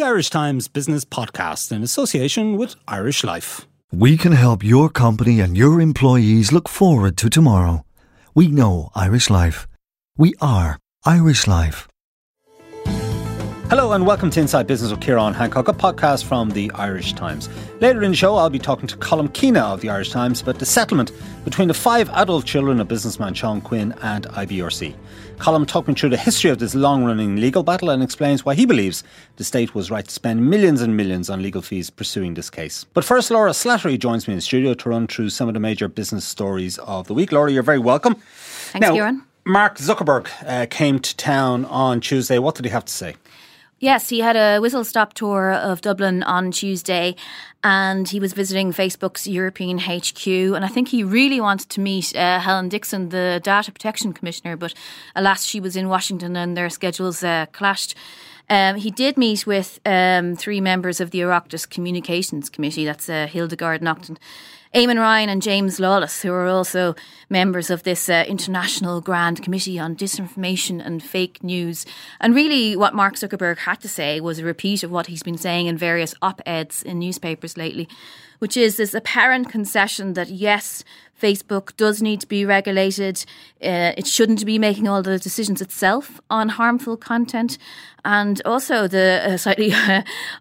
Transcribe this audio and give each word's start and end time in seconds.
the 0.00 0.06
Irish 0.06 0.30
Times 0.30 0.66
Business 0.66 1.04
Podcast 1.04 1.70
in 1.70 1.82
association 1.82 2.56
with 2.56 2.74
Irish 2.88 3.22
Life. 3.22 3.66
We 3.92 4.16
can 4.16 4.32
help 4.32 4.64
your 4.64 4.88
company 4.88 5.40
and 5.40 5.58
your 5.58 5.78
employees 5.78 6.52
look 6.52 6.70
forward 6.70 7.18
to 7.18 7.28
tomorrow. 7.28 7.84
We 8.34 8.48
know 8.48 8.88
Irish 8.94 9.28
Life. 9.28 9.66
We 10.16 10.32
are 10.40 10.78
Irish 11.04 11.46
Life. 11.46 11.86
Hello 13.70 13.92
and 13.92 14.04
welcome 14.04 14.30
to 14.30 14.40
Inside 14.40 14.66
Business 14.66 14.90
with 14.90 14.98
Ciarán 14.98 15.32
Hancock, 15.32 15.68
a 15.68 15.72
podcast 15.72 16.24
from 16.24 16.50
the 16.50 16.72
Irish 16.74 17.12
Times. 17.12 17.48
Later 17.80 18.02
in 18.02 18.10
the 18.10 18.16
show, 18.16 18.34
I'll 18.34 18.50
be 18.50 18.58
talking 18.58 18.88
to 18.88 18.96
Colm 18.96 19.32
Keena 19.32 19.60
of 19.60 19.80
the 19.80 19.90
Irish 19.90 20.10
Times 20.10 20.42
about 20.42 20.58
the 20.58 20.66
settlement 20.66 21.12
between 21.44 21.68
the 21.68 21.74
five 21.74 22.10
adult 22.10 22.46
children 22.46 22.80
of 22.80 22.88
businessman 22.88 23.32
Sean 23.32 23.60
Quinn 23.60 23.94
and 24.02 24.26
IBRC. 24.26 24.92
Colm 25.38 25.64
talked 25.68 25.86
me 25.86 25.94
through 25.94 26.08
the 26.08 26.16
history 26.16 26.50
of 26.50 26.58
this 26.58 26.74
long 26.74 27.04
running 27.04 27.36
legal 27.36 27.62
battle 27.62 27.90
and 27.90 28.02
explains 28.02 28.44
why 28.44 28.56
he 28.56 28.66
believes 28.66 29.04
the 29.36 29.44
state 29.44 29.72
was 29.72 29.88
right 29.88 30.04
to 30.04 30.12
spend 30.12 30.50
millions 30.50 30.82
and 30.82 30.96
millions 30.96 31.30
on 31.30 31.40
legal 31.40 31.62
fees 31.62 31.90
pursuing 31.90 32.34
this 32.34 32.50
case. 32.50 32.82
But 32.92 33.04
first, 33.04 33.30
Laura 33.30 33.52
Slattery 33.52 34.00
joins 34.00 34.26
me 34.26 34.32
in 34.32 34.38
the 34.38 34.42
studio 34.42 34.74
to 34.74 34.88
run 34.88 35.06
through 35.06 35.30
some 35.30 35.46
of 35.46 35.54
the 35.54 35.60
major 35.60 35.86
business 35.86 36.24
stories 36.24 36.78
of 36.78 37.06
the 37.06 37.14
week. 37.14 37.30
Laura, 37.30 37.52
you're 37.52 37.62
very 37.62 37.78
welcome. 37.78 38.16
Thanks, 38.16 38.88
now, 38.88 38.96
Ciarán. 38.96 39.22
Mark 39.44 39.78
Zuckerberg 39.78 40.28
uh, 40.44 40.66
came 40.66 40.98
to 40.98 41.16
town 41.16 41.64
on 41.66 42.00
Tuesday. 42.00 42.40
What 42.40 42.56
did 42.56 42.64
he 42.64 42.70
have 42.72 42.84
to 42.84 42.92
say? 42.92 43.14
Yes, 43.82 44.10
he 44.10 44.20
had 44.20 44.36
a 44.36 44.60
whistle 44.60 44.84
stop 44.84 45.14
tour 45.14 45.52
of 45.52 45.80
Dublin 45.80 46.22
on 46.24 46.50
Tuesday 46.50 47.16
and 47.64 48.06
he 48.06 48.20
was 48.20 48.34
visiting 48.34 48.74
Facebook's 48.74 49.26
European 49.26 49.78
HQ. 49.78 50.26
And 50.26 50.66
I 50.66 50.68
think 50.68 50.88
he 50.88 51.02
really 51.02 51.40
wanted 51.40 51.70
to 51.70 51.80
meet 51.80 52.14
uh, 52.14 52.40
Helen 52.40 52.68
Dixon, 52.68 53.08
the 53.08 53.40
Data 53.42 53.72
Protection 53.72 54.12
Commissioner, 54.12 54.54
but 54.58 54.74
alas, 55.16 55.44
she 55.44 55.60
was 55.60 55.76
in 55.76 55.88
Washington 55.88 56.36
and 56.36 56.58
their 56.58 56.68
schedules 56.68 57.24
uh, 57.24 57.46
clashed. 57.52 57.94
Um, 58.50 58.76
he 58.76 58.90
did 58.90 59.16
meet 59.16 59.46
with 59.46 59.78
um, 59.86 60.34
three 60.34 60.60
members 60.60 61.00
of 61.00 61.12
the 61.12 61.20
Oireachtas 61.20 61.70
Communications 61.70 62.50
Committee, 62.50 62.84
that's 62.84 63.08
uh, 63.08 63.28
Hildegarde 63.28 63.80
Naughton. 63.80 64.18
Eamon 64.74 64.98
Ryan 65.00 65.28
and 65.28 65.42
James 65.42 65.80
Lawless, 65.80 66.22
who 66.22 66.32
are 66.32 66.46
also 66.46 66.94
members 67.28 67.70
of 67.70 67.82
this 67.82 68.08
uh, 68.08 68.24
International 68.28 69.00
Grand 69.00 69.42
Committee 69.42 69.80
on 69.80 69.96
Disinformation 69.96 70.84
and 70.84 71.02
Fake 71.02 71.42
News. 71.42 71.84
And 72.20 72.36
really, 72.36 72.76
what 72.76 72.94
Mark 72.94 73.14
Zuckerberg 73.14 73.58
had 73.58 73.80
to 73.80 73.88
say 73.88 74.20
was 74.20 74.38
a 74.38 74.44
repeat 74.44 74.84
of 74.84 74.90
what 74.92 75.06
he's 75.06 75.24
been 75.24 75.38
saying 75.38 75.66
in 75.66 75.76
various 75.76 76.14
op 76.22 76.40
eds 76.46 76.84
in 76.84 77.00
newspapers 77.00 77.56
lately, 77.56 77.88
which 78.38 78.56
is 78.56 78.76
this 78.76 78.94
apparent 78.94 79.48
concession 79.48 80.14
that 80.14 80.28
yes, 80.28 80.84
Facebook 81.20 81.76
does 81.76 82.00
need 82.00 82.20
to 82.20 82.26
be 82.26 82.44
regulated. 82.44 83.24
Uh, 83.62 83.92
it 83.96 84.06
shouldn't 84.06 84.44
be 84.46 84.58
making 84.58 84.88
all 84.88 85.02
the 85.02 85.18
decisions 85.18 85.60
itself 85.60 86.20
on 86.30 86.48
harmful 86.48 86.96
content. 86.96 87.58
And 88.04 88.40
also 88.44 88.88
the 88.88 89.20
uh, 89.24 89.36
slightly 89.44 89.72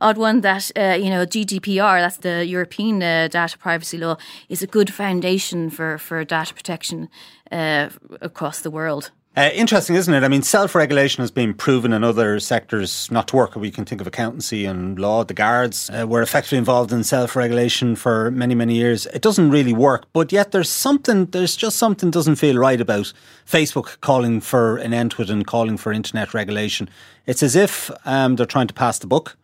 odd 0.02 0.18
one 0.18 0.42
that, 0.42 0.72
uh, 0.76 0.98
you 1.00 1.10
know, 1.10 1.26
GDPR, 1.26 2.00
that's 2.00 2.18
the 2.18 2.46
European 2.46 3.04
uh, 3.04 3.28
data 3.28 3.58
privacy 3.58 3.98
law, 3.98 4.18
is 4.48 4.62
a 4.62 4.68
good 4.68 4.94
foundation 4.94 5.70
for, 5.70 5.98
for 5.98 6.24
data 6.24 6.54
protection 6.54 7.10
uh, 7.52 7.90
across 8.22 8.62
the 8.62 8.72
world. 8.72 9.12
Uh, 9.38 9.52
interesting, 9.54 9.96
isn't 9.96 10.14
it? 10.14 10.24
I 10.24 10.28
mean, 10.28 10.42
self 10.42 10.74
regulation 10.74 11.22
has 11.22 11.30
been 11.30 11.54
proven 11.54 11.94
in 11.94 12.04
other 12.04 12.40
sectors 12.40 13.10
not 13.12 13.28
to 13.28 13.36
work. 13.36 13.56
We 13.56 13.70
can 13.70 13.86
think 13.86 14.02
of 14.02 14.08
accountancy 14.08 14.66
and 14.66 14.98
law. 14.98 15.24
The 15.24 15.36
guards 15.36 15.90
uh, 15.92 16.08
were 16.08 16.24
effectively 16.24 16.58
involved 16.58 16.92
in 16.92 17.04
self 17.04 17.36
regulation 17.36 17.96
for 17.96 18.32
many, 18.32 18.56
many 18.56 18.74
years. 18.74 19.06
It 19.08 19.22
doesn't 19.22 19.52
really 19.52 19.72
work, 19.72 20.06
but 20.14 20.32
yet 20.32 20.52
there's 20.52 20.70
something, 20.70 21.28
there's 21.28 21.56
just 21.56 21.78
something 21.78 22.10
doesn't 22.10 22.38
feel 22.38 22.58
right 22.58 22.82
about 22.82 23.14
Facebook 23.46 24.02
calling 24.02 24.42
for 24.42 24.78
an 24.78 24.96
end 24.96 25.12
to 25.12 25.22
it 25.22 25.30
and 25.30 25.46
calling 25.46 25.78
for 25.78 25.94
internet 25.94 26.34
regulation. 26.34 26.90
It's 27.28 27.44
as 27.44 27.56
if 27.56 27.92
um, 28.06 28.36
they're 28.36 28.48
trying 28.48 28.68
to 28.68 28.74
pass 28.74 28.98
the 28.98 29.08
buck, 29.08 29.38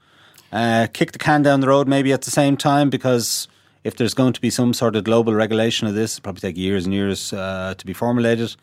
uh, 0.52 0.88
kick 0.94 1.12
the 1.12 1.20
can 1.20 1.44
down 1.44 1.60
the 1.60 1.68
road 1.68 1.88
maybe 1.88 2.12
at 2.12 2.24
the 2.24 2.32
same 2.32 2.58
time 2.58 2.90
because 2.90 3.48
if 3.84 3.96
there's 3.98 4.16
going 4.16 4.34
to 4.34 4.42
be 4.42 4.50
some 4.50 4.74
sort 4.74 4.96
of 4.96 5.04
global 5.04 5.36
regulation 5.36 5.88
of 5.88 5.94
this, 5.94 6.16
it'll 6.16 6.24
probably 6.24 6.42
take 6.42 6.58
years 6.58 6.86
and 6.86 6.94
years 6.94 7.32
uh, 7.34 7.76
to 7.78 7.86
be 7.86 7.94
formulated. 7.94 8.56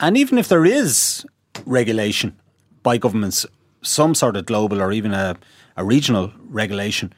And 0.00 0.16
even 0.16 0.38
if 0.38 0.48
there 0.48 0.64
is 0.64 1.24
regulation 1.66 2.36
by 2.82 2.96
governments, 2.98 3.46
some 3.82 4.14
sort 4.14 4.36
of 4.36 4.46
global 4.46 4.80
or 4.80 4.92
even 4.92 5.12
a, 5.12 5.36
a 5.76 5.84
regional 5.84 6.32
regulation, 6.48 7.12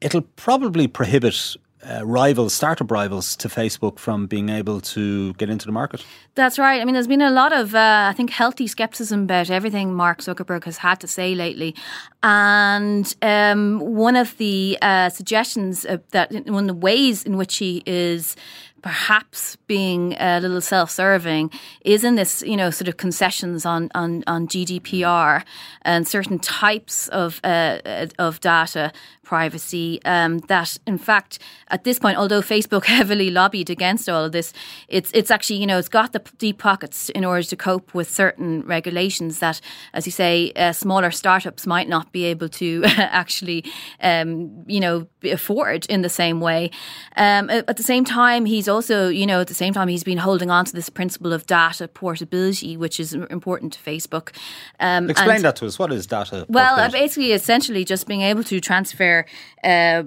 it'll 0.00 0.22
probably 0.22 0.88
prohibit 0.88 1.56
uh, 1.88 2.04
rivals, 2.04 2.54
startup 2.54 2.90
rivals 2.90 3.36
to 3.36 3.48
Facebook 3.48 3.98
from 3.98 4.26
being 4.26 4.48
able 4.48 4.80
to 4.80 5.34
get 5.34 5.50
into 5.50 5.66
the 5.66 5.72
market. 5.72 6.04
That's 6.34 6.58
right. 6.58 6.80
I 6.80 6.84
mean, 6.84 6.94
there's 6.94 7.06
been 7.06 7.20
a 7.20 7.30
lot 7.30 7.52
of, 7.52 7.74
uh, 7.74 8.08
I 8.10 8.14
think, 8.14 8.30
healthy 8.30 8.66
skepticism 8.66 9.24
about 9.24 9.50
everything 9.50 9.94
Mark 9.94 10.20
Zuckerberg 10.20 10.64
has 10.64 10.78
had 10.78 10.98
to 11.00 11.06
say 11.06 11.34
lately. 11.34 11.74
And 12.22 13.14
um, 13.22 13.80
one 13.80 14.16
of 14.16 14.36
the 14.38 14.78
uh, 14.80 15.10
suggestions 15.10 15.82
that, 15.82 16.32
one 16.46 16.64
of 16.64 16.68
the 16.68 16.74
ways 16.74 17.22
in 17.22 17.36
which 17.36 17.58
he 17.58 17.82
is 17.86 18.34
perhaps 18.84 19.56
being 19.66 20.12
a 20.20 20.38
little 20.40 20.60
self-serving 20.60 21.50
is 21.86 22.04
in 22.04 22.16
this, 22.16 22.42
you 22.42 22.54
know, 22.54 22.68
sort 22.68 22.86
of 22.86 22.98
concessions 22.98 23.64
on 23.64 23.90
on, 23.94 24.22
on 24.26 24.46
GDPR 24.46 25.42
and 25.82 26.06
certain 26.06 26.38
types 26.38 27.08
of 27.08 27.40
uh, 27.44 27.78
of 28.18 28.40
data 28.40 28.92
privacy. 29.24 30.00
Um, 30.04 30.38
that, 30.48 30.76
in 30.86 30.98
fact, 30.98 31.38
at 31.68 31.84
this 31.84 31.98
point, 31.98 32.18
although 32.18 32.42
Facebook 32.42 32.84
heavily 32.96 33.30
lobbied 33.30 33.70
against 33.70 34.08
all 34.08 34.24
of 34.24 34.32
this, 34.32 34.52
it's 34.88 35.10
it's 35.14 35.30
actually 35.30 35.56
you 35.56 35.66
know 35.66 35.78
it's 35.78 35.88
got 35.88 36.12
the 36.12 36.22
deep 36.38 36.58
pockets 36.58 37.08
in 37.10 37.24
order 37.24 37.42
to 37.42 37.56
cope 37.56 37.94
with 37.94 38.10
certain 38.10 38.62
regulations 38.62 39.38
that, 39.38 39.60
as 39.92 40.06
you 40.06 40.12
say, 40.12 40.52
uh, 40.56 40.72
smaller 40.72 41.10
startups 41.10 41.66
might 41.66 41.88
not 41.88 42.12
be 42.12 42.24
able 42.24 42.48
to 42.48 42.82
actually 42.96 43.64
um, 44.00 44.64
you 44.66 44.80
know 44.80 45.06
afford 45.24 45.86
in 45.86 46.02
the 46.02 46.08
same 46.08 46.40
way. 46.40 46.70
Um, 47.16 47.50
at 47.50 47.76
the 47.76 47.82
same 47.82 48.04
time, 48.04 48.44
he's 48.44 48.68
also 48.68 49.08
you 49.08 49.26
know 49.26 49.40
at 49.40 49.48
the 49.48 49.54
same 49.54 49.72
time 49.72 49.88
he's 49.88 50.04
been 50.04 50.18
holding 50.18 50.50
on 50.50 50.64
to 50.66 50.72
this 50.72 50.88
principle 50.88 51.32
of 51.32 51.46
data 51.46 51.88
portability, 51.88 52.76
which 52.76 53.00
is 53.00 53.14
important 53.14 53.72
to 53.74 53.80
Facebook. 53.80 54.34
Um, 54.80 55.10
Explain 55.10 55.42
that 55.42 55.56
to 55.56 55.66
us. 55.66 55.78
What 55.78 55.92
is 55.92 56.06
data? 56.06 56.46
Well, 56.48 56.78
uh, 56.78 56.90
basically, 56.90 57.32
essentially, 57.32 57.84
just 57.84 58.06
being 58.06 58.22
able 58.22 58.44
to 58.44 58.60
transfer 58.60 59.13
uh, 59.62 60.04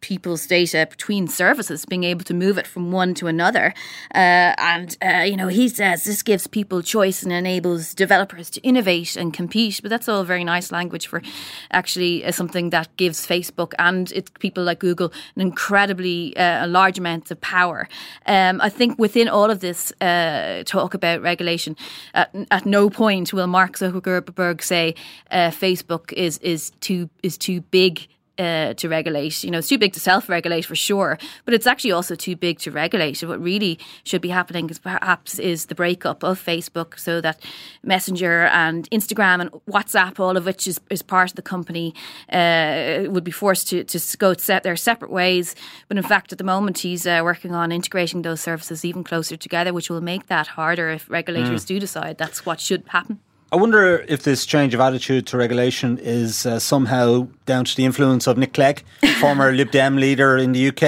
people's 0.00 0.46
data 0.46 0.86
between 0.90 1.28
services, 1.28 1.84
being 1.84 2.04
able 2.04 2.24
to 2.24 2.34
move 2.34 2.58
it 2.58 2.66
from 2.66 2.92
one 2.92 3.14
to 3.14 3.26
another. 3.26 3.74
Uh, 4.14 4.54
and, 4.58 4.96
uh, 5.04 5.22
you 5.22 5.36
know, 5.36 5.48
he 5.48 5.68
says 5.68 6.04
this 6.04 6.22
gives 6.22 6.46
people 6.46 6.82
choice 6.82 7.22
and 7.22 7.32
enables 7.32 7.94
developers 7.94 8.50
to 8.50 8.60
innovate 8.62 9.16
and 9.16 9.32
compete. 9.32 9.80
But 9.82 9.90
that's 9.90 10.08
all 10.08 10.24
very 10.24 10.44
nice 10.44 10.72
language 10.72 11.06
for 11.06 11.22
actually 11.70 12.24
uh, 12.24 12.32
something 12.32 12.70
that 12.70 12.94
gives 12.96 13.26
Facebook 13.26 13.72
and 13.78 14.10
its 14.12 14.30
people 14.38 14.64
like 14.64 14.80
Google 14.80 15.12
an 15.36 15.42
incredibly 15.42 16.36
uh, 16.36 16.66
large 16.66 16.98
amount 16.98 17.30
of 17.30 17.40
power. 17.40 17.88
Um, 18.26 18.60
I 18.60 18.68
think 18.68 18.98
within 18.98 19.28
all 19.28 19.50
of 19.50 19.60
this 19.60 19.92
uh, 20.00 20.62
talk 20.64 20.94
about 20.94 21.22
regulation, 21.22 21.76
at, 22.14 22.34
at, 22.50 22.66
no 22.70 22.90
point 22.90 23.32
will 23.32 23.46
Mark 23.46 23.76
Zuckerberg 23.76 24.62
say 24.62 24.94
uh, 25.30 25.50
Facebook 25.50 26.12
is, 26.12 26.38
is 26.38 26.70
too 26.80 27.10
is 27.22 27.36
too 27.36 27.62
big 27.62 28.06
uh, 28.40 28.74
to 28.74 28.88
regulate. 28.88 29.44
You 29.44 29.50
know, 29.50 29.58
it's 29.58 29.68
too 29.68 29.78
big 29.78 29.92
to 29.92 30.00
self-regulate 30.00 30.64
for 30.64 30.76
sure, 30.76 31.18
but 31.44 31.54
it's 31.54 31.66
actually 31.66 31.92
also 31.92 32.14
too 32.14 32.36
big 32.36 32.58
to 32.60 32.70
regulate. 32.70 33.22
What 33.22 33.40
really 33.40 33.78
should 34.04 34.22
be 34.22 34.30
happening 34.30 34.70
is 34.70 34.78
perhaps 34.78 35.38
is 35.38 35.66
the 35.66 35.74
breakup 35.74 36.24
of 36.24 36.42
Facebook, 36.42 36.98
so 36.98 37.20
that 37.20 37.36
Messenger 37.82 38.46
and 38.46 38.88
Instagram 38.90 39.40
and 39.40 39.50
WhatsApp, 39.68 40.18
all 40.18 40.36
of 40.36 40.46
which 40.46 40.66
is, 40.66 40.80
is 40.90 41.02
part 41.02 41.30
of 41.30 41.36
the 41.36 41.42
company, 41.42 41.94
uh, 42.32 43.04
would 43.12 43.24
be 43.24 43.30
forced 43.30 43.68
to 43.68 43.84
to 43.84 44.16
go 44.16 44.34
set 44.34 44.62
their 44.62 44.76
separate 44.76 45.10
ways. 45.10 45.54
But 45.88 45.96
in 45.96 46.04
fact, 46.04 46.32
at 46.32 46.38
the 46.38 46.44
moment, 46.44 46.78
he's 46.78 47.06
uh, 47.06 47.20
working 47.22 47.54
on 47.54 47.72
integrating 47.72 48.22
those 48.22 48.40
services 48.40 48.84
even 48.84 49.04
closer 49.04 49.36
together, 49.36 49.72
which 49.72 49.90
will 49.90 50.00
make 50.00 50.26
that 50.26 50.46
harder 50.46 50.90
if 50.90 51.10
regulators 51.10 51.64
mm. 51.64 51.68
do 51.68 51.80
decide 51.80 52.16
that's 52.18 52.46
what 52.46 52.60
should 52.60 52.84
happen. 52.88 53.20
I 53.52 53.56
wonder 53.56 54.04
if 54.06 54.22
this 54.22 54.46
change 54.46 54.74
of 54.74 54.80
attitude 54.80 55.26
to 55.28 55.36
regulation 55.36 55.98
is 55.98 56.46
uh, 56.46 56.60
somehow 56.60 57.26
down 57.46 57.64
to 57.64 57.76
the 57.76 57.84
influence 57.84 58.28
of 58.28 58.38
Nick 58.38 58.54
Clegg, 58.54 58.84
former 59.20 59.50
Lib 59.50 59.72
Dem 59.72 59.96
leader 59.96 60.36
in 60.36 60.52
the 60.52 60.68
UK, 60.68 60.82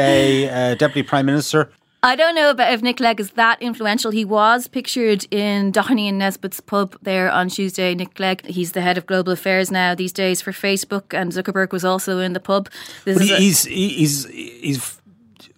uh, 0.48 0.74
Deputy 0.76 1.02
Prime 1.02 1.26
Minister. 1.26 1.72
I 2.04 2.14
don't 2.14 2.36
know 2.36 2.50
about 2.50 2.72
if 2.72 2.80
Nick 2.80 2.98
Clegg 2.98 3.18
is 3.18 3.32
that 3.32 3.60
influential. 3.60 4.12
He 4.12 4.24
was 4.24 4.68
pictured 4.68 5.24
in 5.32 5.72
Doheny 5.72 6.08
and 6.08 6.18
Nesbitt's 6.18 6.60
pub 6.60 6.96
there 7.02 7.30
on 7.30 7.48
Tuesday. 7.48 7.94
Nick 7.94 8.14
Clegg, 8.14 8.46
he's 8.46 8.72
the 8.72 8.80
head 8.80 8.96
of 8.96 9.06
global 9.06 9.32
affairs 9.32 9.70
now 9.72 9.94
these 9.96 10.12
days 10.12 10.40
for 10.40 10.52
Facebook, 10.52 11.12
and 11.12 11.32
Zuckerberg 11.32 11.72
was 11.72 11.84
also 11.84 12.20
in 12.20 12.32
the 12.32 12.40
pub. 12.40 12.68
This 13.04 13.18
but 13.18 13.26
he's, 13.26 13.64
he's 13.64 14.26
he's 14.26 15.00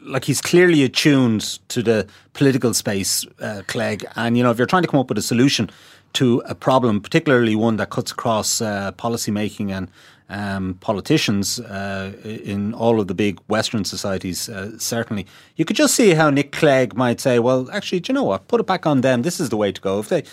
like 0.00 0.25
he's 0.25 0.40
clearly 0.40 0.82
attuned 0.84 1.58
to 1.69 1.82
the 1.82 2.06
political 2.32 2.73
space, 2.73 3.26
uh, 3.40 3.62
Clegg. 3.67 4.06
And 4.17 4.37
you 4.37 4.43
know, 4.43 4.50
if 4.50 4.58
you're 4.58 4.67
trying 4.67 4.82
to 4.82 4.88
come 4.88 5.00
up 5.00 5.08
with 5.08 5.19
a 5.19 5.23
solution 5.23 5.70
to 6.14 6.43
a 6.46 6.55
problem, 6.55 7.00
particularly 7.00 7.55
one 7.55 7.76
that 7.76 7.90
cuts 7.90 8.12
across 8.12 8.61
uh, 8.61 8.93
policy 8.93 9.31
making 9.31 9.72
and 9.72 9.88
um, 10.28 10.75
politicians 10.81 11.61
uh, 11.61 12.12
in 12.25 12.72
all 12.75 13.00
of 13.00 13.08
the 13.08 13.14
big 13.14 13.38
Western 13.49 13.84
societies, 13.84 14.49
uh, 14.49 14.78
certainly. 14.78 15.26
You 15.56 15.64
could 15.64 15.76
just 15.76 15.94
see 15.94 16.14
how 16.14 16.31
Nick 16.31 16.52
Clegg 16.52 16.96
might 16.96 17.20
say, 17.20 17.38
well, 17.38 17.70
actually, 17.70 18.00
do 18.00 18.11
you 18.11 18.14
know 18.14 18.25
what? 18.25 18.49
Put 18.49 18.61
it 18.61 18.66
back 18.66 18.87
on 18.87 19.02
them. 19.02 19.22
This 19.22 19.38
is 19.38 19.50
the 19.50 19.56
way 19.56 19.70
to 19.70 19.81
go. 19.81 20.00
If 20.00 20.08
they, 20.08 20.25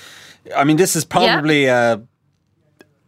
I 0.56 0.64
mean, 0.64 0.78
this 0.78 0.96
is 0.96 1.04
probably 1.04 1.66
yeah. 1.66 1.98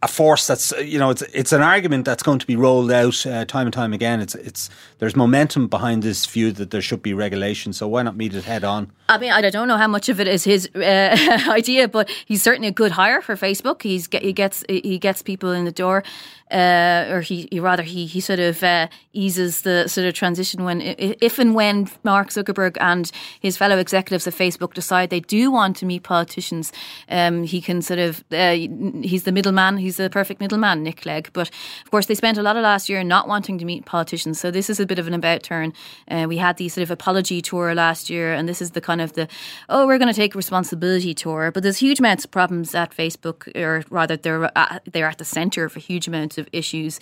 A, 0.04 0.08
force 0.08 0.46
that's 0.46 0.72
you 0.82 0.98
know 0.98 1.10
it's 1.10 1.22
it's 1.32 1.52
an 1.52 1.62
argument 1.62 2.04
that's 2.04 2.22
going 2.22 2.38
to 2.38 2.46
be 2.46 2.56
rolled 2.56 2.90
out 2.90 3.26
uh, 3.26 3.44
time 3.44 3.66
and 3.66 3.72
time 3.72 3.92
again. 3.92 4.20
It's 4.20 4.34
it's 4.34 4.70
there's 4.98 5.16
momentum 5.16 5.68
behind 5.68 6.02
this 6.02 6.26
view 6.26 6.52
that 6.52 6.70
there 6.70 6.82
should 6.82 7.02
be 7.02 7.14
regulation. 7.14 7.72
So 7.72 7.88
why 7.88 8.02
not 8.02 8.16
meet 8.16 8.34
it 8.34 8.44
head 8.44 8.64
on? 8.64 8.90
I 9.08 9.18
mean, 9.18 9.32
I 9.32 9.50
don't 9.50 9.68
know 9.68 9.76
how 9.76 9.88
much 9.88 10.08
of 10.08 10.20
it 10.20 10.28
is 10.28 10.44
his 10.44 10.68
uh, 10.74 11.16
idea, 11.48 11.88
but 11.88 12.10
he's 12.26 12.42
certainly 12.42 12.68
a 12.68 12.72
good 12.72 12.92
hire 12.92 13.20
for 13.20 13.36
Facebook. 13.36 13.82
He's 13.82 14.06
get, 14.06 14.22
he 14.22 14.32
gets 14.32 14.64
he 14.68 14.98
gets 14.98 15.22
people 15.22 15.52
in 15.52 15.64
the 15.64 15.72
door 15.72 16.04
uh, 16.50 17.06
or 17.10 17.20
he, 17.20 17.48
he, 17.50 17.58
rather 17.58 17.82
he 17.82 18.06
he 18.06 18.20
sort 18.20 18.38
of 18.38 18.62
uh, 18.62 18.88
eases 19.12 19.62
the 19.62 19.88
sort 19.88 20.06
of 20.06 20.14
transition 20.14 20.64
when 20.64 20.80
if 20.82 21.38
and 21.38 21.54
when 21.54 21.88
Mark 22.02 22.28
Zuckerberg 22.28 22.76
and 22.80 23.10
his 23.40 23.56
fellow 23.56 23.78
executives 23.78 24.26
of 24.26 24.34
Facebook 24.34 24.74
decide 24.74 25.10
they 25.10 25.20
do 25.20 25.50
want 25.50 25.76
to 25.78 25.86
meet 25.86 26.02
politicians, 26.02 26.72
um, 27.08 27.44
he 27.44 27.60
can 27.60 27.80
sort 27.80 27.98
of 27.98 28.22
uh, 28.30 28.52
he's 28.52 29.24
the 29.24 29.32
middleman. 29.32 29.78
He's 29.78 29.96
the 29.96 30.10
perfect 30.10 30.40
middleman, 30.40 30.82
Nick 30.82 31.02
Clegg. 31.02 31.30
But 31.32 31.48
of 31.84 31.90
course, 31.90 32.06
they 32.06 32.14
spent 32.14 32.36
a 32.36 32.42
lot 32.42 32.56
of 32.56 32.62
last 32.62 32.88
year 32.88 33.02
not 33.02 33.26
wanting 33.26 33.58
to 33.58 33.64
meet 33.64 33.86
politicians. 33.86 34.38
So 34.38 34.50
this 34.50 34.68
is 34.68 34.78
a 34.78 34.86
bit 34.86 34.98
of 34.98 35.06
an 35.06 35.14
about 35.14 35.42
turn. 35.42 35.72
Uh, 36.10 36.26
we 36.28 36.36
had 36.36 36.58
the 36.58 36.68
sort 36.68 36.82
of 36.82 36.90
apology 36.90 37.40
tour 37.40 37.74
last 37.74 38.10
year, 38.10 38.34
and 38.34 38.48
this 38.48 38.60
is 38.60 38.72
the 38.72 38.80
kind 38.80 39.00
of 39.00 39.14
the 39.14 39.28
oh 39.70 39.86
we're 39.86 39.98
going 39.98 40.12
to 40.12 40.14
take 40.14 40.34
responsibility 40.34 41.14
tour. 41.14 41.50
But 41.50 41.62
there's 41.62 41.78
huge 41.78 42.00
amounts 42.00 42.26
of 42.26 42.30
problems 42.30 42.74
at 42.74 42.94
Facebook, 42.94 43.48
or 43.56 43.82
rather 43.88 44.16
they're 44.16 44.50
at, 44.56 44.82
they're 44.92 45.08
at 45.08 45.18
the 45.18 45.24
centre 45.24 45.64
of 45.64 45.76
a 45.76 45.80
huge 45.80 46.06
amount 46.06 46.33
of 46.38 46.48
issues. 46.52 46.98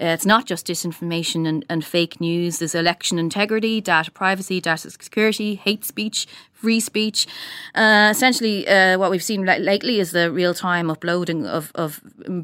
Uh, 0.00 0.06
it's 0.06 0.26
not 0.26 0.46
just 0.46 0.66
disinformation 0.66 1.46
and, 1.46 1.64
and 1.68 1.84
fake 1.84 2.20
news. 2.20 2.58
There's 2.58 2.74
election 2.74 3.18
integrity, 3.18 3.80
data 3.80 4.10
privacy, 4.10 4.60
data 4.60 4.90
security, 4.90 5.54
hate 5.54 5.84
speech, 5.84 6.26
free 6.56 6.80
speech. 6.80 7.26
Uh, 7.74 8.08
essentially, 8.10 8.66
uh, 8.66 8.98
what 8.98 9.10
we've 9.10 9.22
seen 9.22 9.44
lately 9.44 10.00
is 10.00 10.10
the 10.10 10.32
real 10.32 10.54
time 10.54 10.90
uploading 10.90 11.46
of, 11.46 11.70
of 11.74 12.00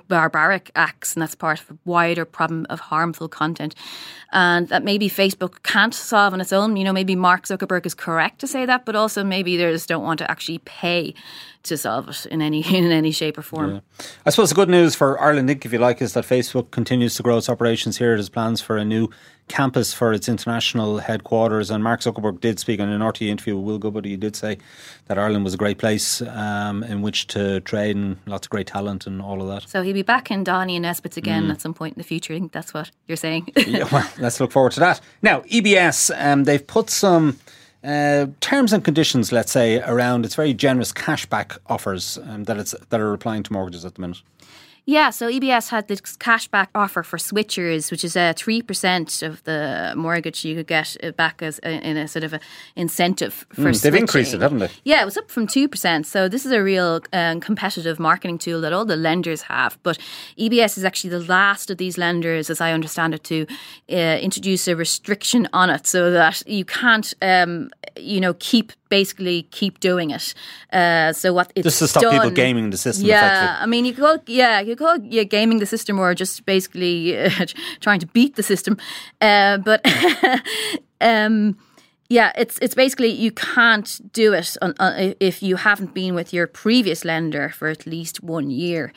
barbaric 0.08 0.70
acts, 0.76 1.14
and 1.14 1.22
that's 1.22 1.34
part 1.34 1.60
of 1.60 1.70
a 1.70 1.78
wider 1.84 2.24
problem 2.24 2.66
of 2.70 2.78
harmful 2.80 3.28
content. 3.28 3.74
And 4.32 4.68
that 4.68 4.84
maybe 4.84 5.10
Facebook 5.10 5.62
can't 5.62 5.94
solve 5.94 6.32
on 6.32 6.40
its 6.40 6.52
own. 6.52 6.76
You 6.76 6.84
know, 6.84 6.92
maybe 6.92 7.16
Mark 7.16 7.46
Zuckerberg 7.46 7.84
is 7.84 7.94
correct 7.94 8.38
to 8.40 8.46
say 8.46 8.64
that, 8.64 8.84
but 8.86 8.96
also 8.96 9.24
maybe 9.24 9.56
they 9.56 9.70
just 9.72 9.88
don't 9.88 10.04
want 10.04 10.18
to 10.18 10.30
actually 10.30 10.58
pay 10.58 11.14
to 11.64 11.76
solve 11.76 12.08
it 12.08 12.26
in 12.26 12.42
any 12.42 12.60
in 12.76 12.90
any 12.92 13.12
shape 13.12 13.38
or 13.38 13.42
form. 13.42 13.74
Yeah. 13.74 14.06
I 14.26 14.30
suppose 14.30 14.50
the 14.50 14.54
good 14.54 14.68
news 14.68 14.94
for 14.94 15.20
Ireland 15.20 15.48
Inc., 15.48 15.64
if 15.64 15.72
you 15.72 15.78
like, 15.78 16.02
is 16.02 16.12
that 16.14 16.24
Facebook 16.24 16.70
continues 16.70 17.14
to 17.16 17.22
grow 17.22 17.38
its 17.38 17.48
operations 17.48 17.98
here. 17.98 18.14
It 18.14 18.18
has 18.18 18.28
plans 18.28 18.60
for 18.60 18.76
a 18.76 18.84
new 18.84 19.08
campus 19.52 19.92
for 19.92 20.14
its 20.14 20.28
international 20.28 20.98
headquarters. 20.98 21.70
And 21.70 21.84
Mark 21.84 22.00
Zuckerberg 22.00 22.40
did 22.40 22.58
speak 22.58 22.80
in 22.80 22.88
an 22.88 23.02
RTÉ 23.02 23.28
interview 23.28 23.56
with 23.56 23.66
Will 23.66 23.78
Goodbody. 23.78 24.10
He 24.10 24.16
did 24.16 24.34
say 24.34 24.56
that 25.06 25.18
Ireland 25.18 25.44
was 25.44 25.52
a 25.52 25.58
great 25.58 25.76
place 25.76 26.22
um, 26.22 26.82
in 26.82 27.02
which 27.02 27.26
to 27.28 27.60
trade 27.60 27.94
and 27.94 28.16
lots 28.26 28.46
of 28.46 28.50
great 28.50 28.66
talent 28.66 29.06
and 29.06 29.20
all 29.20 29.42
of 29.42 29.48
that. 29.48 29.68
So 29.68 29.82
he'll 29.82 29.92
be 29.92 30.02
back 30.02 30.30
in 30.30 30.42
Doheny 30.42 30.76
and 30.76 30.82
Nesbitt's 30.82 31.18
again 31.18 31.48
mm. 31.48 31.50
at 31.50 31.60
some 31.60 31.74
point 31.74 31.94
in 31.94 32.00
the 32.00 32.04
future. 32.04 32.32
I 32.32 32.38
think 32.38 32.52
that's 32.52 32.72
what 32.72 32.90
you're 33.06 33.16
saying. 33.16 33.52
yeah, 33.66 33.86
well, 33.92 34.10
let's 34.18 34.40
look 34.40 34.52
forward 34.52 34.72
to 34.72 34.80
that. 34.80 35.02
Now, 35.20 35.40
EBS, 35.42 36.10
um, 36.18 36.44
they've 36.44 36.66
put 36.66 36.90
some. 36.90 37.38
Uh, 37.84 38.28
terms 38.38 38.72
and 38.72 38.84
conditions, 38.84 39.32
let's 39.32 39.50
say, 39.50 39.80
around 39.80 40.24
its 40.24 40.36
very 40.36 40.54
generous 40.54 40.92
cashback 40.92 41.58
offers 41.66 42.16
um, 42.28 42.44
that 42.44 42.56
it's 42.56 42.76
that 42.90 43.00
are 43.00 43.12
applying 43.12 43.42
to 43.42 43.52
mortgages 43.52 43.84
at 43.84 43.96
the 43.96 44.00
minute. 44.00 44.22
Yeah, 44.84 45.10
so 45.10 45.30
EBS 45.30 45.68
had 45.68 45.86
this 45.86 46.00
cashback 46.00 46.66
offer 46.74 47.04
for 47.04 47.16
switchers, 47.16 47.92
which 47.92 48.04
is 48.04 48.16
a 48.16 48.34
three 48.36 48.62
percent 48.62 49.22
of 49.22 49.42
the 49.44 49.92
mortgage 49.96 50.44
you 50.44 50.56
could 50.56 50.66
get 50.66 50.96
back 51.16 51.40
as 51.40 51.60
a, 51.62 51.70
in 51.88 51.96
a 51.96 52.08
sort 52.08 52.24
of 52.24 52.32
a 52.32 52.40
incentive 52.74 53.46
for. 53.52 53.70
Mm, 53.70 53.80
they've 53.80 53.94
increased 53.94 54.34
it, 54.34 54.40
haven't 54.40 54.58
they? 54.58 54.70
Yeah, 54.82 55.00
it 55.00 55.04
was 55.04 55.16
up 55.16 55.30
from 55.30 55.46
two 55.46 55.68
percent. 55.68 56.08
So 56.08 56.28
this 56.28 56.44
is 56.44 56.50
a 56.50 56.60
real 56.60 57.00
um, 57.12 57.40
competitive 57.40 58.00
marketing 58.00 58.38
tool 58.38 58.60
that 58.62 58.72
all 58.72 58.84
the 58.84 58.96
lenders 58.96 59.42
have. 59.42 59.78
But 59.84 59.98
EBS 60.36 60.76
is 60.76 60.84
actually 60.84 61.10
the 61.10 61.20
last 61.20 61.70
of 61.70 61.78
these 61.78 61.96
lenders, 61.96 62.50
as 62.50 62.60
I 62.60 62.72
understand 62.72 63.14
it, 63.14 63.22
to 63.24 63.46
uh, 63.88 64.18
introduce 64.20 64.66
a 64.66 64.74
restriction 64.74 65.48
on 65.52 65.70
it, 65.70 65.86
so 65.86 66.10
that 66.10 66.42
you 66.48 66.64
can't, 66.64 67.14
um, 67.22 67.70
you 67.96 68.20
know, 68.20 68.34
keep 68.34 68.72
basically 68.92 69.44
keep 69.52 69.80
doing 69.80 70.10
it. 70.10 70.34
Uh, 70.70 71.14
so 71.14 71.32
what 71.32 71.50
it's 71.54 71.64
just 71.64 71.78
to 71.78 71.88
stop 71.88 72.02
done, 72.02 72.12
people 72.12 72.30
gaming 72.30 72.68
the 72.68 72.76
system. 72.76 73.06
Yeah, 73.06 73.56
I 73.58 73.64
mean, 73.64 73.86
you 73.86 73.94
could 73.94 74.22
yeah, 74.26 74.60
you 74.72 74.76
call 74.76 74.98
yeah, 74.98 75.24
gaming 75.24 75.58
the 75.58 75.66
system 75.66 75.98
or 75.98 76.14
just 76.14 76.44
basically 76.46 77.18
uh, 77.18 77.46
trying 77.80 78.00
to 78.00 78.06
beat 78.06 78.36
the 78.36 78.42
system. 78.42 78.76
Uh, 79.20 79.58
but 79.58 79.80
um, 81.00 81.56
yeah, 82.08 82.32
it's 82.36 82.58
it's 82.60 82.74
basically 82.74 83.08
you 83.08 83.32
can't 83.32 84.12
do 84.12 84.34
it 84.34 84.56
on, 84.60 84.74
uh, 84.78 85.14
if 85.18 85.42
you 85.42 85.56
haven't 85.56 85.94
been 85.94 86.14
with 86.14 86.32
your 86.32 86.46
previous 86.46 87.04
lender 87.04 87.48
for 87.48 87.68
at 87.68 87.86
least 87.86 88.22
one 88.22 88.50
year. 88.50 88.92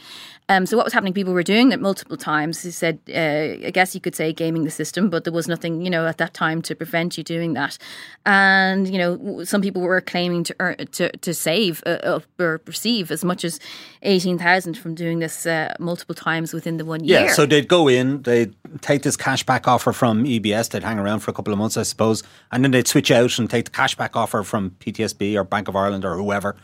Um, 0.47 0.65
so 0.65 0.77
what 0.77 0.85
was 0.85 0.93
happening? 0.93 1.13
People 1.13 1.33
were 1.33 1.41
doing 1.41 1.71
it 1.71 1.79
multiple 1.79 2.17
times. 2.17 2.61
He 2.61 2.69
said, 2.69 2.99
uh, 3.09 3.65
I 3.67 3.71
guess 3.71 3.95
you 3.95 4.01
could 4.01 4.15
say 4.15 4.31
gaming 4.31 4.63
the 4.63 4.69
system, 4.69 5.09
but 5.09 5.23
there 5.23 5.33
was 5.33 5.47
nothing, 5.47 5.81
you 5.81 5.89
know, 5.89 6.05
at 6.05 6.19
that 6.19 6.35
time 6.35 6.61
to 6.63 6.75
prevent 6.75 7.17
you 7.17 7.23
doing 7.23 7.53
that. 7.53 7.79
And 8.25 8.87
you 8.87 8.99
know, 8.99 9.43
some 9.43 9.61
people 9.61 9.81
were 9.81 10.01
claiming 10.01 10.43
to 10.43 10.55
earn, 10.59 10.75
to 10.75 11.09
to 11.09 11.33
save 11.33 11.81
uh, 11.85 12.19
or 12.37 12.61
receive 12.67 13.11
as 13.11 13.23
much 13.23 13.43
as 13.43 13.59
eighteen 14.05 14.37
thousand 14.37 14.77
from 14.77 14.95
doing 14.95 15.19
this 15.19 15.45
uh, 15.45 15.73
multiple 15.79 16.15
times 16.15 16.53
within 16.53 16.77
the 16.77 16.85
one 16.85 17.03
year. 17.03 17.21
Yeah, 17.21 17.33
so 17.33 17.45
they'd 17.45 17.67
go 17.67 17.87
in, 17.87 18.21
they'd 18.21 18.53
take 18.81 19.03
this 19.03 19.17
cashback 19.17 19.67
offer 19.67 19.91
from 19.91 20.23
EBS, 20.23 20.69
they'd 20.69 20.83
hang 20.83 20.99
around 20.99 21.19
for 21.19 21.31
a 21.31 21.33
couple 21.33 21.51
of 21.51 21.59
months, 21.59 21.77
I 21.77 21.83
suppose, 21.83 22.23
and 22.51 22.63
then 22.63 22.71
they'd 22.71 22.87
switch 22.87 23.11
out 23.11 23.37
and 23.39 23.49
take 23.49 23.65
the 23.65 23.71
cashback 23.71 24.15
offer 24.15 24.43
from 24.43 24.71
PTSB 24.79 25.35
or 25.35 25.43
Bank 25.43 25.67
of 25.67 25.75
Ireland 25.75 26.05
or 26.05 26.15
whoever 26.15 26.55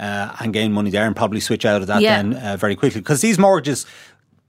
uh, 0.00 0.34
and 0.40 0.52
gain 0.52 0.72
money 0.72 0.90
there 0.90 1.06
and 1.06 1.16
probably 1.16 1.40
switch 1.40 1.64
out 1.64 1.80
of 1.80 1.86
that 1.88 2.00
yeah. 2.02 2.22
then 2.22 2.34
uh, 2.34 2.56
very 2.56 2.76
quickly. 2.76 3.00
Because 3.00 3.20
these 3.20 3.38
mortgages, 3.38 3.86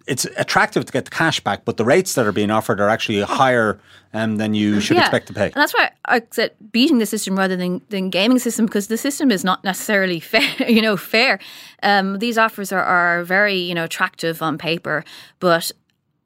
it's 0.08 0.26
attractive 0.38 0.86
to 0.86 0.92
get 0.92 1.06
the 1.06 1.12
cash 1.12 1.40
back, 1.40 1.66
but 1.66 1.78
the 1.78 1.86
rates 1.86 2.16
that 2.16 2.26
are 2.26 2.32
being 2.32 2.50
offered 2.50 2.80
are 2.80 2.90
actually 2.90 3.22
higher 3.22 3.80
um, 4.14 4.38
than 4.38 4.54
you 4.54 4.80
should 4.80 4.98
yeah. 4.98 5.04
expect 5.04 5.28
to 5.28 5.34
pay. 5.34 5.46
And 5.46 5.54
that's 5.54 5.74
why 5.74 5.92
I 6.06 6.24
said 6.32 6.56
beating 6.72 6.98
the 6.98 7.06
system 7.06 7.38
rather 7.38 7.56
than, 7.56 7.82
than 7.90 8.10
gaming 8.10 8.36
the 8.36 8.42
system 8.42 8.66
because 8.66 8.88
the 8.88 8.98
system 8.98 9.30
is 9.30 9.44
not 9.44 9.64
necessarily 9.64 10.20
fair. 10.20 10.70
You 10.70 10.82
know, 10.82 10.98
fair. 10.98 11.40
Um, 11.84 12.20
these 12.20 12.38
offers 12.38 12.72
are, 12.72 12.84
are 12.84 13.24
very 13.24 13.56
you 13.56 13.76
know 13.76 13.84
attractive 13.84 14.42
on 14.42 14.58
paper, 14.58 15.04
but 15.40 15.72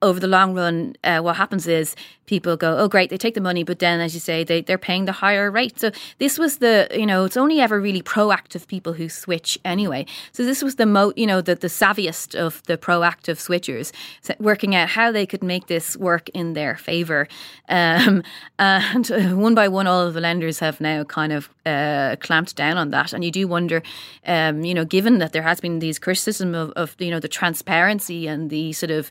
over 0.02 0.20
the 0.20 0.28
long 0.28 0.54
run, 0.54 0.96
uh, 1.04 1.20
what 1.20 1.38
happens 1.38 1.66
is 1.66 1.96
people 2.26 2.56
go, 2.56 2.78
oh, 2.78 2.88
great, 2.88 3.10
they 3.10 3.18
take 3.18 3.34
the 3.34 3.42
money, 3.42 3.64
but 3.64 3.80
then, 3.80 4.00
as 4.00 4.14
you 4.14 4.20
say, 4.20 4.44
they, 4.44 4.62
they're 4.62 4.78
paying 4.78 5.06
the 5.06 5.12
higher 5.12 5.52
rate. 5.52 5.80
So 5.80 5.92
this 6.20 6.38
was 6.38 6.58
the, 6.58 6.88
you 6.92 7.06
know, 7.06 7.26
it's 7.26 7.38
only 7.38 7.60
ever 7.60 7.80
really 7.80 8.02
proactive 8.02 8.68
people 8.68 8.94
who 8.94 9.10
switch 9.10 9.60
anyway. 9.66 10.06
So 10.32 10.44
this 10.46 10.64
was 10.64 10.76
the, 10.76 10.86
mo, 10.86 11.14
you 11.16 11.28
know, 11.28 11.42
the, 11.42 11.56
the 11.56 11.68
savviest 11.68 12.36
of 12.36 12.64
the 12.64 12.78
proactive 12.78 13.38
switchers, 13.38 13.92
working 14.40 14.76
out 14.76 14.90
how 14.90 15.12
they 15.12 15.26
could 15.26 15.44
make 15.44 15.68
this 15.68 15.98
work 15.98 16.30
in 16.30 16.54
their 16.54 16.76
favour. 16.78 17.28
Um, 17.70 18.24
and 18.58 19.10
one 19.42 19.56
by 19.56 19.68
one, 19.68 19.88
all 19.88 20.08
of 20.08 20.14
the 20.14 20.22
lenders 20.22 20.60
have 20.60 20.80
now 20.80 21.04
kind 21.04 21.34
of 21.34 21.50
uh, 21.66 22.16
clamped 22.20 22.56
down 22.56 22.78
on 22.78 22.92
that. 22.92 23.14
And 23.14 23.24
you 23.24 23.32
do 23.32 23.48
wonder, 23.48 23.82
um, 24.26 24.64
you 24.64 24.74
know, 24.74 24.86
given 24.86 25.20
that 25.20 25.34
there 25.34 25.44
has 25.44 25.60
been 25.60 25.80
these 25.80 26.00
criticism 26.00 26.56
of, 26.56 26.72
of 26.72 26.96
you 27.00 27.12
know, 27.12 27.20
the 27.20 27.28
transparency 27.28 28.28
and 28.28 28.50
the 28.50 28.74
sort 28.74 28.92
of 28.92 29.10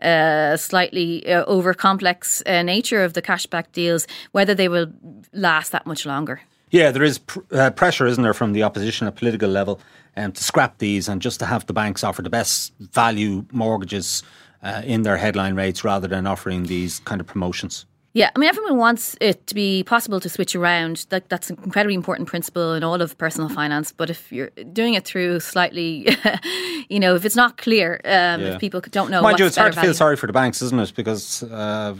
uh, 0.00 0.56
slightly 0.56 1.24
uh, 1.32 1.44
over 1.44 1.72
complex 1.74 2.42
uh, 2.52 2.62
nature 2.62 3.02
of 3.02 3.14
the 3.14 3.22
cashback 3.22 3.72
deals, 3.72 4.06
whether 4.32 4.54
they 4.54 4.68
will 4.68 4.92
last 5.32 5.72
that 5.72 5.86
much 5.86 6.06
longer. 6.06 6.42
Yeah, 6.70 6.90
there 6.90 7.02
is 7.02 7.18
pr- 7.18 7.40
uh, 7.52 7.70
pressure, 7.70 8.06
isn't 8.06 8.22
there, 8.22 8.34
from 8.34 8.52
the 8.52 8.62
opposition 8.62 9.06
at 9.06 9.16
political 9.16 9.50
level 9.50 9.80
um, 10.16 10.32
to 10.32 10.42
scrap 10.42 10.78
these 10.78 11.08
and 11.08 11.20
just 11.20 11.38
to 11.40 11.46
have 11.46 11.66
the 11.66 11.72
banks 11.72 12.02
offer 12.02 12.22
the 12.22 12.30
best 12.30 12.72
value 12.78 13.44
mortgages 13.52 14.22
uh, 14.62 14.82
in 14.84 15.02
their 15.02 15.16
headline 15.16 15.54
rates 15.54 15.84
rather 15.84 16.08
than 16.08 16.26
offering 16.26 16.64
these 16.64 17.00
kind 17.00 17.20
of 17.20 17.26
promotions. 17.26 17.84
Yeah, 18.14 18.30
I 18.36 18.38
mean, 18.38 18.48
everyone 18.48 18.76
wants 18.76 19.16
it 19.22 19.46
to 19.46 19.54
be 19.54 19.84
possible 19.84 20.20
to 20.20 20.28
switch 20.28 20.54
around. 20.54 21.06
That, 21.08 21.30
that's 21.30 21.48
an 21.48 21.58
incredibly 21.64 21.94
important 21.94 22.28
principle 22.28 22.74
in 22.74 22.84
all 22.84 23.00
of 23.00 23.16
personal 23.16 23.48
finance. 23.48 23.90
But 23.90 24.10
if 24.10 24.30
you're 24.30 24.50
doing 24.72 24.92
it 24.94 25.06
through 25.06 25.40
slightly, 25.40 26.14
you 26.90 27.00
know, 27.00 27.14
if 27.14 27.24
it's 27.24 27.36
not 27.36 27.56
clear, 27.56 28.00
um, 28.04 28.40
yeah. 28.40 28.54
if 28.54 28.60
people 28.60 28.82
don't 28.90 29.10
know, 29.10 29.22
mind 29.22 29.38
you, 29.38 29.46
it's 29.46 29.56
hard 29.56 29.72
to 29.72 29.80
feel 29.80 29.94
sorry 29.94 30.16
for 30.16 30.26
the 30.26 30.32
banks, 30.34 30.60
isn't 30.60 30.78
it? 30.78 30.92
Because 30.94 31.42
uh, 31.44 31.94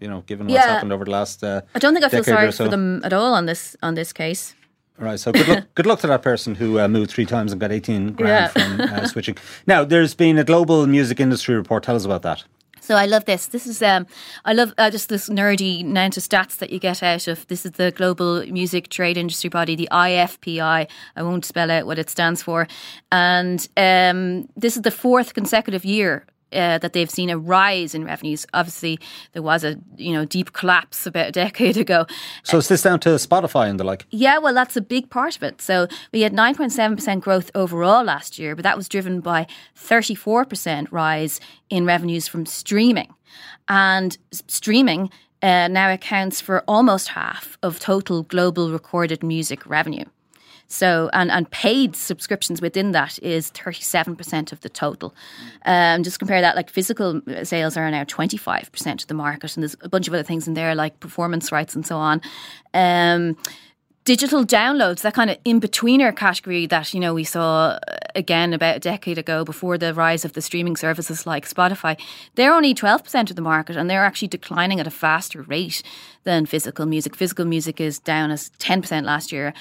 you 0.00 0.08
know, 0.08 0.22
given 0.22 0.46
what's 0.46 0.54
yeah. 0.54 0.72
happened 0.72 0.92
over 0.92 1.04
the 1.04 1.10
last, 1.10 1.44
uh, 1.44 1.60
I 1.74 1.78
don't 1.78 1.92
think 1.92 2.04
I 2.04 2.08
feel 2.08 2.24
sorry 2.24 2.50
so. 2.50 2.64
for 2.64 2.70
them 2.70 3.04
at 3.04 3.12
all 3.12 3.34
on 3.34 3.44
this 3.44 3.76
on 3.82 3.94
this 3.94 4.12
case. 4.12 4.54
Right, 4.96 5.20
so 5.20 5.30
good 5.30 5.46
luck, 5.46 5.64
good 5.74 5.86
luck 5.86 6.00
to 6.00 6.08
that 6.08 6.22
person 6.22 6.56
who 6.56 6.80
uh, 6.80 6.88
moved 6.88 7.10
three 7.12 7.26
times 7.26 7.52
and 7.52 7.60
got 7.60 7.70
18 7.70 8.14
grand 8.14 8.28
yeah. 8.28 8.48
from 8.48 8.80
uh, 8.80 9.06
switching. 9.06 9.36
Now, 9.64 9.84
there's 9.84 10.12
been 10.12 10.38
a 10.38 10.44
global 10.44 10.88
music 10.88 11.20
industry 11.20 11.54
report. 11.54 11.84
Tell 11.84 11.94
us 11.94 12.04
about 12.04 12.22
that. 12.22 12.42
So 12.88 12.94
I 12.94 13.04
love 13.04 13.26
this. 13.26 13.48
This 13.48 13.66
is 13.66 13.82
um, 13.82 14.06
I 14.46 14.54
love 14.54 14.72
uh, 14.78 14.90
just 14.90 15.10
this 15.10 15.28
nerdy 15.28 15.82
amount 15.82 16.16
of 16.16 16.22
stats 16.22 16.56
that 16.56 16.70
you 16.70 16.78
get 16.78 17.02
out 17.02 17.28
of. 17.28 17.46
This 17.48 17.66
is 17.66 17.72
the 17.72 17.90
global 17.90 18.46
music 18.46 18.88
trade 18.88 19.18
industry 19.18 19.50
body, 19.50 19.76
the 19.76 19.90
IFPI. 19.92 20.88
I 21.14 21.22
won't 21.22 21.44
spell 21.44 21.70
out 21.70 21.84
what 21.84 21.98
it 21.98 22.08
stands 22.08 22.42
for, 22.42 22.66
and 23.12 23.68
um, 23.76 24.48
this 24.56 24.74
is 24.74 24.84
the 24.84 24.90
fourth 24.90 25.34
consecutive 25.34 25.84
year 25.84 26.24
uh, 26.52 26.78
that 26.78 26.92
they've 26.92 27.10
seen 27.10 27.30
a 27.30 27.38
rise 27.38 27.94
in 27.94 28.04
revenues. 28.04 28.46
Obviously, 28.54 28.98
there 29.32 29.42
was 29.42 29.64
a 29.64 29.78
you 29.96 30.12
know 30.12 30.24
deep 30.24 30.52
collapse 30.52 31.06
about 31.06 31.28
a 31.28 31.32
decade 31.44 31.76
ago. 31.76 32.06
So 32.42 32.58
is 32.58 32.68
this 32.68 32.82
down 32.82 33.00
to 33.00 33.10
Spotify 33.10 33.68
and 33.68 33.78
the 33.78 33.84
like? 33.84 34.06
Yeah, 34.10 34.38
well, 34.38 34.54
that's 34.54 34.76
a 34.76 34.80
big 34.80 35.10
part 35.10 35.36
of 35.36 35.42
it. 35.42 35.60
So 35.60 35.88
we 36.12 36.22
had 36.22 36.32
9.7% 36.32 37.20
growth 37.20 37.50
overall 37.54 38.04
last 38.04 38.38
year, 38.38 38.54
but 38.54 38.62
that 38.62 38.76
was 38.76 38.88
driven 38.88 39.20
by 39.20 39.46
34% 39.76 40.88
rise 40.90 41.40
in 41.70 41.84
revenues 41.84 42.28
from 42.28 42.46
streaming. 42.46 43.14
And 43.68 44.16
streaming 44.30 45.10
uh, 45.42 45.68
now 45.68 45.92
accounts 45.92 46.40
for 46.40 46.64
almost 46.66 47.08
half 47.08 47.58
of 47.62 47.78
total 47.78 48.22
global 48.22 48.70
recorded 48.70 49.22
music 49.22 49.66
revenue. 49.66 50.04
So, 50.68 51.08
and, 51.14 51.30
and 51.30 51.50
paid 51.50 51.96
subscriptions 51.96 52.60
within 52.60 52.92
that 52.92 53.18
is 53.22 53.50
37% 53.52 54.52
of 54.52 54.60
the 54.60 54.68
total. 54.68 55.14
Um, 55.64 56.02
just 56.02 56.18
compare 56.18 56.42
that, 56.42 56.56
like 56.56 56.68
physical 56.68 57.22
sales 57.42 57.76
are 57.76 57.90
now 57.90 58.04
25% 58.04 59.00
of 59.00 59.06
the 59.06 59.14
market, 59.14 59.56
and 59.56 59.62
there's 59.62 59.76
a 59.80 59.88
bunch 59.88 60.08
of 60.08 60.14
other 60.14 60.22
things 60.22 60.46
in 60.46 60.54
there, 60.54 60.74
like 60.74 61.00
performance 61.00 61.50
rights 61.50 61.74
and 61.74 61.86
so 61.86 61.96
on. 61.96 62.20
Um, 62.74 63.36
digital 64.08 64.42
downloads, 64.42 65.02
that 65.02 65.12
kind 65.12 65.28
of 65.28 65.36
in 65.44 65.60
betweener 65.60 66.16
category 66.16 66.64
that 66.64 66.94
you 66.94 67.00
know 67.00 67.12
we 67.12 67.24
saw 67.24 67.48
uh, 67.66 67.78
again 68.14 68.54
about 68.54 68.76
a 68.76 68.78
decade 68.78 69.18
ago 69.18 69.44
before 69.44 69.76
the 69.76 69.92
rise 69.92 70.24
of 70.24 70.32
the 70.32 70.40
streaming 70.40 70.76
services 70.76 71.26
like 71.26 71.46
Spotify, 71.46 71.94
they're 72.34 72.54
only 72.54 72.72
twelve 72.72 73.04
percent 73.04 73.28
of 73.28 73.36
the 73.36 73.42
market, 73.42 73.76
and 73.76 73.90
they're 73.90 74.06
actually 74.06 74.28
declining 74.28 74.80
at 74.80 74.86
a 74.86 74.90
faster 74.90 75.42
rate 75.42 75.82
than 76.24 76.46
physical 76.46 76.86
music. 76.86 77.14
Physical 77.16 77.44
music 77.44 77.82
is 77.82 77.98
down 77.98 78.30
as 78.30 78.48
ten 78.58 78.80
percent 78.80 79.04
last 79.04 79.30
year. 79.30 79.52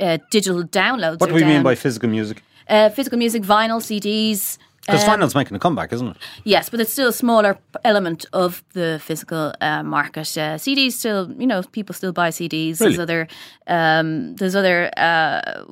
Uh, 0.00 0.18
digital 0.32 0.64
downloads. 0.64 1.20
What 1.20 1.28
do 1.28 1.34
we 1.34 1.42
down. 1.42 1.50
mean 1.50 1.62
by 1.62 1.76
physical 1.76 2.08
music? 2.08 2.42
Uh, 2.68 2.88
physical 2.88 3.18
music, 3.18 3.44
vinyl, 3.44 3.80
CDs. 3.80 4.58
Because 4.86 5.06
um, 5.06 5.20
vinyl's 5.20 5.34
making 5.34 5.56
a 5.56 5.60
comeback, 5.60 5.92
isn't 5.92 6.08
it? 6.08 6.16
Yes, 6.42 6.68
but 6.68 6.80
it's 6.80 6.92
still 6.92 7.10
a 7.10 7.12
smaller 7.12 7.56
element 7.84 8.26
of 8.32 8.64
the 8.72 9.00
physical 9.00 9.54
uh, 9.60 9.84
market. 9.84 10.36
Uh, 10.36 10.58
CDs 10.58 10.92
still, 10.92 11.30
you 11.38 11.46
know, 11.46 11.62
people 11.62 11.94
still 11.94 12.12
buy 12.12 12.30
CDs. 12.30 12.80
Really? 12.80 12.96
There's 12.96 12.98
other, 12.98 13.28
um, 13.68 14.34
there's 14.36 14.56
other 14.56 14.90
uh, 14.96 15.62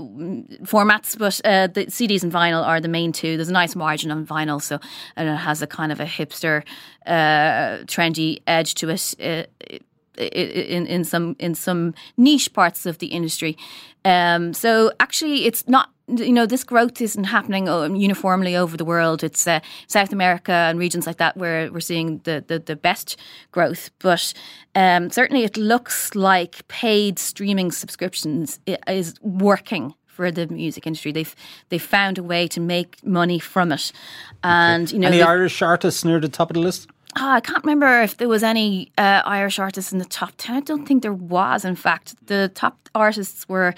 formats, 0.62 1.18
but 1.18 1.40
uh, 1.44 1.66
the 1.66 1.86
CDs 1.86 2.22
and 2.22 2.32
vinyl 2.32 2.64
are 2.64 2.80
the 2.80 2.88
main 2.88 3.10
two. 3.10 3.36
There's 3.36 3.48
a 3.48 3.52
nice 3.52 3.74
margin 3.74 4.12
on 4.12 4.24
vinyl, 4.24 4.62
so 4.62 4.78
and 5.16 5.28
it 5.28 5.36
has 5.36 5.60
a 5.60 5.66
kind 5.66 5.90
of 5.90 5.98
a 5.98 6.06
hipster, 6.06 6.62
uh, 7.04 7.82
trendy 7.86 8.42
edge 8.46 8.74
to 8.76 8.90
it 8.90 9.14
uh, 9.20 9.78
in 10.20 10.86
in 10.86 11.04
some 11.04 11.36
in 11.38 11.54
some 11.54 11.94
niche 12.16 12.52
parts 12.52 12.86
of 12.86 12.98
the 12.98 13.06
industry. 13.06 13.56
Um, 14.04 14.54
so 14.54 14.92
actually, 14.98 15.46
it's 15.46 15.68
not 15.68 15.90
you 16.18 16.32
know, 16.32 16.46
this 16.46 16.64
growth 16.64 17.00
isn't 17.00 17.24
happening 17.24 17.68
um, 17.68 17.94
uniformly 17.94 18.56
over 18.56 18.76
the 18.76 18.84
world. 18.84 19.22
It's 19.22 19.46
uh, 19.46 19.60
South 19.86 20.12
America 20.12 20.52
and 20.52 20.78
regions 20.78 21.06
like 21.06 21.18
that 21.18 21.36
where 21.36 21.70
we're 21.72 21.80
seeing 21.80 22.18
the, 22.24 22.44
the, 22.46 22.58
the 22.58 22.76
best 22.76 23.16
growth. 23.52 23.90
But 23.98 24.32
um, 24.74 25.10
certainly 25.10 25.44
it 25.44 25.56
looks 25.56 26.14
like 26.14 26.66
paid 26.68 27.18
streaming 27.18 27.72
subscriptions 27.72 28.60
is 28.88 29.14
working 29.20 29.94
for 30.06 30.30
the 30.30 30.46
music 30.48 30.86
industry. 30.86 31.12
They've 31.12 31.34
they've 31.68 31.82
found 31.82 32.18
a 32.18 32.22
way 32.22 32.48
to 32.48 32.60
make 32.60 33.04
money 33.04 33.38
from 33.38 33.72
it. 33.72 33.92
And, 34.42 34.88
okay. 34.88 34.94
you 34.94 35.00
know... 35.00 35.08
Any 35.08 35.22
Irish 35.22 35.62
artists 35.62 36.04
near 36.04 36.20
the 36.20 36.28
top 36.28 36.50
of 36.50 36.54
the 36.54 36.60
list? 36.60 36.88
Oh, 37.18 37.28
I 37.28 37.40
can't 37.40 37.64
remember 37.64 38.02
if 38.02 38.16
there 38.18 38.28
was 38.28 38.42
any 38.42 38.92
uh, 38.96 39.22
Irish 39.24 39.58
artists 39.58 39.92
in 39.92 39.98
the 39.98 40.04
top 40.04 40.32
10. 40.38 40.56
I 40.56 40.60
don't 40.60 40.86
think 40.86 41.02
there 41.02 41.12
was, 41.12 41.64
in 41.64 41.74
fact. 41.74 42.14
The 42.26 42.52
top 42.54 42.88
artists 42.94 43.48
were 43.48 43.74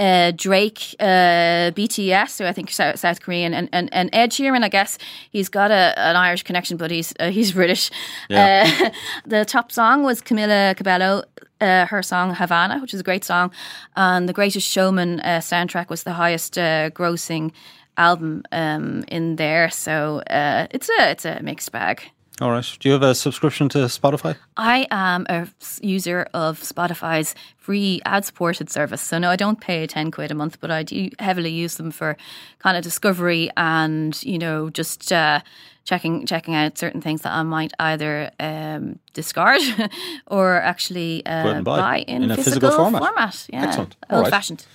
uh, 0.00 0.32
Drake, 0.32 0.96
uh, 0.98 1.70
BTS, 1.76 2.38
who 2.38 2.44
I 2.44 2.52
think 2.52 2.70
South, 2.70 2.98
South 2.98 3.20
Korean, 3.20 3.54
and, 3.54 3.68
and, 3.72 3.88
and 3.92 4.10
Ed 4.12 4.30
Sheeran, 4.30 4.64
I 4.64 4.68
guess. 4.68 4.98
He's 5.30 5.48
got 5.48 5.70
a, 5.70 5.96
an 5.96 6.16
Irish 6.16 6.42
connection, 6.42 6.76
but 6.76 6.90
he's, 6.90 7.14
uh, 7.20 7.30
he's 7.30 7.52
British. 7.60 7.90
Yeah. 8.28 8.68
Uh, 8.80 8.90
the 9.26 9.44
top 9.44 9.70
song 9.70 10.02
was 10.02 10.20
Camila 10.20 10.76
Cabello. 10.76 11.22
Uh, 11.60 11.86
her 11.86 12.02
song 12.02 12.34
Havana, 12.34 12.80
which 12.80 12.92
is 12.92 12.98
a 12.98 13.04
great 13.04 13.22
song, 13.22 13.52
and 13.94 14.28
the 14.28 14.32
Greatest 14.32 14.68
Showman 14.68 15.20
soundtrack 15.20 15.90
was 15.90 16.02
the 16.02 16.12
highest 16.12 16.54
grossing 16.54 17.52
album 17.96 18.42
um, 18.50 19.04
in 19.06 19.36
there. 19.36 19.70
So 19.70 20.24
it's 20.28 20.88
a 20.88 21.10
it's 21.12 21.24
a 21.24 21.40
mixed 21.40 21.70
bag. 21.70 22.10
All 22.40 22.50
right. 22.50 22.76
Do 22.80 22.88
you 22.88 22.92
have 22.94 23.02
a 23.02 23.14
subscription 23.14 23.68
to 23.70 23.78
Spotify? 23.78 24.36
I 24.56 24.86
am 24.90 25.26
a 25.28 25.46
user 25.80 26.26
of 26.34 26.60
Spotify's 26.60 27.34
free 27.62 28.00
ad 28.04 28.24
supported 28.24 28.68
service. 28.68 29.00
So, 29.00 29.18
no, 29.18 29.30
I 29.30 29.36
don't 29.36 29.60
pay 29.60 29.86
10 29.86 30.10
quid 30.10 30.32
a 30.32 30.34
month, 30.34 30.58
but 30.60 30.70
I 30.70 30.82
do 30.82 31.10
heavily 31.20 31.50
use 31.50 31.76
them 31.76 31.92
for 31.92 32.16
kind 32.58 32.76
of 32.76 32.82
discovery 32.82 33.50
and, 33.56 34.20
you 34.24 34.38
know, 34.38 34.68
just 34.68 35.12
uh, 35.12 35.40
checking 35.84 36.26
checking 36.26 36.54
out 36.54 36.78
certain 36.78 37.00
things 37.00 37.22
that 37.22 37.32
I 37.32 37.42
might 37.42 37.72
either 37.78 38.30
um, 38.40 38.98
discard 39.12 39.60
or 40.26 40.56
actually 40.60 41.24
uh, 41.26 41.62
buy. 41.62 41.76
buy. 41.78 41.98
in, 42.08 42.24
in 42.24 42.30
a 42.30 42.36
physical, 42.36 42.68
physical 42.68 42.90
format. 42.90 43.02
format. 43.02 43.46
Yeah. 43.52 43.64
Excellent. 43.64 43.96
Old 44.10 44.28
fashioned. 44.28 44.66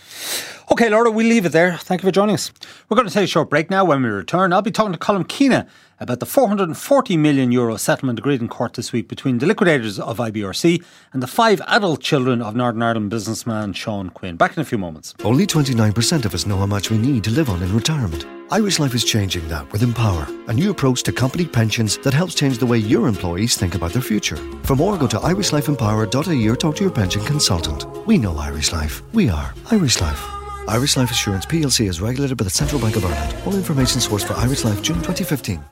Okay, 0.72 0.90
Laura, 0.90 1.12
we'll 1.12 1.28
leave 1.28 1.46
it 1.46 1.52
there. 1.52 1.78
Thank 1.78 2.04
you 2.04 2.08
for 2.08 2.12
joining 2.12 2.36
us. 2.36 2.52
We're 2.90 2.96
going 2.96 3.08
to 3.08 3.14
take 3.14 3.26
a 3.26 3.28
short 3.28 3.50
break 3.50 3.70
now. 3.70 3.86
When 3.86 4.02
we 4.02 4.10
return, 4.10 4.54
I'll 4.54 4.62
be 4.62 4.72
talking 4.72 4.94
to 4.94 5.00
Colm 5.00 5.28
Keena 5.28 5.68
about 6.00 6.20
the 6.20 6.26
440 6.26 7.18
million 7.18 7.52
euro 7.52 7.78
settlement 7.78 8.20
agreed 8.20 8.42
in 8.42 8.48
court 8.48 8.74
this 8.74 8.92
week 8.92 9.08
between 9.08 9.40
the 9.40 9.46
liquidators 9.46 10.00
of 10.00 10.18
IBRC 10.18 10.84
and 11.14 11.24
the 11.24 11.28
five 11.28 11.62
adult 11.68 12.02
children 12.02 12.42
of 12.42 12.56
Northern 12.56 12.77
Ireland 12.82 13.10
businessman 13.10 13.74
Sean 13.74 14.10
Quinn. 14.10 14.36
Back 14.36 14.56
in 14.56 14.62
a 14.62 14.66
few 14.66 14.78
moments. 14.78 15.14
Only 15.24 15.46
29% 15.46 16.26
of 16.26 16.34
us 16.34 16.46
know 16.46 16.58
how 16.58 16.66
much 16.66 16.90
we 16.90 16.98
need 16.98 17.24
to 17.26 17.32
live 17.32 17.50
on 17.50 17.62
in 17.62 17.74
retirement. 17.74 18.26
Irish 18.50 18.80
Life 18.80 18.96
is 18.96 19.04
changing 19.04 19.48
that 19.50 19.72
with 19.72 19.84
Empower, 19.84 20.26
a 20.48 20.54
new 20.54 20.70
approach 20.72 21.04
to 21.04 21.12
company 21.12 21.46
pensions 21.46 21.98
that 22.00 22.14
helps 22.14 22.34
change 22.34 22.58
the 22.60 22.66
way 22.66 22.78
your 22.78 23.08
employees 23.08 23.58
think 23.58 23.76
about 23.76 23.92
their 23.92 24.02
future. 24.02 24.38
For 24.64 24.76
more, 24.76 24.98
go 24.98 25.08
to 25.08 25.18
irishlifeempower.ie 25.18 26.48
or 26.48 26.56
talk 26.56 26.76
to 26.78 26.84
your 26.84 26.94
pension 26.94 27.24
consultant. 27.26 27.86
We 28.08 28.18
know 28.18 28.38
Irish 28.38 28.72
Life. 28.72 29.02
We 29.14 29.30
are 29.30 29.54
Irish 29.72 30.00
Life. 30.00 30.24
Irish 30.68 30.98
Life 30.98 31.12
Assurance 31.12 31.46
PLC 31.46 31.88
is 31.88 32.02
regulated 32.02 32.38
by 32.38 32.44
the 32.44 32.50
Central 32.50 32.82
Bank 32.82 32.96
of 32.96 33.06
Ireland. 33.06 33.36
All 33.46 33.56
information 33.56 34.02
sourced 34.02 34.26
for 34.26 34.34
Irish 34.34 34.64
Life 34.64 34.82
June 34.82 34.98
2015. 34.98 35.64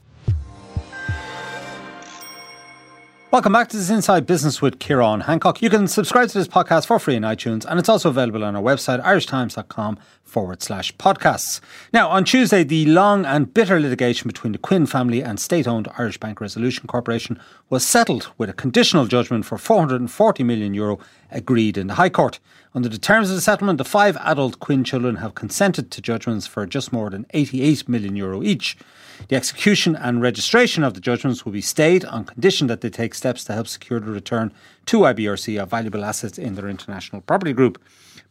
Welcome 3.36 3.52
back 3.52 3.68
to 3.68 3.76
this 3.76 3.90
Inside 3.90 4.26
Business 4.26 4.62
with 4.62 4.80
Ciarán 4.80 5.24
Hancock. 5.24 5.62
You 5.62 5.70
can 5.70 5.90
subscribe 5.90 6.30
to 6.30 6.38
this 6.38 6.48
podcast 6.48 6.86
for 6.86 7.00
free 7.00 7.18
in 7.18 7.24
iTunes, 7.24 7.66
and 7.66 7.78
it's 7.78 7.90
also 7.90 8.08
available 8.08 8.46
on 8.46 8.56
our 8.56 8.62
website, 8.62 9.04
irishtimes.com 9.04 10.00
forward 10.24 10.64
slash 10.64 10.96
podcasts. 10.96 11.60
Now, 11.92 12.08
on 12.08 12.24
Tuesday, 12.24 12.64
the 12.64 12.86
long 12.86 13.26
and 13.26 13.54
bitter 13.54 13.78
litigation 13.78 14.30
between 14.30 14.54
the 14.54 14.58
Quinn 14.58 14.86
family 14.86 15.22
and 15.22 15.38
state 15.38 15.68
owned 15.68 15.90
Irish 15.98 16.18
Bank 16.18 16.40
Resolution 16.40 16.88
Corporation 16.88 17.38
was 17.70 17.86
settled 17.86 18.30
with 18.38 18.50
a 18.50 18.54
conditional 18.54 19.06
judgment 19.06 19.44
for 19.46 19.58
440 19.58 20.44
million 20.46 20.74
euro 20.74 20.98
agreed 21.30 21.78
in 21.78 21.88
the 21.88 21.96
High 21.96 22.08
Court. 22.08 22.40
Under 22.74 22.88
the 22.88 22.98
terms 22.98 23.30
of 23.30 23.36
the 23.36 23.42
settlement, 23.42 23.80
the 23.80 23.84
five 23.84 24.16
adult 24.22 24.62
Quinn 24.62 24.86
children 24.86 25.18
have 25.18 25.36
consented 25.36 25.92
to 25.92 26.02
judgments 26.02 26.48
for 26.48 26.66
just 26.66 26.94
more 26.94 27.10
than 27.10 27.26
88 27.32 27.90
million 27.90 28.16
euro 28.16 28.42
each. 28.42 28.78
The 29.28 29.36
execution 29.36 29.96
and 29.96 30.22
registration 30.22 30.84
of 30.84 30.94
the 30.94 31.00
judgments 31.00 31.46
will 31.46 31.52
be 31.52 31.62
stayed 31.62 32.06
on 32.06 32.26
condition 32.26 32.68
that 32.68 32.82
they 32.82 32.90
take 32.90 33.16
steps 33.16 33.44
to 33.46 33.54
help 33.54 33.68
secure 33.68 34.00
the 34.00 34.12
return 34.12 34.54
to 34.88 35.00
IBRC 35.00 35.62
of 35.62 35.70
valuable 35.70 36.06
assets 36.06 36.38
in 36.38 36.56
their 36.56 36.70
international 36.70 37.22
property 37.22 37.54
group. 37.54 37.82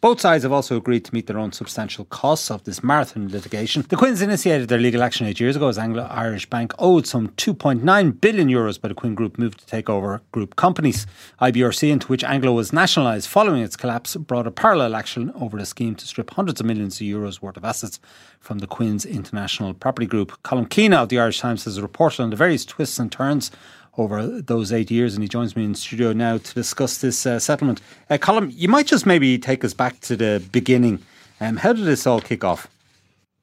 Both 0.04 0.20
sides 0.20 0.42
have 0.42 0.52
also 0.52 0.76
agreed 0.76 1.06
to 1.06 1.14
meet 1.14 1.28
their 1.28 1.38
own 1.38 1.52
substantial 1.52 2.04
costs 2.04 2.50
of 2.50 2.62
this 2.64 2.84
marathon 2.84 3.30
litigation. 3.30 3.86
The 3.88 3.96
Quinns 3.96 4.20
initiated 4.20 4.68
their 4.68 4.78
legal 4.78 5.02
action 5.02 5.26
eight 5.26 5.40
years 5.40 5.56
ago 5.56 5.68
as 5.68 5.78
Anglo 5.78 6.06
Irish 6.10 6.44
Bank 6.44 6.74
owed 6.78 7.06
some 7.06 7.28
2.9 7.28 8.20
billion 8.20 8.48
euros 8.48 8.78
by 8.78 8.88
the 8.88 8.94
Quinn 8.94 9.14
Group 9.14 9.38
moved 9.38 9.60
to 9.60 9.66
take 9.66 9.88
over 9.88 10.20
group 10.30 10.56
companies. 10.56 11.06
IBRC, 11.40 11.90
into 11.90 12.06
which 12.08 12.22
Anglo 12.22 12.52
was 12.52 12.70
nationalised 12.70 13.30
following 13.30 13.62
its 13.62 13.76
collapse, 13.76 14.14
brought 14.14 14.46
a 14.46 14.50
parallel 14.50 14.94
action 14.94 15.32
over 15.36 15.56
the 15.56 15.64
scheme 15.64 15.94
to 15.94 16.06
strip 16.06 16.28
hundreds 16.32 16.60
of 16.60 16.66
millions 16.66 17.00
of 17.00 17.06
euros 17.06 17.40
worth 17.40 17.56
of 17.56 17.64
assets 17.64 17.98
from 18.40 18.58
the 18.58 18.66
Quinn's 18.66 19.06
International 19.06 19.72
Property 19.72 20.06
Group. 20.06 20.38
Colm 20.42 20.68
Keena 20.68 20.96
of 20.96 21.08
the 21.08 21.18
Irish 21.18 21.40
Times 21.40 21.64
has 21.64 21.80
reported 21.80 22.22
on 22.22 22.28
the 22.28 22.36
various 22.36 22.66
twists 22.66 22.98
and 22.98 23.10
turns 23.10 23.50
over 23.96 24.40
those 24.40 24.72
eight 24.72 24.90
years, 24.90 25.14
and 25.14 25.22
he 25.22 25.28
joins 25.28 25.56
me 25.56 25.64
in 25.64 25.74
studio 25.74 26.12
now 26.12 26.38
to 26.38 26.54
discuss 26.54 26.98
this 26.98 27.26
uh, 27.26 27.38
settlement. 27.38 27.80
Uh, 28.10 28.16
Colm, 28.16 28.52
you 28.54 28.68
might 28.68 28.86
just 28.86 29.06
maybe 29.06 29.38
take 29.38 29.64
us 29.64 29.74
back 29.74 30.00
to 30.00 30.16
the 30.16 30.42
beginning. 30.52 31.00
Um, 31.40 31.56
how 31.56 31.72
did 31.72 31.84
this 31.84 32.06
all 32.06 32.20
kick 32.20 32.44
off? 32.44 32.68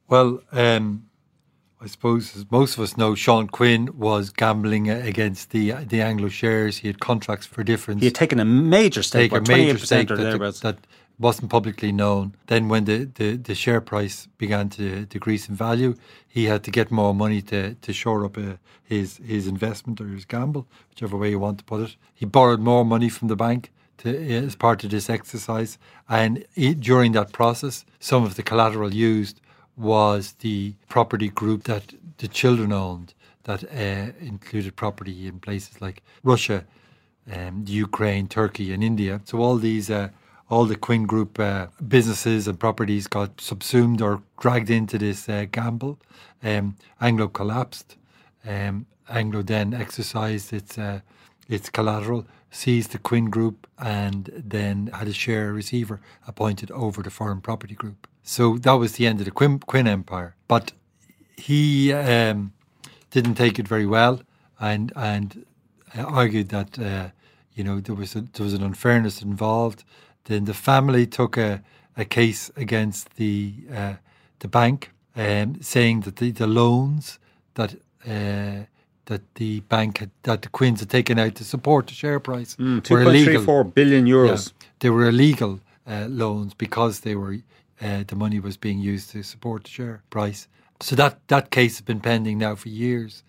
Well, 0.08 0.42
um, 0.52 1.06
I 1.80 1.88
suppose 1.88 2.36
as 2.36 2.46
most 2.52 2.78
of 2.78 2.84
us 2.84 2.96
know, 2.96 3.16
Sean 3.16 3.48
Quinn 3.48 3.90
was 3.98 4.30
gambling 4.30 4.90
against 4.90 5.50
the 5.50 5.72
the 5.72 6.02
Anglo 6.02 6.30
shares. 6.30 6.78
He 6.78 6.88
had 6.88 7.00
contracts 7.00 7.48
for 7.48 7.64
difference. 7.64 8.02
He 8.02 8.06
had 8.06 8.16
taken 8.16 8.40
a 8.40 8.46
major 8.46 9.02
stake, 9.02 9.32
take 9.32 9.42
a 9.42 9.52
major 9.52 9.80
stake 9.80 10.08
that, 10.10 10.60
that, 10.62 10.78
wasn't 11.22 11.52
publicly 11.52 11.92
known. 11.92 12.36
Then, 12.48 12.68
when 12.68 12.86
the, 12.86 13.06
the, 13.06 13.38
the, 13.38 13.56
share 13.56 13.80
price 13.80 14.28
began 14.38 14.70
to 14.70 15.06
decrease 15.06 15.48
in 15.48 15.56
value, 15.56 15.96
he 16.28 16.46
had 16.46 16.64
to 16.64 16.72
get 16.72 16.92
more 16.92 17.14
money 17.14 17.42
to, 17.44 17.76
to 17.76 17.94
shore 17.94 18.26
up 18.26 18.38
uh, 18.38 18.56
his, 18.84 19.18
his 19.18 19.48
investment 19.48 20.02
or 20.02 20.08
his 20.08 20.26
gamble, 20.26 20.68
whichever 20.90 21.16
way 21.18 21.30
you 21.30 21.40
want 21.40 21.60
to 21.60 21.64
put 21.64 21.82
it. 21.82 21.96
He 22.14 22.26
borrowed 22.26 22.60
more 22.60 22.84
money 22.84 23.10
from 23.10 23.28
the 23.28 23.36
bank 23.36 23.72
to, 24.00 24.10
uh, 24.10 24.46
as 24.46 24.56
part 24.56 24.84
of 24.84 24.90
this 24.90 25.10
exercise. 25.10 25.78
And 26.10 26.46
he, 26.56 26.74
during 26.74 27.12
that 27.14 27.32
process, 27.32 27.86
some 28.00 28.24
of 28.24 28.36
the 28.36 28.44
collateral 28.44 28.94
used 28.94 29.40
was 29.78 30.34
the 30.40 30.74
property 30.90 31.30
group 31.30 31.64
that 31.64 31.94
the 32.18 32.28
children 32.28 32.74
owned. 32.74 33.14
that 33.44 33.64
uh, 33.64 34.12
included 34.20 34.76
property 34.76 35.28
in 35.28 35.40
places 35.40 35.82
like 35.82 36.04
Russia, 36.24 36.64
um, 37.34 37.66
Ukraine, 37.68 38.28
Turkey, 38.28 38.72
and 38.74 38.84
India. 38.84 39.22
So 39.26 39.40
all 39.40 39.58
these, 39.58 39.90
uh, 39.90 40.10
all 40.52 40.66
the 40.66 40.76
Quinn 40.76 41.06
Group 41.06 41.40
uh, 41.40 41.68
businesses 41.88 42.48
and 42.48 42.60
properties 42.60 43.08
got 43.08 43.40
subsumed 43.40 44.02
or 44.02 44.22
dragged 44.38 44.70
into 44.70 44.98
this 44.98 45.30
uh, 45.30 45.46
gamble. 45.50 45.98
Um, 46.44 46.76
Anglo 47.00 47.30
collapsed. 47.30 47.96
Um, 48.46 48.86
Anglo 49.10 49.42
then 49.44 49.74
exercised 49.74 50.52
its 50.52 50.78
uh, 50.78 51.00
its 51.48 51.70
collateral, 51.70 52.26
seized 52.50 52.92
the 52.92 52.98
Quinn 52.98 53.30
Group, 53.30 53.68
and 53.78 54.30
then 54.36 54.88
had 54.94 55.08
a 55.08 55.14
share 55.14 55.54
receiver 55.54 56.02
appointed 56.28 56.70
over 56.72 57.02
the 57.02 57.10
Foreign 57.10 57.42
Property 57.42 57.76
Group. 57.76 58.08
So 58.24 58.58
that 58.60 58.74
was 58.74 58.94
the 58.94 59.08
end 59.08 59.20
of 59.20 59.26
the 59.26 59.32
Quinn, 59.32 59.60
Quinn 59.60 59.88
Empire. 59.88 60.36
But 60.48 60.74
he 61.38 61.94
um, 61.94 62.54
didn't 63.10 63.36
take 63.36 63.58
it 63.58 63.68
very 63.68 63.86
well, 63.86 64.22
and 64.60 64.92
and 64.98 65.46
argued 65.96 66.50
that 66.50 66.78
uh, 66.78 67.10
you 67.54 67.64
know 67.64 67.80
there 67.80 67.96
was 67.96 68.16
a, 68.16 68.22
there 68.34 68.44
was 68.44 68.54
an 68.54 68.64
unfairness 68.64 69.22
involved. 69.22 69.86
Then 70.26 70.46
the 70.46 70.54
family 70.54 71.08
took 71.08 71.38
a, 71.38 71.62
a 71.98 72.06
case 72.06 72.52
against 72.56 73.16
the 73.16 73.54
uh, 73.74 73.94
the 74.40 74.48
bank, 74.48 74.92
um, 75.16 75.62
saying 75.62 76.02
that 76.02 76.16
the, 76.18 76.32
the 76.32 76.48
loans 76.48 77.20
that 77.54 77.76
uh, 78.06 78.66
that 79.06 79.36
the 79.36 79.60
bank 79.62 79.98
had, 79.98 80.12
that 80.24 80.42
the 80.42 80.50
Quinns 80.50 80.80
had 80.80 80.90
taken 80.90 81.20
out 81.20 81.36
to 81.36 81.44
support 81.44 81.88
the 81.88 81.94
share 81.94 82.20
price 82.20 82.56
mm, 82.56 82.88
were 82.90 83.02
illegal. 83.02 83.44
Four 83.44 83.64
billion 83.64 84.06
euros. 84.06 84.48
Yeah, 84.48 84.68
they 84.80 84.90
were 84.90 85.10
illegal 85.10 85.60
uh, 85.88 86.06
loans 86.10 86.54
because 86.54 87.02
they 87.02 87.16
were 87.16 87.38
uh, 87.82 88.04
the 88.08 88.16
money 88.16 88.40
was 88.40 88.58
being 88.58 88.80
used 88.80 89.12
to 89.12 89.24
support 89.24 89.64
the 89.64 89.70
share 89.70 90.02
price. 90.10 90.48
So 90.80 90.96
that 90.96 91.28
that 91.28 91.50
case 91.50 91.78
has 91.78 91.82
been 91.82 92.00
pending 92.00 92.38
now 92.38 92.56
for 92.56 92.70
years. 92.70 93.24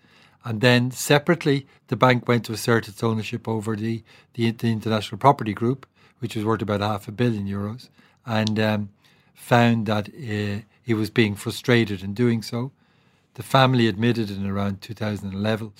And 0.45 0.59
then 0.59 0.91
separately, 0.91 1.67
the 1.87 1.95
bank 1.95 2.27
went 2.27 2.45
to 2.45 2.53
assert 2.53 2.87
its 2.87 3.01
ownership 3.01 3.47
over 3.47 3.75
the, 3.75 4.03
the, 4.33 4.51
the 4.51 4.71
International 4.71 5.17
Property 5.17 5.53
Group, 5.53 5.85
which 6.23 6.37
was 6.37 6.45
worth 6.45 6.61
about 6.61 6.79
half 6.79 7.09
a 7.09 7.11
billion 7.11 7.45
euros, 7.45 7.89
and 8.25 8.57
um, 8.57 8.89
found 9.33 9.85
that 9.87 10.07
uh, 10.07 10.61
he 10.81 10.93
was 10.93 11.09
being 11.09 11.35
frustrated 11.35 12.01
in 12.01 12.13
doing 12.13 12.41
so. 12.41 12.71
The 13.33 13.43
family 13.43 13.87
admitted 13.89 14.31
in 14.31 14.47
around 14.47 14.79
2011 14.79 15.73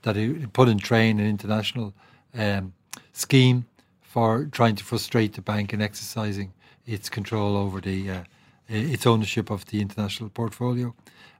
that 0.00 0.16
he 0.16 0.46
put 0.46 0.70
in 0.70 0.78
train 0.78 1.20
an 1.20 1.26
international 1.26 1.92
um, 2.34 2.72
scheme 3.12 3.66
for 4.00 4.46
trying 4.46 4.74
to 4.76 4.84
frustrate 4.84 5.34
the 5.34 5.42
bank 5.42 5.74
in 5.74 5.82
exercising 5.82 6.54
its 6.86 7.10
control 7.10 7.54
over 7.54 7.78
the 7.78 8.10
uh, 8.10 8.22
its 8.68 9.06
ownership 9.06 9.50
of 9.50 9.66
the 9.66 9.82
international 9.82 10.30
portfolio 10.30 10.94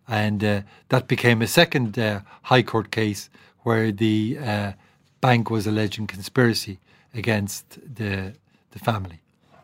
and 0.07 0.45
uh, 0.45 0.61
that 0.91 1.09
became 1.09 1.41
a 1.41 1.47
second 1.47 1.99
uh, 1.99 2.21
High 2.43 2.63
Court 2.63 2.91
case 2.91 3.31
where 3.61 3.91
the 3.91 4.75
bank 5.23 5.49
was 5.49 5.67
alleging 5.67 6.07
conspiracy 6.07 6.79
against 7.15 7.79
the 7.95 8.35
the 8.71 8.79
family. 8.79 9.21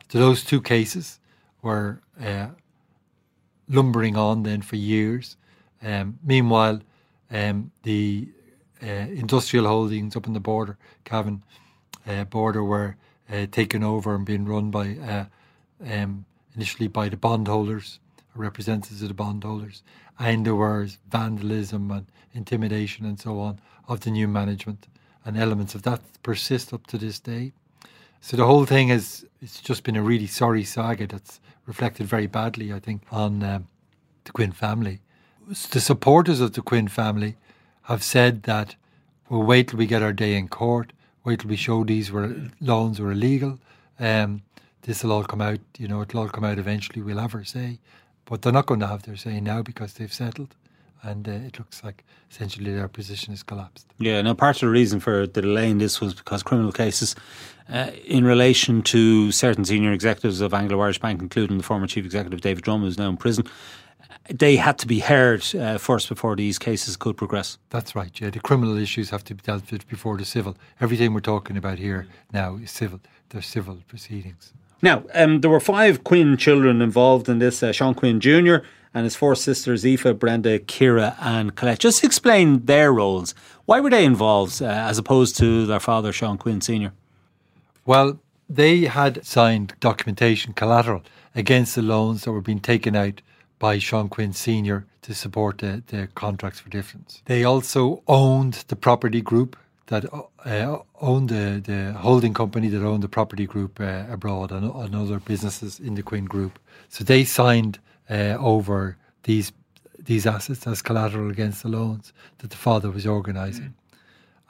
So 0.08 0.18
those 0.18 0.44
two 0.44 0.60
cases 0.60 1.18
were 1.62 2.00
uh, 2.22 2.48
lumbering 3.68 4.16
on 4.16 4.42
then 4.42 4.62
for 4.62 4.76
years. 4.76 5.36
Um, 5.82 6.18
meanwhile, 6.22 6.80
um, 7.30 7.72
the 7.82 8.28
uh, 8.82 8.86
industrial 8.86 9.66
holdings 9.66 10.16
up 10.16 10.26
in 10.26 10.32
the 10.32 10.40
border, 10.40 10.78
Cavan 11.04 11.42
uh, 12.06 12.24
border, 12.24 12.62
were 12.62 12.96
taken 13.50 13.82
over 13.82 14.14
and 14.14 14.24
being 14.24 14.44
run 14.44 14.70
by 14.70 15.26
um, 15.84 16.24
initially 16.54 16.86
by 16.86 17.08
the 17.08 17.16
bondholders, 17.16 17.98
representatives 18.36 19.02
of 19.02 19.08
the 19.08 19.14
bondholders, 19.14 19.82
and 20.18 20.46
there 20.46 20.54
was 20.54 20.98
vandalism 21.10 21.90
and 21.90 22.06
intimidation 22.32 23.04
and 23.04 23.18
so 23.18 23.40
on 23.40 23.58
of 23.88 24.00
the 24.00 24.10
new 24.10 24.28
management, 24.28 24.86
and 25.24 25.36
elements 25.36 25.74
of 25.74 25.82
that 25.82 26.00
persist 26.22 26.72
up 26.72 26.86
to 26.86 26.98
this 26.98 27.18
day. 27.18 27.52
So 28.26 28.36
the 28.36 28.44
whole 28.44 28.64
thing 28.64 28.88
has 28.88 29.24
it's 29.40 29.60
just 29.60 29.84
been 29.84 29.94
a 29.94 30.02
really 30.02 30.26
sorry 30.26 30.64
saga 30.64 31.06
that's 31.06 31.38
reflected 31.64 32.08
very 32.08 32.26
badly, 32.26 32.72
I 32.72 32.80
think, 32.80 33.02
on 33.12 33.40
um, 33.44 33.68
the 34.24 34.32
Quinn 34.32 34.50
family. 34.50 35.00
The 35.70 35.80
supporters 35.80 36.40
of 36.40 36.54
the 36.54 36.60
Quinn 36.60 36.88
family 36.88 37.36
have 37.82 38.02
said 38.02 38.42
that 38.42 38.74
we'll 39.28 39.44
wait 39.44 39.68
till 39.68 39.78
we 39.78 39.86
get 39.86 40.02
our 40.02 40.12
day 40.12 40.34
in 40.34 40.48
court, 40.48 40.92
wait 41.22 41.38
till 41.38 41.50
we 41.50 41.54
show 41.54 41.84
these 41.84 42.10
were 42.10 42.34
loans 42.60 42.98
were 42.98 43.12
illegal. 43.12 43.60
Um, 44.00 44.42
this 44.82 45.04
will 45.04 45.12
all 45.12 45.22
come 45.22 45.40
out, 45.40 45.60
you 45.78 45.86
know, 45.86 46.02
it'll 46.02 46.18
all 46.18 46.28
come 46.28 46.42
out 46.42 46.58
eventually. 46.58 47.02
We'll 47.02 47.18
have 47.18 47.36
our 47.36 47.44
say. 47.44 47.78
But 48.24 48.42
they're 48.42 48.52
not 48.52 48.66
going 48.66 48.80
to 48.80 48.88
have 48.88 49.04
their 49.04 49.14
say 49.14 49.40
now 49.40 49.62
because 49.62 49.92
they've 49.92 50.12
settled. 50.12 50.56
And 51.02 51.28
uh, 51.28 51.32
it 51.32 51.58
looks 51.58 51.84
like 51.84 52.04
essentially 52.30 52.74
their 52.74 52.88
position 52.88 53.32
has 53.32 53.42
collapsed. 53.42 53.86
Yeah, 53.98 54.20
now 54.22 54.34
part 54.34 54.56
of 54.56 54.60
the 54.60 54.68
reason 54.68 55.00
for 55.00 55.26
the 55.26 55.42
delay 55.42 55.70
in 55.70 55.78
this 55.78 56.00
was 56.00 56.14
because 56.14 56.42
criminal 56.42 56.72
cases 56.72 57.14
uh, 57.72 57.90
in 58.04 58.24
relation 58.24 58.82
to 58.82 59.30
certain 59.32 59.64
senior 59.64 59.92
executives 59.92 60.40
of 60.40 60.54
Anglo 60.54 60.80
Irish 60.80 60.98
Bank, 60.98 61.20
including 61.20 61.58
the 61.58 61.64
former 61.64 61.86
chief 61.86 62.04
executive 62.04 62.40
David 62.40 62.64
Drumm, 62.64 62.82
who's 62.82 62.98
now 62.98 63.08
in 63.08 63.16
prison, 63.16 63.46
they 64.28 64.56
had 64.56 64.78
to 64.78 64.86
be 64.86 65.00
heard 65.00 65.44
uh, 65.54 65.78
first 65.78 66.08
before 66.08 66.36
these 66.36 66.58
cases 66.58 66.96
could 66.96 67.16
progress. 67.16 67.58
That's 67.70 67.94
right, 67.94 68.20
yeah. 68.20 68.30
The 68.30 68.40
criminal 68.40 68.76
issues 68.76 69.10
have 69.10 69.24
to 69.24 69.34
be 69.34 69.42
dealt 69.42 69.70
with 69.70 69.88
before 69.88 70.16
the 70.16 70.24
civil. 70.24 70.56
Everything 70.80 71.14
we're 71.14 71.20
talking 71.20 71.56
about 71.56 71.78
here 71.78 72.06
now 72.32 72.56
is 72.56 72.70
civil. 72.70 73.00
They're 73.28 73.42
civil 73.42 73.78
proceedings. 73.88 74.52
Now, 74.82 75.04
um, 75.14 75.40
there 75.40 75.50
were 75.50 75.60
five 75.60 76.04
Quinn 76.04 76.36
children 76.36 76.82
involved 76.82 77.28
in 77.28 77.38
this 77.38 77.62
uh, 77.62 77.72
Sean 77.72 77.94
Quinn 77.94 78.20
Jr. 78.20 78.56
and 78.92 79.04
his 79.04 79.16
four 79.16 79.34
sisters, 79.34 79.84
Aoife, 79.86 80.18
Brenda, 80.18 80.58
Ciara, 80.58 81.16
and 81.20 81.54
Colette. 81.54 81.78
Just 81.78 82.04
explain 82.04 82.66
their 82.66 82.92
roles. 82.92 83.34
Why 83.64 83.80
were 83.80 83.90
they 83.90 84.04
involved 84.04 84.60
uh, 84.60 84.66
as 84.66 84.98
opposed 84.98 85.36
to 85.38 85.66
their 85.66 85.80
father, 85.80 86.12
Sean 86.12 86.36
Quinn 86.36 86.60
Sr.? 86.60 86.92
Well, 87.86 88.20
they 88.48 88.82
had 88.82 89.24
signed 89.24 89.74
documentation 89.80 90.52
collateral 90.52 91.02
against 91.34 91.74
the 91.74 91.82
loans 91.82 92.24
that 92.24 92.32
were 92.32 92.40
being 92.40 92.60
taken 92.60 92.94
out 92.94 93.22
by 93.58 93.78
Sean 93.78 94.08
Quinn 94.08 94.32
Sr. 94.32 94.86
to 95.02 95.14
support 95.14 95.58
the, 95.58 95.82
the 95.86 96.08
contracts 96.14 96.60
for 96.60 96.68
difference. 96.68 97.22
They 97.24 97.44
also 97.44 98.02
owned 98.06 98.64
the 98.68 98.76
property 98.76 99.22
group 99.22 99.56
that 99.86 100.04
uh, 100.12 100.78
owned 101.00 101.28
the, 101.28 101.62
the 101.64 101.92
holding 101.98 102.34
company 102.34 102.68
that 102.68 102.82
owned 102.82 103.02
the 103.02 103.08
property 103.08 103.46
group 103.46 103.80
uh, 103.80 104.04
abroad 104.10 104.50
and, 104.50 104.70
and, 104.74 104.94
other 104.94 105.20
businesses 105.20 105.78
in 105.78 105.94
the 105.94 106.02
Quinn 106.02 106.24
Group. 106.24 106.58
So 106.88 107.04
they 107.04 107.24
signed 107.24 107.78
uh, 108.10 108.36
over 108.38 108.96
these 109.22 109.52
these 109.98 110.26
assets 110.26 110.66
as 110.66 110.82
collateral 110.82 111.30
against 111.30 111.62
the 111.62 111.68
loans 111.68 112.12
that 112.38 112.50
the 112.50 112.56
father 112.56 112.90
was 112.90 113.06
organising. 113.06 113.74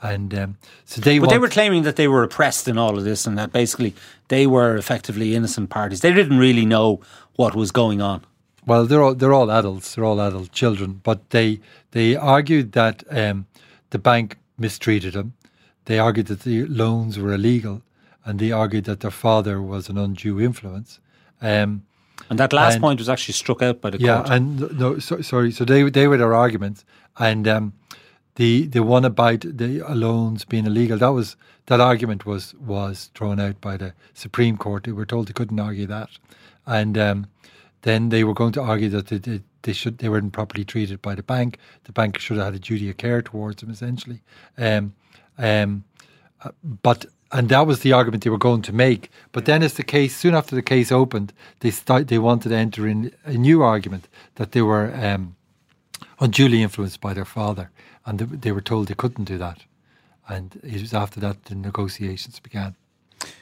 And 0.03 0.35
um, 0.35 0.59
so 0.85 1.01
they, 1.01 1.19
but 1.19 1.31
they 1.31 1.39
were 1.39 1.49
claiming 1.49 1.85
that 1.85 1.97
they 1.97 2.09
were 2.09 2.23
oppressed 2.23 2.69
in 2.69 2.77
all 2.77 2.99
of 2.99 3.05
this, 3.05 3.27
and 3.27 3.39
that 3.39 3.53
basically 3.53 3.95
they 4.29 4.47
were 4.47 4.77
effectively 4.77 5.35
innocent 5.35 5.71
parties. 5.71 6.03
They 6.03 6.13
didn't 6.13 6.39
really 6.39 6.67
know 6.67 7.01
what 7.37 7.55
was 7.55 7.73
going 7.73 8.03
on. 8.03 8.23
Well, 8.67 8.85
they're 8.85 9.03
all 9.03 9.15
they're 9.15 9.33
all 9.33 9.51
adults. 9.51 9.95
They're 9.95 10.05
all 10.05 10.21
adult 10.21 10.53
children, 10.53 11.01
but 11.03 11.31
they 11.31 11.61
they 11.93 12.15
argued 12.15 12.73
that 12.73 13.05
um, 13.11 13.47
the 13.89 13.99
bank 13.99 14.37
mistreated 14.59 15.15
him. 15.15 15.35
They 15.85 15.99
argued 15.99 16.27
that 16.27 16.41
the 16.41 16.67
loans 16.67 17.19
were 17.19 17.33
illegal, 17.33 17.83
and 18.25 18.39
they 18.39 18.53
argued 18.53 18.85
that 18.85 19.01
their 19.01 19.11
father 19.11 19.63
was 19.63 19.89
an 19.89 19.97
undue 19.97 20.41
influence. 20.41 21.01
Um, 21.41 21.85
and 22.29 22.39
that 22.39 22.53
last 22.53 22.75
and, 22.75 22.83
point 22.83 22.99
was 22.99 23.09
actually 23.09 23.35
struck 23.35 23.63
out 23.63 23.81
by 23.81 23.91
the 23.91 23.99
yeah, 23.99 24.17
court. 24.17 24.29
Yeah, 24.29 24.35
and 24.35 24.79
no, 24.79 24.99
so, 24.99 25.21
sorry. 25.21 25.53
So 25.53 25.65
they 25.65 25.89
they 25.91 26.09
were 26.09 26.17
their 26.17 26.35
arguments, 26.35 26.85
and 27.19 27.47
um, 27.47 27.73
the 28.35 28.67
the 28.67 28.83
one 28.83 29.05
about 29.05 29.41
the 29.41 29.85
loans 29.91 30.45
being 30.45 30.67
illegal 30.67 30.99
that 30.99 31.09
was 31.09 31.37
that 31.67 31.81
argument 31.81 32.27
was 32.27 32.55
was 32.55 33.11
thrown 33.15 33.39
out 33.39 33.61
by 33.61 33.77
the 33.77 33.93
Supreme 34.15 34.57
Court. 34.57 34.85
They 34.85 34.93
were 34.93 35.07
told 35.07 35.29
they 35.29 35.33
couldn't 35.33 35.61
argue 35.61 35.87
that, 35.87 36.11
and 36.65 36.99
um, 36.99 37.27
then 37.83 38.09
they 38.09 38.25
were 38.25 38.35
going 38.35 38.53
to 38.53 38.63
argue 38.63 38.89
that 38.89 39.07
they, 39.07 39.19
they, 39.19 39.43
they, 39.67 39.73
should 39.73 39.99
they 39.99 40.09
weren't 40.09 40.33
properly 40.33 40.65
treated 40.65 41.03
by 41.03 41.15
the 41.15 41.23
bank. 41.23 41.59
The 41.85 41.93
bank 41.93 42.19
should 42.19 42.39
have 42.39 42.47
had 42.47 42.55
a 42.55 42.59
duty 42.59 42.89
of 42.89 42.97
care 42.97 43.21
towards 43.21 43.61
them, 43.61 43.71
essentially. 43.71 44.23
Um, 44.57 44.95
um, 45.37 45.85
uh, 46.43 46.51
but 46.63 47.07
and 47.33 47.49
that 47.49 47.67
was 47.67 47.81
the 47.81 47.93
argument 47.93 48.23
they 48.23 48.31
were 48.31 48.39
going 48.39 48.63
to 48.63 48.73
make. 48.73 49.11
But 49.33 49.45
then, 49.45 49.63
as 49.63 49.75
the 49.75 49.83
case 49.83 50.17
soon 50.17 50.35
after 50.35 50.55
the 50.55 50.63
case 50.63 50.93
opened, 50.93 51.33
they 51.61 51.71
start, 51.71 52.09
they 52.09 52.19
wanted 52.19 52.51
to 52.51 52.55
enter 52.55 52.87
in 52.87 53.13
a 53.25 53.35
new 53.35 53.63
argument 53.63 54.09
that 54.37 54.53
they 54.53 54.63
were 54.63 54.95
um, 54.95 55.35
unduly 56.21 56.63
influenced 56.63 57.01
by 57.01 57.13
their 57.13 57.25
father, 57.25 57.71
and 58.07 58.19
they, 58.21 58.25
they 58.25 58.53
were 58.53 58.61
told 58.61 58.87
they 58.87 58.95
couldn't 58.95 59.25
do 59.25 59.39
that. 59.39 59.65
And 60.29 60.61
it 60.63 60.81
was 60.81 60.95
after 60.95 61.21
that 61.21 61.47
the 61.47 61.55
negotiations 61.55 62.41
began. 62.41 62.77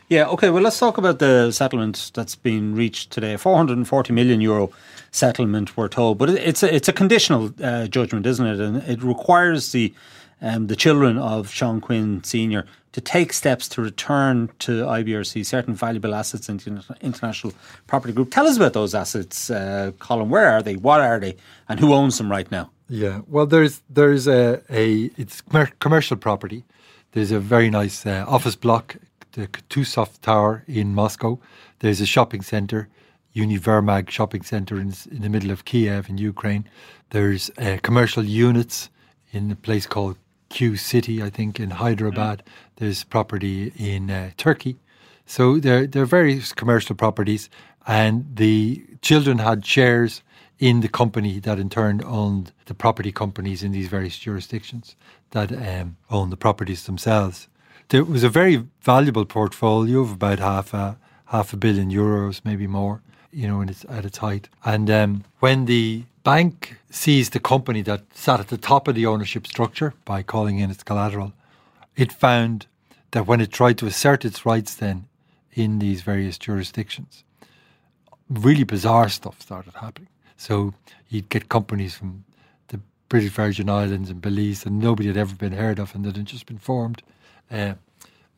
Yeah, 0.09 0.27
okay, 0.27 0.51
well, 0.51 0.63
let's 0.63 0.79
talk 0.79 0.99
about 0.99 1.19
the 1.19 1.51
settlement 1.51 2.11
that's 2.15 2.37
been 2.37 2.75
reached 2.75 3.11
today. 3.11 3.37
440 3.37 4.13
million 4.13 4.41
euro 4.41 4.71
settlement, 5.11 5.77
we're 5.77 5.89
told, 5.89 6.19
but 6.19 6.29
it's 6.31 6.63
a, 6.63 6.75
it's 6.75 6.89
a 6.89 6.93
conditional 6.93 7.53
uh, 7.63 7.87
judgment, 7.87 8.27
isn't 8.27 8.47
it? 8.47 8.61
And 8.61 8.77
it 8.85 9.03
requires 9.03 9.73
the 9.73 9.95
um, 10.43 10.67
the 10.67 10.77
children 10.77 11.17
of 11.17 11.51
Sean 11.51 11.81
Quinn 11.81 12.23
Sr. 12.23 12.67
to 12.93 13.01
take 13.01 13.33
steps 13.33 13.67
to 13.69 13.81
return 13.81 14.51
to 14.59 14.83
IBRC 14.83 15.47
certain 15.47 15.75
valuable 15.75 16.15
assets 16.15 16.49
in 16.49 16.59
the 16.59 16.97
International 17.01 17.55
Property 17.87 18.13
Group. 18.13 18.31
Tell 18.31 18.47
us 18.47 18.57
about 18.57 18.75
those 18.75 18.95
assets, 18.95 19.49
uh, 19.49 19.93
Colm. 19.99 20.29
Where 20.29 20.51
are 20.51 20.63
they? 20.63 20.77
What 20.77 21.01
are 21.01 21.19
they? 21.19 21.37
And 21.69 21.81
who 21.81 21.95
owns 21.95 22.19
them 22.19 22.31
right 22.31 22.51
now? 22.51 22.71
Yeah, 22.89 23.23
well, 23.27 23.47
there's 23.47 23.81
there's 23.89 24.29
a, 24.29 24.61
a 24.69 25.11
it's 25.17 25.43
commercial 25.81 26.17
property. 26.19 26.65
There's 27.13 27.31
a 27.31 27.41
very 27.41 27.71
nice 27.71 28.05
uh, 28.05 28.25
office 28.29 28.57
block, 28.57 28.97
the 29.35 29.49
Kutuzoff 29.49 30.21
Tower 30.21 30.65
in 30.67 30.95
Moscow. 30.95 31.39
There's 31.81 32.01
a 32.01 32.07
shopping 32.07 32.43
center, 32.43 32.89
Univermag 33.35 34.11
shopping 34.11 34.43
center 34.43 34.81
in, 34.81 34.95
in 35.11 35.23
the 35.23 35.29
middle 35.29 35.51
of 35.51 35.65
Kiev 35.65 36.09
in 36.09 36.19
Ukraine. 36.19 36.69
There's 37.11 37.51
uh, 37.59 37.79
commercial 37.83 38.25
units 38.25 38.91
in 39.33 39.51
a 39.51 39.57
place 39.57 39.87
called 39.87 40.17
Q 40.49 40.77
City, 40.77 41.23
I 41.23 41.31
think, 41.31 41.59
in 41.59 41.71
Hyderabad. 41.71 42.39
Mm. 42.39 42.51
There's 42.77 43.05
property 43.05 43.73
in 43.77 44.11
uh, 44.11 44.31
Turkey. 44.37 44.77
So 45.27 45.59
there, 45.59 45.87
there 45.87 46.03
are 46.03 46.07
various 46.07 46.53
commercial 46.53 46.95
properties, 46.95 47.51
and 47.87 48.25
the 48.37 48.85
children 49.03 49.39
had 49.39 49.67
shares 49.67 50.23
in 50.59 50.81
the 50.81 50.89
company 50.89 51.41
that 51.41 51.59
in 51.59 51.69
turn 51.69 52.03
owned 52.05 52.53
the 52.67 52.75
property 52.75 53.11
companies 53.11 53.63
in 53.65 53.73
these 53.73 53.89
various 53.89 54.17
jurisdictions 54.17 54.95
that 55.31 55.51
um, 55.53 55.97
own 56.11 56.31
the 56.31 56.37
properties 56.37 56.85
themselves. 56.85 57.49
There 57.89 58.05
was 58.05 58.25
a 58.25 58.29
very 58.29 58.65
valuable 58.81 59.25
portfolio 59.25 60.01
of 60.01 60.13
about 60.13 60.39
half 60.39 60.75
a 60.75 60.97
half 61.27 61.53
a 61.53 61.57
billion 61.57 61.91
euros, 61.91 62.41
maybe 62.45 62.67
more, 62.67 63.03
you 63.33 63.49
know, 63.49 63.61
its, 63.61 63.85
at 63.89 64.05
its 64.05 64.19
height. 64.19 64.49
And 64.65 64.91
um, 64.91 65.25
when 65.41 65.65
the 65.65 66.05
bank 66.23 66.79
seized 66.91 67.33
the 67.33 67.41
company 67.41 67.83
that 67.83 68.05
sat 68.15 68.41
at 68.41 68.49
the 68.49 68.57
top 68.57 68.89
of 68.89 68.95
the 68.95 69.07
ownership 69.07 69.47
structure 69.47 69.95
by 70.05 70.23
calling 70.23 70.59
in 70.59 70.71
its 70.71 70.83
collateral, 70.83 71.33
it 71.97 72.13
found 72.13 72.67
that 73.11 73.27
when 73.27 73.41
it 73.41 73.51
tried 73.51 73.79
to 73.79 73.87
assert 73.87 74.25
its 74.25 74.47
rights 74.47 74.75
then 74.75 75.07
in 75.53 75.79
these 75.79 76.03
various 76.03 76.39
jurisdictions, 76.39 77.25
really 78.29 78.65
bizarre 78.65 79.09
stuff 79.09 79.41
started 79.41 79.75
happening. 79.75 80.09
So 80.37 80.75
you'd 81.09 81.29
get 81.29 81.49
companies 81.49 81.95
from 81.95 82.25
the 82.69 82.81
British 83.09 83.33
Virgin 83.33 83.69
Islands 83.69 84.11
and 84.11 84.21
Belize 84.21 84.67
and 84.67 84.79
nobody 84.79 85.09
had 85.09 85.17
ever 85.17 85.35
been 85.35 85.53
heard 85.53 85.79
of 85.79 85.95
and 85.95 86.05
that 86.05 86.17
had 86.17 86.27
just 86.27 86.47
been 86.47 86.59
formed 86.59 87.03
uh, 87.51 87.75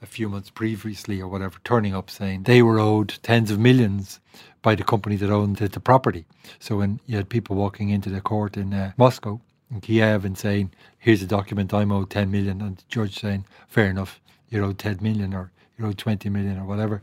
a 0.03 0.07
few 0.07 0.29
months 0.29 0.51
previously 0.51 1.21
or 1.21 1.29
whatever, 1.29 1.59
turning 1.65 1.95
up 1.95 2.11
saying 2.11 2.43
they 2.43 2.63
were 2.63 2.79
owed 2.79 3.19
tens 3.23 3.51
of 3.51 3.59
millions 3.59 4.21
by 4.63 4.75
the 4.75 4.85
company 4.85 5.17
that 5.17 5.31
owned 5.31 5.57
the, 5.57 5.69
the 5.69 5.81
property. 5.81 6.25
So 6.59 6.77
when 6.77 7.01
you 7.07 7.17
had 7.17 7.29
people 7.29 7.57
walking 7.57 7.91
into 7.91 8.11
the 8.11 8.21
court 8.21 8.57
in 8.57 8.75
uh, 8.75 8.93
Moscow, 8.97 9.41
in 9.71 9.81
Kiev, 9.81 10.25
and 10.25 10.37
saying, 10.37 10.73
"Here's 10.99 11.23
a 11.23 11.27
document, 11.27 11.75
I'm 11.75 11.93
owed 11.93 12.11
10 12.11 12.31
million," 12.31 12.61
and 12.61 12.77
the 12.77 12.83
judge 12.89 13.19
saying, 13.19 13.47
"Fair 13.69 13.87
enough, 13.87 14.21
you're 14.49 14.65
owed 14.65 14.79
10 14.79 14.99
million 15.01 15.35
or 15.35 15.51
you're 15.79 15.89
owed 15.89 15.99
20 15.99 16.29
million 16.29 16.59
or 16.59 16.65
whatever," 16.65 17.03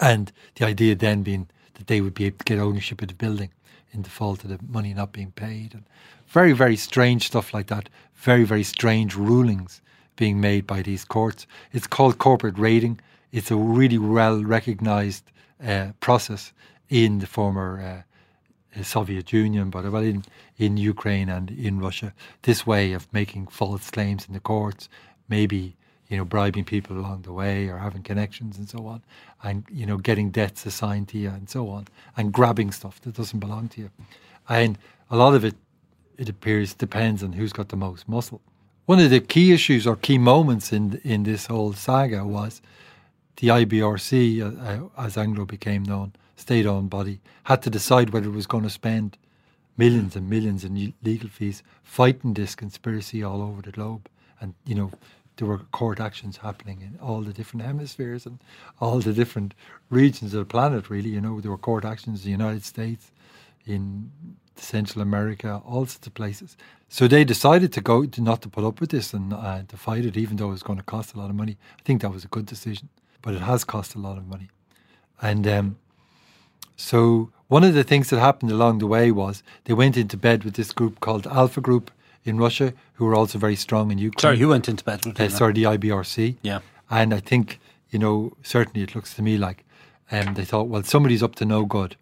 and 0.00 0.32
the 0.56 0.66
idea 0.66 0.94
then 0.94 1.22
being 1.22 1.48
that 1.74 1.86
they 1.86 2.00
would 2.00 2.14
be 2.14 2.26
able 2.26 2.38
to 2.38 2.44
get 2.44 2.58
ownership 2.58 3.02
of 3.02 3.08
the 3.08 3.14
building 3.14 3.50
in 3.92 4.02
default 4.02 4.44
of 4.44 4.50
the 4.50 4.58
money 4.68 4.94
not 4.94 5.12
being 5.12 5.32
paid. 5.32 5.74
And 5.74 5.84
very, 6.28 6.52
very 6.52 6.76
strange 6.76 7.26
stuff 7.26 7.52
like 7.52 7.66
that. 7.68 7.88
Very, 8.14 8.44
very 8.44 8.62
strange 8.62 9.16
rulings 9.16 9.80
being 10.20 10.38
made 10.38 10.66
by 10.66 10.82
these 10.82 11.04
courts. 11.16 11.46
It's 11.72 11.86
called 11.86 12.18
corporate 12.18 12.58
raiding. 12.58 13.00
It's 13.32 13.50
a 13.50 13.56
really 13.56 13.96
well 13.96 14.44
recognized 14.44 15.24
uh, 15.66 15.92
process 16.00 16.52
in 16.90 17.20
the 17.20 17.26
former 17.26 18.04
uh, 18.76 18.82
Soviet 18.82 19.32
Union, 19.32 19.70
but 19.70 19.90
well, 19.90 20.02
in, 20.02 20.22
in 20.58 20.76
Ukraine 20.76 21.30
and 21.30 21.50
in 21.50 21.80
Russia. 21.80 22.12
This 22.42 22.66
way 22.66 22.92
of 22.92 23.10
making 23.14 23.46
false 23.46 23.90
claims 23.90 24.26
in 24.28 24.34
the 24.34 24.40
courts, 24.40 24.90
maybe 25.28 25.74
you 26.08 26.16
know, 26.18 26.24
bribing 26.24 26.64
people 26.64 26.98
along 26.98 27.22
the 27.22 27.32
way 27.32 27.68
or 27.68 27.78
having 27.78 28.02
connections 28.02 28.58
and 28.58 28.68
so 28.68 28.86
on, 28.86 29.00
and 29.42 29.64
you 29.70 29.86
know, 29.86 29.96
getting 29.96 30.30
debts 30.30 30.66
assigned 30.66 31.08
to 31.08 31.18
you 31.18 31.30
and 31.30 31.48
so 31.48 31.70
on, 31.70 31.88
and 32.16 32.30
grabbing 32.30 32.72
stuff 32.72 33.00
that 33.02 33.14
doesn't 33.14 33.38
belong 33.38 33.68
to 33.68 33.80
you. 33.80 33.90
And 34.48 34.76
a 35.08 35.16
lot 35.16 35.34
of 35.34 35.44
it, 35.44 35.54
it 36.18 36.28
appears, 36.28 36.74
depends 36.74 37.22
on 37.22 37.32
who's 37.32 37.54
got 37.54 37.70
the 37.70 37.76
most 37.76 38.06
muscle. 38.06 38.42
One 38.90 38.98
of 38.98 39.10
the 39.10 39.20
key 39.20 39.52
issues 39.52 39.86
or 39.86 39.94
key 39.94 40.18
moments 40.18 40.72
in 40.72 41.00
in 41.04 41.22
this 41.22 41.46
whole 41.46 41.74
saga 41.74 42.24
was 42.26 42.60
the 43.36 43.46
IBRC, 43.46 44.10
uh, 44.42 44.46
uh, 44.68 45.06
as 45.06 45.16
Anglo 45.16 45.44
became 45.44 45.84
known, 45.84 46.12
state-owned 46.34 46.90
body, 46.90 47.20
had 47.44 47.62
to 47.62 47.70
decide 47.70 48.10
whether 48.10 48.26
it 48.26 48.34
was 48.34 48.48
going 48.48 48.64
to 48.64 48.78
spend 48.80 49.16
millions 49.76 50.16
and 50.16 50.28
millions 50.28 50.64
in 50.64 50.92
legal 51.04 51.28
fees 51.28 51.62
fighting 51.84 52.34
this 52.34 52.56
conspiracy 52.56 53.22
all 53.22 53.42
over 53.42 53.62
the 53.62 53.70
globe, 53.70 54.08
and 54.40 54.54
you 54.66 54.74
know 54.74 54.90
there 55.36 55.46
were 55.46 55.58
court 55.70 56.00
actions 56.00 56.38
happening 56.38 56.80
in 56.80 56.98
all 57.00 57.20
the 57.20 57.32
different 57.32 57.64
hemispheres 57.64 58.26
and 58.26 58.40
all 58.80 58.98
the 58.98 59.12
different 59.12 59.54
regions 59.88 60.34
of 60.34 60.40
the 60.40 60.52
planet, 60.56 60.90
really. 60.90 61.10
You 61.10 61.20
know, 61.20 61.40
there 61.40 61.52
were 61.52 61.66
court 61.70 61.84
actions 61.84 62.18
in 62.22 62.24
the 62.24 62.38
United 62.42 62.64
States, 62.64 63.12
in 63.64 64.10
Central 64.62 65.02
America, 65.02 65.60
all 65.66 65.86
sorts 65.86 66.06
of 66.06 66.14
places. 66.14 66.56
So 66.88 67.06
they 67.06 67.24
decided 67.24 67.72
to 67.74 67.80
go, 67.80 68.04
to 68.04 68.20
not 68.20 68.42
to 68.42 68.48
put 68.48 68.64
up 68.64 68.80
with 68.80 68.90
this 68.90 69.14
and 69.14 69.32
uh, 69.32 69.62
to 69.68 69.76
fight 69.76 70.04
it, 70.04 70.16
even 70.16 70.36
though 70.36 70.48
it 70.48 70.52
was 70.52 70.62
going 70.62 70.78
to 70.78 70.84
cost 70.84 71.14
a 71.14 71.18
lot 71.18 71.30
of 71.30 71.36
money. 71.36 71.56
I 71.78 71.82
think 71.84 72.02
that 72.02 72.10
was 72.10 72.24
a 72.24 72.28
good 72.28 72.46
decision, 72.46 72.88
but 73.22 73.34
it 73.34 73.42
has 73.42 73.64
cost 73.64 73.94
a 73.94 73.98
lot 73.98 74.18
of 74.18 74.26
money. 74.26 74.48
And 75.22 75.46
um, 75.46 75.76
so 76.76 77.30
one 77.48 77.62
of 77.62 77.74
the 77.74 77.84
things 77.84 78.10
that 78.10 78.18
happened 78.18 78.50
along 78.50 78.78
the 78.78 78.86
way 78.86 79.12
was 79.12 79.42
they 79.64 79.74
went 79.74 79.96
into 79.96 80.16
bed 80.16 80.44
with 80.44 80.54
this 80.54 80.72
group 80.72 81.00
called 81.00 81.26
Alpha 81.26 81.60
Group 81.60 81.90
in 82.24 82.38
Russia 82.38 82.72
who 82.94 83.04
were 83.04 83.14
also 83.14 83.38
very 83.38 83.56
strong 83.56 83.90
in 83.90 83.98
Ukraine. 83.98 84.20
Sorry, 84.20 84.38
who 84.38 84.48
went 84.48 84.68
into 84.68 84.84
bed 84.84 85.04
with 85.04 85.20
uh, 85.20 85.28
Sorry, 85.28 85.52
the 85.52 85.64
IBRC. 85.64 86.36
Yeah. 86.42 86.60
And 86.90 87.14
I 87.14 87.20
think, 87.20 87.60
you 87.90 87.98
know, 87.98 88.32
certainly 88.42 88.82
it 88.82 88.94
looks 88.94 89.14
to 89.14 89.22
me 89.22 89.38
like 89.38 89.64
um, 90.10 90.34
they 90.34 90.44
thought, 90.44 90.68
well, 90.68 90.82
somebody's 90.82 91.22
up 91.22 91.36
to 91.36 91.44
no 91.44 91.64
good 91.64 91.96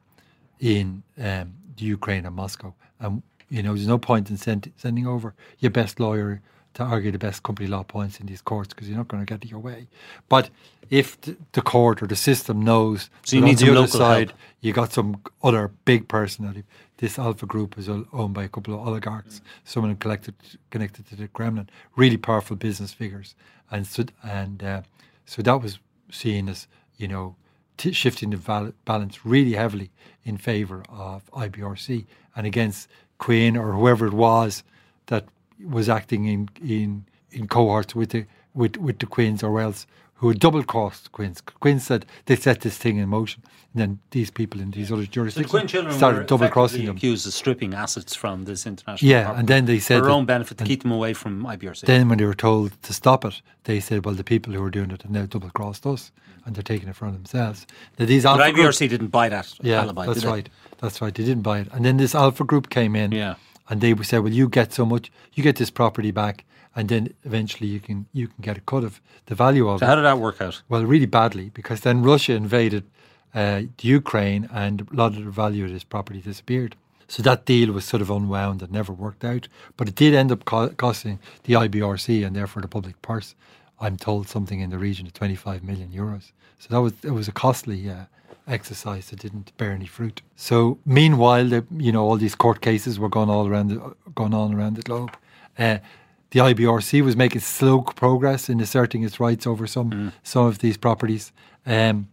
in 0.61 1.03
um, 1.19 1.55
the 1.79 1.85
Ukraine 1.85 2.27
and 2.27 2.37
Moscow. 2.37 2.75
And, 3.01 3.23
you 3.49 3.63
know, 3.63 3.75
there's 3.75 3.87
no 3.87 3.99
point 3.99 4.31
in 4.31 4.37
send, 4.37 4.73
sending 4.77 5.07
over 5.07 5.35
your 5.59 5.71
best 5.71 6.01
lawyer 6.01 6.43
to 6.75 6.83
argue 6.83 7.11
the 7.11 7.19
best 7.19 7.43
company 7.43 7.69
law 7.69 7.83
points 7.83 8.21
in 8.21 8.27
these 8.27 8.43
courts 8.43 8.73
because 8.73 8.89
you're 8.89 8.99
not 8.99 9.09
going 9.09 9.25
to 9.25 9.35
get 9.35 9.51
your 9.51 9.61
way. 9.61 9.89
But 10.29 10.51
if 10.91 11.19
the 11.53 11.63
court 11.63 12.03
or 12.03 12.07
the 12.07 12.17
system 12.17 12.63
knows 12.63 13.11
so 13.25 13.37
you 13.37 13.43
need 13.43 13.63
on 13.63 13.69
the 13.69 13.79
other 13.79 13.87
side 13.87 14.31
help. 14.31 14.41
you 14.61 14.73
got 14.73 14.93
some 14.93 15.21
other 15.43 15.69
big 15.85 16.09
personality. 16.09 16.65
This 16.99 17.19
Alpha 17.19 17.47
Group 17.47 17.79
is 17.79 17.89
owned 17.89 18.35
by 18.35 18.45
a 18.45 18.49
couple 18.49 18.75
of 18.75 18.87
oligarchs, 18.87 19.41
mm. 19.41 19.43
someone 19.65 19.95
connected 19.97 20.35
connected 20.71 21.07
to 21.09 21.17
the 21.17 21.29
Kremlin, 21.29 21.69
really 21.97 22.17
powerful 22.17 22.57
business 22.57 22.93
figures, 22.93 23.35
and 23.71 23.87
so 23.87 24.05
and 24.23 24.63
uh, 24.63 24.83
so 25.27 25.43
that 25.43 25.63
was 25.63 25.79
seen 26.11 26.49
as 26.49 26.67
you 26.97 27.07
know 27.07 27.37
t- 27.79 27.93
shifting 27.93 28.31
the 28.31 28.37
val- 28.37 28.75
balance 28.85 29.25
really 29.25 29.55
heavily 29.55 29.91
in 30.25 30.37
favour 30.37 30.85
of 30.91 31.31
IBRC 31.33 32.05
and 32.37 32.47
against 32.47 32.89
Quinn 33.19 33.57
or 33.57 33.73
whoever 33.73 34.07
it 34.07 34.13
was 34.15 34.63
that 35.07 35.27
was 35.65 35.89
acting 35.89 36.27
in 36.27 36.49
in 36.63 37.07
in 37.33 37.49
cohorts 37.49 37.95
with 37.95 38.11
the 38.11 38.27
with 38.55 38.77
with 38.77 38.99
the 38.99 39.07
Quinns 39.07 39.43
or 39.43 39.61
else 39.61 39.87
who 40.19 40.29
had 40.29 40.39
double 40.39 40.63
crossed 40.63 41.13
Quinns. 41.13 41.41
Quinn 41.41 41.81
said 41.81 42.05
they 42.27 42.37
set 42.37 42.61
this 42.61 42.77
thing 42.77 42.99
in 42.99 43.09
motion, 43.09 43.43
and 43.73 43.81
then 43.81 43.99
these 44.11 44.31
people 44.31 44.61
in 44.61 44.73
these 44.73 44.91
other 44.91 45.07
jurisdictions 45.07 45.71
so 45.73 45.91
started 45.91 46.27
double 46.27 46.49
crossing 46.49 46.87
them. 46.87 46.97
Accused 46.97 47.27
of 47.27 47.33
stripping 47.33 47.73
assets 47.73 48.15
from 48.15 48.45
this 48.45 48.67
international. 48.67 49.11
Yeah, 49.11 49.39
and 49.39 49.47
then 49.47 49.67
they 49.67 49.79
said 49.79 49.99
for 49.99 50.05
their 50.07 50.13
own 50.13 50.27
benefit 50.27 50.59
to 50.59 50.65
keep 50.65 50.83
them 50.83 50.91
away 50.91 51.15
from 51.15 51.45
IBRC. 51.45 51.83
Then, 51.83 52.09
when 52.09 52.19
they 52.19 52.25
were 52.25 52.35
told 52.35 52.81
to 52.83 52.93
stop 52.93 53.25
it, 53.25 53.41
they 53.65 53.79
said, 53.79 54.05
"Well, 54.05 54.15
the 54.15 54.25
people 54.25 54.53
who 54.53 54.63
are 54.63 54.71
doing 54.71 54.91
it 54.91 55.03
have 55.03 55.11
now 55.11 55.27
double 55.27 55.51
crossed 55.51 55.87
us, 55.87 56.11
and 56.45 56.55
they're 56.57 56.63
taking 56.65 56.89
it 56.89 56.97
for 56.97 57.11
themselves." 57.11 57.67
Now, 57.99 58.07
these 58.07 58.25
but 58.25 58.41
IBRC 58.41 58.89
didn't 58.89 59.09
buy 59.09 59.29
that 59.29 59.55
yeah, 59.63 59.83
alibi. 59.83 60.07
that's 60.07 60.25
right. 60.25 60.49
That's 60.79 61.01
right. 61.01 61.15
They 61.15 61.25
didn't 61.25 61.43
buy 61.43 61.61
it, 61.61 61.69
and 61.73 61.85
then 61.85 61.97
this 61.97 62.15
Alpha 62.15 62.45
Group 62.45 62.71
came 62.71 62.97
in. 62.97 63.13
Yeah. 63.13 63.37
And 63.71 63.83
they 63.83 63.95
said, 64.03 64.21
"Well, 64.21 64.33
you 64.33 64.49
get 64.49 64.73
so 64.73 64.87
much, 64.87 65.13
you 65.35 65.43
get 65.43 65.57
this 65.57 65.71
property 65.71 66.11
back, 66.11 66.45
and 66.79 66.89
then 66.89 67.13
eventually 67.25 67.69
you 67.69 67.81
can 67.81 68.07
you 68.13 68.29
can 68.29 68.41
get 68.41 68.57
a 68.57 68.61
cut 68.61 68.85
of 68.85 69.01
the 69.27 69.35
value 69.35 69.69
of 69.69 69.81
so 69.81 69.85
it. 69.85 69.89
how 69.89 69.97
did 69.97 70.05
that 70.05 70.21
work 70.21 70.41
out? 70.41 70.63
Well, 70.69 70.85
really 70.87 71.07
badly 71.07 71.51
because 71.53 71.81
then 71.81 72.05
Russia 72.05 72.35
invaded 72.35 72.85
uh, 73.35 73.63
the 73.79 73.89
Ukraine 73.89 74.49
and 74.53 74.87
a 74.93 74.95
lot 74.95 75.17
of 75.17 75.25
the 75.25 75.33
value 75.33 75.65
of 75.65 75.73
this 75.73 75.83
property 75.83 76.21
disappeared. 76.21 76.77
So 77.09 77.21
that 77.25 77.47
deal 77.47 77.73
was 77.73 77.85
sort 77.85 78.01
of 78.01 78.11
unwound 78.11 78.63
and 78.63 78.71
never 78.71 78.93
worked 78.93 79.25
out. 79.25 79.49
But 79.77 79.89
it 79.89 79.97
did 79.97 80.15
end 80.15 80.31
up 80.31 80.45
co- 80.45 80.75
costing 80.85 81.19
the 81.45 81.55
IBRC 81.55 82.25
and 82.25 82.37
therefore 82.37 82.63
the 82.63 82.69
public 82.69 83.03
purse, 83.03 83.35
I'm 83.81 83.97
told, 83.97 84.29
something 84.29 84.61
in 84.61 84.71
the 84.71 84.79
region 84.79 85.05
of 85.09 85.15
25 85.15 85.65
million 85.65 85.89
euros. 85.89 86.31
So 86.61 86.67
that 86.71 86.81
was 86.81 86.93
it 87.03 87.11
was 87.11 87.27
a 87.27 87.33
costly 87.33 87.91
uh, 87.91 88.05
exercise 88.47 89.11
that 89.11 89.19
didn't 89.19 89.51
bear 89.57 89.73
any 89.73 89.87
fruit. 89.87 90.23
So 90.37 90.79
meanwhile, 90.87 91.47
the, 91.49 91.67
you 91.77 91.91
know, 91.91 92.05
all 92.05 92.19
these 92.19 92.37
court 92.37 92.61
cases 92.61 93.01
were 93.01 93.09
going 93.09 93.31
all 93.31 93.49
around, 93.49 93.69
the, 93.69 93.79
going 94.15 94.35
on 94.35 94.55
around 94.55 94.77
the 94.77 94.83
globe. 94.83 95.11
Uh, 95.59 95.79
the 96.31 96.41
IBRC 96.41 97.03
was 97.03 97.17
making 97.17 97.41
slow 97.41 97.81
progress 97.81 98.49
in 98.49 98.61
asserting 98.61 99.03
its 99.03 99.19
rights 99.19 99.47
over 99.47 99.67
some 99.67 99.91
mm. 99.91 100.13
some 100.23 100.47
of 100.47 100.59
these 100.59 100.77
properties. 100.77 101.33
Um, 101.67 102.09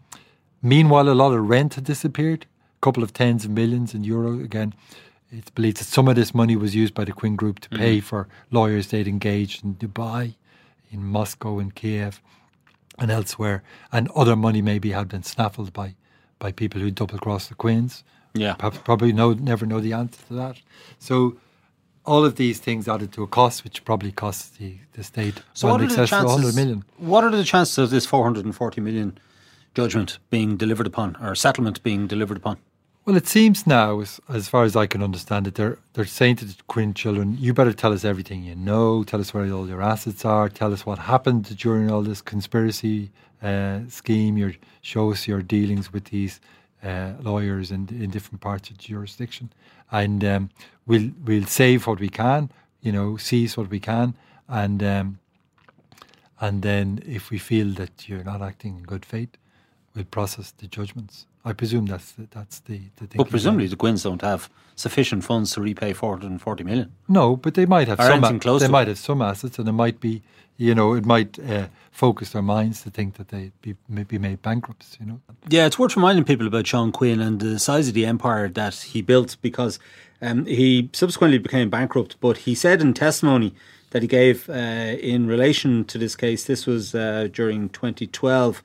meanwhile, 0.61 1.09
a 1.09 1.13
lot 1.13 1.33
of 1.33 1.47
rent 1.47 1.75
had 1.75 1.83
disappeared, 1.83 2.45
a 2.77 2.81
couple 2.81 3.03
of 3.03 3.13
tens 3.13 3.45
of 3.45 3.51
millions 3.51 3.93
in 3.93 4.03
euro. 4.03 4.39
Again, 4.39 4.73
it's 5.31 5.49
believed 5.49 5.77
that 5.77 5.85
some 5.85 6.07
of 6.07 6.15
this 6.15 6.33
money 6.33 6.55
was 6.55 6.75
used 6.75 6.93
by 6.93 7.03
the 7.03 7.11
Quinn 7.11 7.35
Group 7.35 7.59
to 7.59 7.69
pay 7.69 7.99
mm. 7.99 8.03
for 8.03 8.27
lawyers 8.51 8.87
they'd 8.87 9.07
engaged 9.07 9.63
in 9.65 9.75
Dubai, 9.75 10.35
in 10.91 11.03
Moscow, 11.03 11.59
in 11.59 11.71
Kiev, 11.71 12.21
and 12.97 13.11
elsewhere, 13.11 13.63
and 13.91 14.09
other 14.15 14.35
money 14.35 14.61
maybe 14.61 14.91
had 14.91 15.09
been 15.09 15.23
snaffled 15.23 15.73
by 15.73 15.95
by 16.39 16.51
people 16.51 16.81
who 16.81 16.91
double 16.91 17.17
crossed 17.17 17.49
the 17.49 17.55
Quinns. 17.55 18.03
Yeah, 18.33 18.53
Perhaps, 18.53 18.79
probably 18.79 19.13
know 19.13 19.33
never 19.33 19.65
know 19.65 19.79
the 19.79 19.93
answer 19.93 20.21
to 20.27 20.33
that. 20.35 20.57
So 20.99 21.37
all 22.05 22.23
of 22.25 22.35
these 22.35 22.59
things 22.59 22.87
added 22.87 23.11
to 23.13 23.23
a 23.23 23.27
cost, 23.27 23.63
which 23.63 23.83
probably 23.83 24.11
costs 24.11 24.49
the, 24.57 24.75
the 24.93 25.03
state 25.03 25.41
So 25.53 25.67
well 25.67 25.75
what 25.75 25.81
in 25.81 25.87
are 25.91 25.95
the 25.95 26.01
excess 26.03 26.19
of 26.19 26.25
100 26.25 26.41
chances? 26.43 26.55
million. 26.55 26.83
What 26.97 27.23
are 27.23 27.31
the 27.31 27.43
chances 27.43 27.77
of 27.77 27.89
this 27.89 28.05
440 28.05 28.81
million 28.81 29.17
judgment 29.73 30.19
being 30.29 30.57
delivered 30.57 30.87
upon 30.87 31.15
or 31.21 31.35
settlement 31.35 31.81
being 31.83 32.07
delivered 32.07 32.37
upon? 32.37 32.57
Well, 33.05 33.15
it 33.17 33.27
seems 33.27 33.67
now, 33.67 33.99
as, 33.99 34.19
as 34.29 34.47
far 34.49 34.63
as 34.63 34.75
I 34.75 34.87
can 34.87 35.03
understand 35.03 35.45
it, 35.45 35.53
they're 35.55 35.77
they're 35.93 36.05
saying 36.05 36.37
to 36.37 36.45
the 36.45 36.55
Quinn 36.67 36.93
children, 36.95 37.37
"You 37.39 37.53
better 37.53 37.71
tell 37.73 37.93
us 37.93 38.03
everything 38.03 38.43
you 38.43 38.55
know. 38.55 39.03
Tell 39.03 39.19
us 39.19 39.31
where 39.31 39.51
all 39.53 39.67
your 39.67 39.83
assets 39.83 40.25
are. 40.25 40.49
Tell 40.49 40.73
us 40.73 40.87
what 40.87 40.97
happened 40.97 41.55
during 41.55 41.91
all 41.91 42.01
this 42.01 42.19
conspiracy 42.23 43.11
uh, 43.43 43.81
scheme. 43.89 44.37
Your 44.39 44.53
show 44.81 45.11
us 45.11 45.27
your 45.27 45.43
dealings 45.43 45.93
with 45.93 46.05
these 46.05 46.39
uh, 46.83 47.11
lawyers 47.21 47.69
in 47.69 47.87
in 47.89 48.09
different 48.09 48.41
parts 48.41 48.71
of 48.71 48.77
the 48.79 48.83
jurisdiction, 48.83 49.51
and 49.91 50.25
um, 50.25 50.49
we'll 50.87 51.11
we'll 51.23 51.45
save 51.45 51.87
what 51.87 51.99
we 51.99 52.09
can. 52.09 52.51
You 52.81 52.91
know, 52.91 53.17
seize 53.17 53.57
what 53.57 53.69
we 53.69 53.79
can, 53.79 54.15
and 54.47 54.83
um, 54.83 55.19
and 56.39 56.61
then 56.61 57.01
if 57.05 57.29
we 57.31 57.37
feel 57.37 57.69
that 57.73 58.07
you're 58.07 58.23
not 58.23 58.41
acting 58.41 58.77
in 58.77 58.83
good 58.83 59.05
faith, 59.05 59.37
we'll 59.95 60.05
process 60.05 60.51
the 60.51 60.67
judgments. 60.67 61.25
I 61.43 61.53
presume 61.53 61.85
that's 61.85 62.11
the, 62.13 62.27
that's 62.31 62.59
the, 62.61 62.79
the 62.97 63.07
thing. 63.07 63.17
But 63.17 63.29
presumably 63.29 63.67
the 63.67 63.75
Quinns 63.75 64.03
don't 64.03 64.21
have 64.21 64.49
sufficient 64.75 65.23
funds 65.23 65.53
to 65.53 65.61
repay 65.61 65.93
440 65.93 66.63
million. 66.63 66.91
No, 67.07 67.35
but 67.37 67.53
they 67.53 67.65
might 67.65 67.87
have 67.87 67.99
Or 67.99 68.07
some. 68.07 68.39
close 68.39 68.61
they 68.61 68.67
might 68.67 68.83
it. 68.87 68.89
have 68.89 68.97
some 68.99 69.21
assets, 69.21 69.59
and 69.59 69.69
it 69.69 69.71
might 69.73 69.99
be, 69.99 70.21
you 70.57 70.73
know, 70.75 70.93
it 70.95 71.05
might 71.05 71.37
uh, 71.39 71.67
focus 71.91 72.31
their 72.31 72.41
minds 72.41 72.81
to 72.83 72.89
think 72.89 73.15
that 73.15 73.27
they 73.29 73.51
be 73.61 73.75
maybe 73.87 74.17
made 74.17 74.41
bankrupts. 74.41 74.97
You 74.99 75.05
know, 75.05 75.21
Yeah, 75.47 75.65
it's 75.67 75.77
worth 75.79 75.95
reminding 75.95 76.25
people 76.25 76.47
about 76.47 76.65
Sean 76.67 76.91
Quinn 76.91 77.21
and 77.21 77.39
the 77.39 77.59
size 77.59 77.87
of 77.87 77.93
the 77.93 78.05
empire 78.05 78.49
that 78.49 78.75
he 78.75 79.01
built 79.03 79.37
because 79.41 79.79
um, 80.21 80.45
he 80.47 80.89
subsequently 80.93 81.37
became 81.37 81.69
bankrupt. 81.69 82.17
But 82.19 82.37
he 82.39 82.55
said 82.55 82.81
in 82.81 82.93
testimony 82.95 83.53
that 83.91 84.01
he 84.01 84.07
gave 84.07 84.49
uh, 84.49 84.53
in 84.53 85.27
relation 85.27 85.85
to 85.85 85.97
this 85.99 86.15
case, 86.15 86.43
this 86.45 86.65
was 86.65 86.93
uh, 86.95 87.29
during 87.31 87.69
2012. 87.69 88.63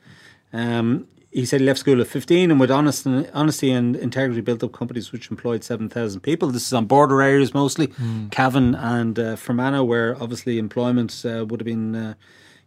Um, 0.53 1.07
he 1.31 1.47
said 1.47 1.61
he 1.61 1.67
left 1.67 1.79
school 1.79 2.01
at 2.01 2.07
15 2.09 2.51
and 2.51 2.59
with 2.59 2.71
honest 2.71 3.07
honesty 3.07 3.71
and 3.71 3.95
integrity 3.97 4.41
built 4.41 4.63
up 4.65 4.73
companies 4.73 5.13
which 5.13 5.31
employed 5.31 5.63
7,000 5.63 6.21
people. 6.21 6.49
This 6.49 6.67
is 6.67 6.73
on 6.73 6.87
border 6.87 7.23
areas 7.23 7.55
mostly, 7.55 7.93
Cavan 8.31 8.75
and 8.75 9.19
uh, 9.19 9.37
Fermanagh, 9.37 9.85
where 9.85 10.21
obviously 10.21 10.59
employment 10.59 11.25
uh, 11.25 11.45
would 11.47 11.61
have 11.61 11.67
been, 11.67 11.95
uh, 11.95 12.15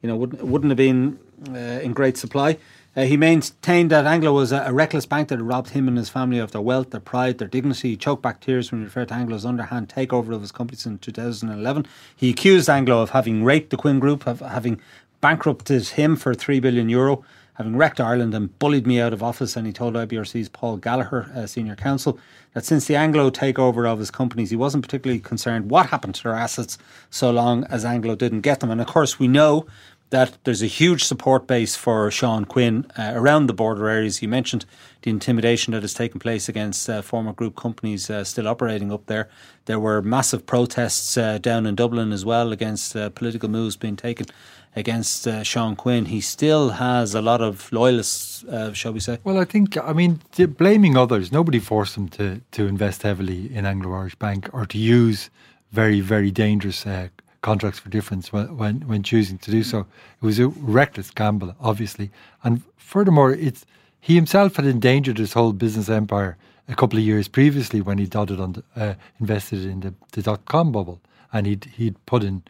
you 0.02 0.08
know, 0.08 0.16
wouldn't, 0.16 0.44
wouldn't 0.44 0.72
have 0.72 0.78
been 0.78 1.20
uh, 1.50 1.82
in 1.82 1.92
great 1.92 2.18
supply. 2.18 2.58
Uh, 2.96 3.06
he 3.06 3.18
maintained 3.18 3.90
that 3.90 4.06
Anglo 4.06 4.32
was 4.34 4.52
a, 4.52 4.66
a 4.68 4.74
reckless 4.74 5.08
bank 5.08 5.30
that 5.30 5.42
robbed 5.42 5.72
him 5.72 5.88
and 5.88 5.98
his 5.98 6.10
family 6.10 6.38
of 6.38 6.52
their 6.52 6.62
wealth, 6.62 6.92
their 6.92 7.02
pride, 7.02 7.40
their 7.40 7.48
dignity. 7.48 7.90
He 7.90 7.98
choked 7.98 8.22
back 8.22 8.40
tears 8.40 8.72
when 8.72 8.82
he 8.82 8.86
referred 8.86 9.08
to 9.08 9.16
Anglo's 9.16 9.46
underhand 9.46 9.90
takeover 9.90 10.34
of 10.36 10.42
his 10.42 10.52
companies 10.52 10.86
in 10.86 11.00
2011. 11.00 11.88
He 12.16 12.30
accused 12.30 12.70
Anglo 12.70 13.02
of 13.02 13.10
having 13.10 13.44
raped 13.44 13.72
the 13.72 13.78
Quinn 13.78 14.00
Group, 14.00 14.28
of 14.28 14.42
having 14.42 14.80
bankrupted 15.24 15.88
him 15.88 16.18
for 16.18 16.34
3 16.34 16.60
billion 16.60 16.90
euro, 16.90 17.24
having 17.54 17.78
wrecked 17.78 18.02
Ireland 18.02 18.34
and 18.34 18.60
bullied 18.60 18.86
me 18.86 19.00
out 19.00 19.14
of 19.14 19.24
office. 19.24 19.56
And 19.56 19.66
he 19.66 19.72
told 19.72 19.94
IBRC's 19.94 20.50
Paul 20.50 20.76
Gallagher, 20.76 21.32
uh, 21.34 21.48
senior 21.48 21.78
counsel, 21.78 22.20
that 22.54 22.66
since 22.66 22.88
the 22.88 22.98
Anglo 22.98 23.32
takeover 23.32 23.90
of 23.90 24.00
his 24.00 24.12
companies, 24.12 24.50
he 24.50 24.58
wasn't 24.58 24.84
particularly 24.84 25.22
concerned 25.22 25.72
what 25.72 25.86
happened 25.86 26.16
to 26.16 26.24
their 26.24 26.36
assets 26.36 26.78
so 27.10 27.32
long 27.32 27.64
as 27.70 27.86
Anglo 27.86 28.16
didn't 28.16 28.42
get 28.42 28.60
them. 28.60 28.70
And 28.70 28.82
of 28.82 28.88
course, 28.88 29.18
we 29.18 29.30
know 29.30 29.66
that 30.10 30.38
there's 30.44 30.62
a 30.62 30.68
huge 30.68 31.06
support 31.06 31.48
base 31.48 31.76
for 31.76 32.12
Sean 32.12 32.44
Quinn 32.44 32.86
uh, 33.00 33.14
around 33.16 33.48
the 33.48 33.54
border 33.54 33.88
areas. 33.88 34.22
You 34.22 34.28
mentioned 34.28 34.66
the 35.02 35.10
intimidation 35.10 35.72
that 35.72 35.82
has 35.84 35.94
taken 35.94 36.20
place 36.20 36.50
against 36.50 36.88
uh, 36.90 37.02
former 37.02 37.34
group 37.34 37.56
companies 37.56 38.10
uh, 38.10 38.24
still 38.24 38.48
operating 38.48 38.92
up 38.92 39.06
there. 39.06 39.30
There 39.66 39.80
were 39.80 40.02
massive 40.02 40.46
protests 40.46 41.18
uh, 41.18 41.38
down 41.38 41.66
in 41.66 41.76
Dublin 41.76 42.12
as 42.12 42.26
well 42.26 42.52
against 42.52 42.96
uh, 42.96 43.10
political 43.10 43.50
moves 43.50 43.76
being 43.76 43.96
taken 43.96 44.28
against 44.76 45.28
uh, 45.28 45.44
Sean 45.44 45.76
Quinn. 45.76 46.06
He 46.06 46.22
still 46.22 46.70
has 46.70 47.16
a 47.16 47.22
lot 47.22 47.42
of 47.42 47.72
loyalists, 47.72 48.44
uh, 48.46 48.74
shall 48.74 48.94
we 48.94 49.00
say. 49.00 49.18
well, 49.24 49.38
I 49.38 49.46
think 49.46 49.78
I 49.78 49.94
mean 49.94 50.20
blaming 50.58 50.98
others. 50.98 51.32
Nobody 51.32 51.60
forced 51.60 51.96
them 51.96 52.08
to 52.10 52.42
to 52.52 52.68
invest 52.68 53.04
heavily 53.04 53.56
in 53.56 53.66
Anglo 53.66 53.94
Irish 53.94 54.16
Bank 54.16 54.50
or 54.54 54.66
to 54.66 54.78
use 54.78 55.30
very 55.72 56.02
very 56.02 56.32
dangerous. 56.32 56.86
Uh, 56.86 57.08
Contracts 57.42 57.80
for 57.80 57.90
difference 57.90 58.32
when, 58.32 58.56
when 58.56 58.88
when 58.88 59.04
choosing 59.04 59.38
to 59.40 59.52
do 59.52 59.64
so. 59.64 59.80
It 59.80 60.26
was 60.26 60.40
a 60.40 60.48
reckless 60.48 61.12
gamble, 61.12 61.54
obviously, 61.60 62.10
and 62.42 62.62
furthermore, 62.78 63.34
it's 63.34 63.66
he 64.00 64.16
himself 64.16 64.56
had 64.56 64.66
endangered 64.66 65.18
his 65.18 65.34
whole 65.34 65.52
business 65.52 65.90
empire 65.90 66.38
a 66.70 66.76
couple 66.76 66.98
of 67.00 67.04
years 67.04 67.28
previously 67.28 67.82
when 67.82 67.98
he 67.98 68.06
dotted 68.06 68.40
on 68.40 68.54
the, 68.54 68.64
uh, 68.78 68.94
invested 69.20 69.66
in 69.66 69.82
the, 69.82 69.94
the 70.14 70.22
dot 70.22 70.46
com 70.46 70.72
bubble, 70.72 71.02
and 71.34 71.46
he'd 71.46 71.66
he'd 71.76 71.98
put 72.06 72.24
in 72.24 72.44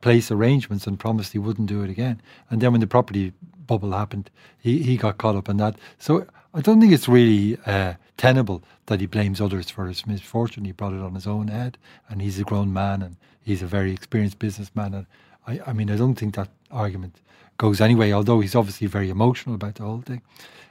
place 0.00 0.30
arrangements 0.30 0.86
and 0.86 0.98
promised 0.98 1.32
he 1.32 1.38
wouldn't 1.38 1.68
do 1.68 1.82
it 1.82 1.90
again. 1.90 2.20
And 2.48 2.60
then 2.60 2.72
when 2.72 2.80
the 2.80 2.86
property 2.86 3.32
bubble 3.66 3.92
happened, 3.92 4.30
he, 4.58 4.82
he 4.82 4.96
got 4.96 5.18
caught 5.18 5.36
up 5.36 5.48
in 5.48 5.58
that. 5.58 5.76
So 5.98 6.26
I 6.54 6.60
don't 6.60 6.80
think 6.80 6.92
it's 6.92 7.08
really 7.08 7.58
uh, 7.66 7.94
tenable 8.16 8.62
that 8.86 9.00
he 9.00 9.06
blames 9.06 9.40
others 9.40 9.70
for 9.70 9.86
his 9.86 10.06
misfortune. 10.06 10.64
He 10.64 10.72
brought 10.72 10.94
it 10.94 11.00
on 11.00 11.14
his 11.14 11.26
own 11.26 11.48
head, 11.48 11.78
and 12.08 12.20
he's 12.20 12.38
a 12.38 12.44
grown 12.44 12.72
man 12.72 13.02
and 13.02 13.16
he's 13.42 13.62
a 13.62 13.66
very 13.66 13.92
experienced 13.92 14.38
businessman. 14.38 14.94
And 14.94 15.06
I, 15.46 15.60
I 15.66 15.72
mean, 15.72 15.90
I 15.90 15.96
don't 15.96 16.16
think 16.16 16.34
that 16.34 16.48
argument 16.70 17.20
goes 17.56 17.80
anyway, 17.80 18.12
although 18.12 18.40
he's 18.40 18.54
obviously 18.54 18.86
very 18.86 19.10
emotional 19.10 19.54
about 19.54 19.76
the 19.76 19.84
whole 19.84 20.00
thing. 20.00 20.22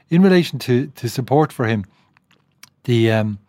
In 0.10 0.22
relation 0.24 0.60
to, 0.60 0.88
to 0.88 1.08
support 1.08 1.54
for 1.54 1.68
him, 1.68 1.86
the 2.86 3.12
um, 3.12 3.40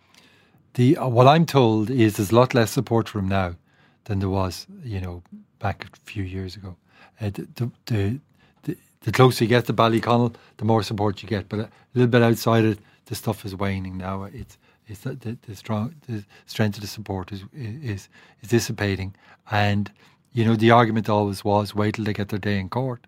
the 0.74 0.96
uh, 0.96 1.08
what 1.08 1.26
I'm 1.26 1.46
told 1.46 1.90
is 1.90 2.16
there's 2.16 2.32
a 2.32 2.34
lot 2.34 2.54
less 2.54 2.70
support 2.70 3.08
for 3.08 3.18
him 3.18 3.28
now 3.28 3.56
than 4.04 4.18
there 4.18 4.28
was, 4.28 4.66
you 4.84 5.00
know, 5.00 5.22
back 5.60 5.84
a 5.84 5.96
few 6.10 6.24
years 6.24 6.56
ago. 6.56 6.74
Uh, 7.20 7.30
the, 7.30 7.70
the, 7.86 8.20
the, 8.64 8.76
the, 9.02 9.12
closer 9.12 9.44
you 9.44 9.48
get 9.48 9.66
to 9.66 9.72
Ballyconnell, 9.72 10.34
the 10.56 10.64
more 10.64 10.82
support 10.82 11.22
you 11.22 11.28
get. 11.28 11.48
But 11.48 11.60
a 11.60 11.70
little 11.94 12.10
bit 12.10 12.22
outside 12.22 12.64
it, 12.64 12.78
the 13.06 13.14
stuff 13.14 13.44
is 13.44 13.54
waning 13.54 13.96
now. 13.96 14.24
It's 14.24 14.58
it's 14.88 15.00
the, 15.00 15.14
the, 15.14 15.38
the 15.46 15.54
strong 15.54 15.94
the 16.08 16.24
strength 16.46 16.76
of 16.76 16.80
the 16.80 16.88
support 16.88 17.30
is 17.30 17.44
is 17.54 18.08
is 18.42 18.48
dissipating, 18.48 19.14
and 19.50 19.90
you 20.32 20.44
know 20.44 20.56
the 20.56 20.72
argument 20.72 21.08
always 21.08 21.44
was 21.44 21.74
wait 21.74 21.94
till 21.94 22.04
they 22.04 22.12
get 22.12 22.28
their 22.30 22.38
day 22.38 22.58
in 22.58 22.68
court, 22.68 23.06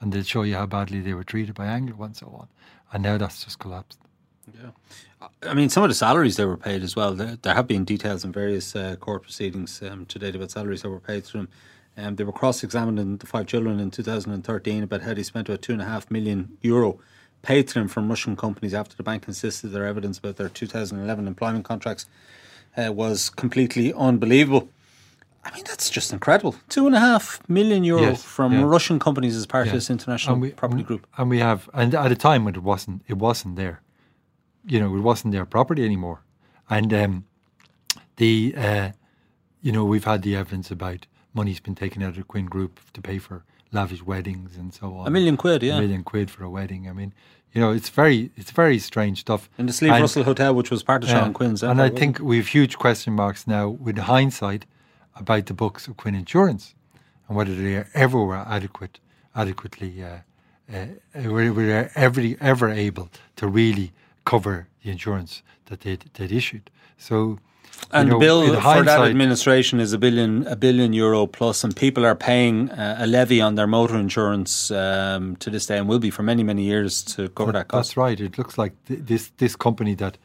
and 0.00 0.12
they'll 0.12 0.22
show 0.22 0.42
you 0.42 0.54
how 0.54 0.66
badly 0.66 1.00
they 1.00 1.14
were 1.14 1.24
treated 1.24 1.54
by 1.54 1.66
Anglo 1.66 2.04
and 2.04 2.16
so 2.16 2.26
on. 2.26 2.48
And 2.92 3.02
now 3.02 3.18
that's 3.18 3.44
just 3.44 3.58
collapsed. 3.58 3.98
Yeah, 4.52 5.28
I 5.42 5.54
mean, 5.54 5.70
some 5.70 5.82
of 5.82 5.88
the 5.88 5.94
salaries 5.94 6.36
they 6.36 6.44
were 6.44 6.56
paid 6.56 6.82
as 6.82 6.94
well. 6.94 7.14
There, 7.14 7.36
there 7.40 7.54
have 7.54 7.66
been 7.66 7.84
details 7.84 8.24
in 8.24 8.32
various 8.32 8.76
uh, 8.76 8.96
court 8.96 9.22
proceedings 9.22 9.82
um, 9.82 10.06
to 10.06 10.18
date 10.18 10.36
about 10.36 10.50
salaries 10.50 10.82
that 10.82 10.90
were 10.90 11.00
paid 11.00 11.24
to 11.26 11.38
them. 11.38 11.48
Um, 11.96 12.16
they 12.16 12.24
were 12.24 12.32
cross-examining 12.32 13.18
the 13.18 13.26
five 13.26 13.46
children 13.46 13.78
in 13.78 13.90
2013 13.90 14.82
about 14.82 15.02
how 15.02 15.14
they 15.14 15.22
spent 15.22 15.48
about 15.48 15.62
two 15.62 15.72
and 15.72 15.82
a 15.82 15.84
half 15.84 16.10
million 16.10 16.56
euro 16.60 16.98
paid 17.42 17.68
to 17.68 17.74
them 17.74 17.88
from 17.88 18.08
Russian 18.08 18.36
companies 18.36 18.74
after 18.74 18.96
the 18.96 19.02
bank 19.02 19.28
insisted 19.28 19.68
their 19.68 19.86
evidence 19.86 20.18
about 20.18 20.36
their 20.36 20.48
2011 20.48 21.26
employment 21.28 21.64
contracts 21.64 22.06
uh, 22.76 22.92
was 22.92 23.30
completely 23.30 23.92
unbelievable. 23.94 24.68
I 25.44 25.54
mean, 25.54 25.62
that's 25.66 25.90
just 25.90 26.12
incredible. 26.12 26.56
Two 26.70 26.86
and 26.86 26.96
a 26.96 27.00
half 27.00 27.38
million 27.48 27.84
euro 27.84 28.00
Yes, 28.00 28.24
from 28.24 28.52
yeah. 28.54 28.62
Russian 28.64 28.98
companies 28.98 29.36
as 29.36 29.46
part 29.46 29.66
Yeah. 29.66 29.72
of 29.72 29.76
this 29.76 29.90
international 29.90 30.38
we- 30.38 30.50
property 30.52 30.82
group. 30.82 31.06
And 31.18 31.28
we 31.30 31.38
have, 31.38 31.68
and 31.74 31.94
at 31.94 32.10
a 32.10 32.16
time 32.16 32.44
when 32.44 32.54
it 32.56 32.62
wasn't, 32.62 33.02
it 33.06 33.18
wasn't 33.18 33.56
there. 33.56 33.82
You 34.66 34.80
know, 34.80 34.96
it 34.96 35.00
wasn't 35.00 35.32
their 35.32 35.44
property 35.44 35.84
anymore. 35.84 36.22
And 36.70 36.92
um, 36.94 37.24
the, 38.16 38.54
uh, 38.56 38.90
you 39.60 39.70
know, 39.70 39.84
we've 39.84 40.04
had 40.04 40.22
the 40.22 40.34
evidence 40.34 40.70
about 40.70 41.06
money's 41.34 41.60
been 41.60 41.74
taken 41.74 42.02
out 42.02 42.10
of 42.10 42.16
the 42.16 42.22
Quinn 42.24 42.46
Group 42.46 42.80
to 42.92 43.00
pay 43.00 43.18
for 43.18 43.44
lavish 43.72 44.02
weddings 44.02 44.56
and 44.56 44.72
so 44.72 44.96
on. 44.96 45.06
A 45.06 45.10
million 45.10 45.36
quid, 45.36 45.62
yeah. 45.62 45.76
A 45.76 45.80
million 45.80 46.04
quid 46.04 46.30
for 46.30 46.44
a 46.44 46.50
wedding. 46.50 46.88
I 46.88 46.92
mean, 46.92 47.12
you 47.52 47.60
know, 47.60 47.72
it's 47.72 47.88
very, 47.88 48.30
it's 48.36 48.50
very 48.50 48.78
strange 48.78 49.20
stuff. 49.20 49.48
And 49.58 49.68
the 49.68 49.72
Slieve 49.72 49.92
And- 49.92 50.00
Russell 50.00 50.24
Hotel, 50.24 50.54
which 50.54 50.70
was 50.70 50.82
part 50.82 51.02
of. 51.02 51.10
Sean 51.10 51.32
Quinn's. 51.32 51.62
And 51.62 51.82
I 51.82 51.88
think 51.90 52.18
we 52.20 52.36
have 52.38 52.48
huge 52.48 52.78
question 52.78 53.12
marks 53.12 53.46
now 53.46 53.68
with 53.68 53.98
hindsight 53.98 54.66
about 55.16 55.46
the 55.46 55.54
books 55.54 55.86
of 55.86 55.96
Quinn 55.96 56.14
Insurance 56.14 56.74
and 57.28 57.36
whether 57.36 57.54
they 57.54 57.84
ever 57.94 58.20
were 58.24 58.36
adequate, 58.36 58.98
adequately, 59.34 60.02
uh, 60.02 60.18
uh, 60.72 60.86
were, 61.30 61.52
were 61.52 61.90
ever, 61.94 62.22
ever 62.40 62.68
able 62.70 63.08
to 63.36 63.46
really 63.46 63.92
cover 64.24 64.68
the 64.82 64.90
insurance 64.90 65.42
that 65.66 65.80
they'd, 65.80 66.04
they'd 66.14 66.32
issued. 66.32 66.70
So, 66.96 67.38
And 67.90 68.08
you 68.08 68.14
the 68.14 68.18
know, 68.18 68.20
bill 68.20 68.60
for 68.60 68.82
that 68.82 69.00
administration 69.02 69.78
is 69.78 69.92
a 69.92 69.98
billion, 69.98 70.46
a 70.46 70.56
billion 70.56 70.92
euro 70.92 71.26
plus, 71.26 71.62
and 71.62 71.76
people 71.76 72.04
are 72.04 72.16
paying 72.16 72.70
uh, 72.70 72.96
a 72.98 73.06
levy 73.06 73.40
on 73.40 73.54
their 73.54 73.66
motor 73.66 73.96
insurance 73.96 74.70
um, 74.70 75.36
to 75.36 75.50
this 75.50 75.66
day, 75.66 75.78
and 75.78 75.88
will 75.88 76.00
be 76.00 76.10
for 76.10 76.22
many, 76.22 76.42
many 76.42 76.62
years 76.64 77.02
to 77.02 77.28
cover 77.30 77.52
that 77.52 77.68
cost. 77.68 77.90
That's 77.90 77.96
right. 77.96 78.20
It 78.20 78.36
looks 78.36 78.58
like 78.58 78.72
th- 78.86 79.00
this 79.04 79.30
this 79.36 79.54
company 79.54 79.94
that 79.94 80.18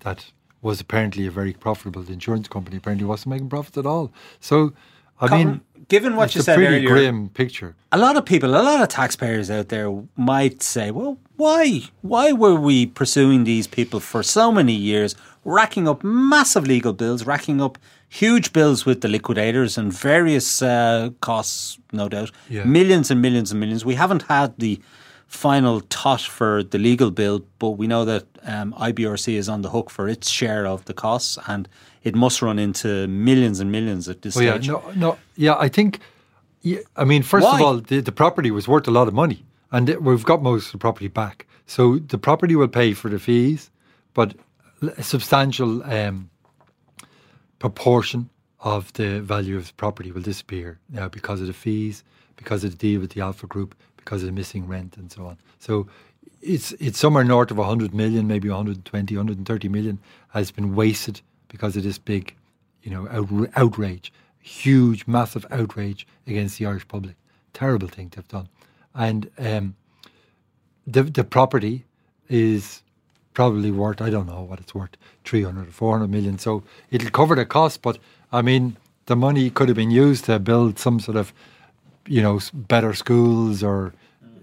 that 0.00 0.26
was 0.62 0.80
apparently 0.80 1.26
a 1.26 1.30
very 1.30 1.52
profitable 1.52 2.04
insurance 2.08 2.48
company 2.48 2.76
apparently 2.76 3.06
wasn't 3.06 3.30
making 3.30 3.48
profits 3.48 3.78
at 3.78 3.86
all. 3.86 4.12
So 4.40 4.72
I 5.20 5.36
mean, 5.36 5.60
given 5.88 6.16
what 6.16 6.34
you 6.34 6.40
a 6.40 6.44
said 6.44 6.56
pretty 6.56 6.76
earlier, 6.76 6.88
grim 6.88 7.28
picture. 7.30 7.74
a 7.92 7.98
lot 7.98 8.16
of 8.16 8.24
people, 8.24 8.50
a 8.50 8.62
lot 8.62 8.82
of 8.82 8.88
taxpayers 8.88 9.50
out 9.50 9.68
there 9.68 9.90
might 10.16 10.62
say, 10.62 10.90
well, 10.90 11.18
why? 11.36 11.82
Why 12.02 12.32
were 12.32 12.54
we 12.56 12.86
pursuing 12.86 13.44
these 13.44 13.66
people 13.66 14.00
for 14.00 14.22
so 14.22 14.50
many 14.52 14.72
years, 14.74 15.14
racking 15.44 15.86
up 15.88 16.02
massive 16.04 16.66
legal 16.66 16.92
bills, 16.92 17.24
racking 17.26 17.60
up 17.60 17.78
huge 18.08 18.52
bills 18.52 18.86
with 18.86 19.00
the 19.00 19.08
liquidators 19.08 19.76
and 19.78 19.92
various 19.92 20.62
uh, 20.62 21.10
costs, 21.20 21.78
no 21.92 22.08
doubt, 22.08 22.30
Yeah. 22.48 22.64
millions 22.64 23.10
and 23.10 23.20
millions 23.20 23.50
and 23.50 23.60
millions. 23.60 23.84
We 23.84 23.94
haven't 23.96 24.22
had 24.22 24.56
the 24.58 24.80
final 25.26 25.80
tot 25.82 26.20
for 26.20 26.62
the 26.62 26.78
legal 26.78 27.10
bill, 27.10 27.44
but 27.58 27.70
we 27.70 27.86
know 27.86 28.04
that 28.04 28.24
um, 28.44 28.72
IBRC 28.74 29.34
is 29.34 29.48
on 29.48 29.62
the 29.62 29.70
hook 29.70 29.90
for 29.90 30.08
its 30.08 30.30
share 30.30 30.66
of 30.66 30.84
the 30.84 30.94
costs 30.94 31.38
and 31.46 31.68
it 32.04 32.14
must 32.14 32.40
run 32.40 32.58
into 32.58 33.08
millions 33.08 33.58
and 33.58 33.72
millions 33.72 34.08
at 34.08 34.22
this 34.22 34.36
Oh 34.36 34.40
yeah, 34.40 34.58
no, 34.58 34.82
no, 34.94 35.18
yeah. 35.34 35.56
I 35.58 35.68
think, 35.68 35.98
yeah, 36.62 36.78
I 36.96 37.04
mean, 37.04 37.22
first 37.22 37.44
Why? 37.44 37.56
of 37.56 37.62
all, 37.62 37.76
the, 37.78 38.00
the 38.00 38.12
property 38.12 38.50
was 38.52 38.68
worth 38.68 38.86
a 38.86 38.92
lot 38.92 39.08
of 39.08 39.14
money, 39.14 39.44
and 39.72 39.88
it, 39.88 40.02
we've 40.02 40.24
got 40.24 40.42
most 40.42 40.66
of 40.66 40.72
the 40.72 40.78
property 40.78 41.08
back. 41.08 41.46
So 41.66 41.98
the 41.98 42.18
property 42.18 42.54
will 42.54 42.68
pay 42.68 42.94
for 42.94 43.08
the 43.10 43.18
fees, 43.18 43.70
but 44.14 44.34
a 44.96 45.02
substantial 45.02 45.82
um, 45.82 46.30
proportion 47.58 48.30
of 48.60 48.92
the 48.92 49.20
value 49.20 49.56
of 49.56 49.66
the 49.66 49.74
property 49.74 50.12
will 50.12 50.22
disappear 50.22 50.78
now 50.88 51.08
because 51.08 51.40
of 51.40 51.48
the 51.48 51.52
fees, 51.52 52.04
because 52.36 52.62
of 52.62 52.70
the 52.70 52.76
deal 52.76 53.00
with 53.00 53.10
the 53.14 53.20
Alpha 53.20 53.46
Group, 53.48 53.74
because 54.06 54.22
of 54.22 54.26
the 54.26 54.32
missing 54.32 54.66
rent, 54.68 54.96
and 54.96 55.10
so 55.12 55.26
on. 55.26 55.36
So 55.58 55.88
it's 56.40 56.72
it's 56.72 56.98
somewhere 56.98 57.24
north 57.24 57.50
of 57.50 57.58
100 57.58 57.92
million, 57.92 58.26
maybe 58.28 58.48
120, 58.48 59.16
130 59.16 59.68
million 59.68 59.98
has 60.28 60.50
been 60.50 60.74
wasted 60.74 61.20
because 61.48 61.76
of 61.76 61.82
this 61.82 61.98
big, 61.98 62.34
you 62.82 62.90
know, 62.90 63.04
outra- 63.06 63.52
outrage, 63.56 64.12
huge, 64.38 65.06
massive 65.08 65.44
outrage 65.50 66.06
against 66.26 66.58
the 66.58 66.66
Irish 66.66 66.86
public. 66.86 67.16
Terrible 67.52 67.88
thing 67.88 68.10
to 68.10 68.18
have 68.18 68.28
done, 68.28 68.48
and 68.94 69.28
um, 69.38 69.74
the 70.86 71.02
the 71.02 71.24
property 71.24 71.84
is 72.28 72.82
probably 73.34 73.70
worth 73.70 74.00
I 74.00 74.08
don't 74.08 74.26
know 74.26 74.42
what 74.42 74.60
it's 74.60 74.74
worth 74.74 74.96
300 75.24 75.68
or 75.68 75.70
400 75.70 76.08
million 76.08 76.38
so 76.38 76.62
it'll 76.90 77.10
cover 77.10 77.34
the 77.34 77.44
cost 77.44 77.82
but 77.82 77.98
I 78.32 78.40
mean 78.40 78.78
the 79.06 79.14
money 79.14 79.50
could 79.50 79.68
have 79.68 79.76
been 79.76 79.90
used 79.90 80.24
to 80.24 80.38
build 80.38 80.78
some 80.78 81.00
sort 81.00 81.18
of 81.18 81.34
you 82.08 82.22
know 82.22 82.40
better 82.54 82.94
schools 82.94 83.62
or 83.62 83.92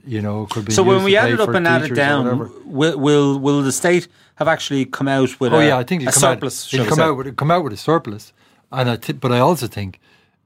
you 0.05 0.21
know 0.21 0.45
could 0.47 0.65
be 0.65 0.71
So 0.73 0.83
when 0.83 1.03
we 1.03 1.17
add 1.17 1.31
it 1.31 1.39
up 1.39 1.49
and 1.49 1.67
add 1.67 1.83
it 1.83 1.95
down, 1.95 2.51
will, 2.65 2.97
will 2.99 3.39
will 3.39 3.61
the 3.63 3.71
state 3.71 4.07
have 4.35 4.47
actually 4.47 4.85
come 4.85 5.07
out 5.07 5.39
with 5.39 5.53
oh 5.53 5.59
a, 5.59 5.67
yeah 5.67 5.77
I 5.77 5.83
think 5.83 6.01
a 6.03 6.05
come 6.05 6.13
surplus? 6.21 6.73
out, 6.73 6.87
come 6.87 6.95
say? 6.97 7.03
out 7.03 7.17
with 7.17 7.35
come 7.37 7.51
out 7.51 7.63
with 7.63 7.73
a 7.73 7.77
surplus 7.77 8.33
and 8.71 8.89
I 8.89 8.95
thi- 8.97 9.13
but 9.13 9.31
I 9.31 9.39
also 9.39 9.67
think 9.67 9.99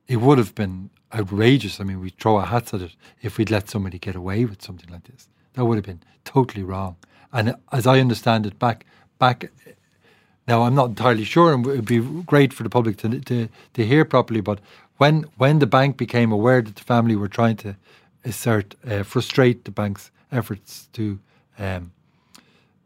it 0.08 0.18
would 0.18 0.38
have 0.38 0.54
been 0.56 0.90
outrageous 1.14 1.80
I 1.80 1.84
mean 1.84 2.00
we 2.02 2.10
throw 2.12 2.38
our 2.38 2.46
hats 2.48 2.74
at 2.74 2.82
it 2.82 2.96
if 3.22 3.38
we'd 3.38 3.52
let 3.52 3.70
somebody 3.70 4.00
get 4.00 4.16
away 4.16 4.46
with 4.46 4.62
something 4.62 4.90
like 4.90 5.06
this 5.06 5.30
that 5.54 5.66
would 5.66 5.78
have 5.78 5.86
been 5.86 6.02
totally 6.26 6.64
wrong 6.64 6.96
and 7.34 7.56
as 7.72 7.88
I 7.88 8.00
understand 8.00 8.46
it 8.46 8.60
back 8.60 8.86
back 9.20 9.52
Now, 10.48 10.64
I'm 10.64 10.76
not 10.76 10.90
entirely 10.90 11.26
sure, 11.26 11.54
and 11.54 11.66
it 11.66 11.70
would 11.70 11.86
be 11.86 12.00
great 12.26 12.54
for 12.54 12.64
the 12.64 12.70
public 12.70 12.98
to, 12.98 13.20
to, 13.20 13.50
to 13.74 13.86
hear 13.86 14.06
properly. 14.06 14.42
But 14.42 14.60
when 14.98 15.26
when 15.38 15.60
the 15.60 15.68
bank 15.68 15.98
became 15.98 16.32
aware 16.32 16.62
that 16.62 16.76
the 16.76 16.84
family 16.84 17.16
were 17.16 17.28
trying 17.28 17.58
to 17.58 17.76
assert, 18.26 18.76
uh, 18.86 19.04
frustrate 19.04 19.66
the 19.66 19.72
bank's 19.72 20.12
efforts 20.32 20.90
to 20.94 21.20
um, 21.60 21.92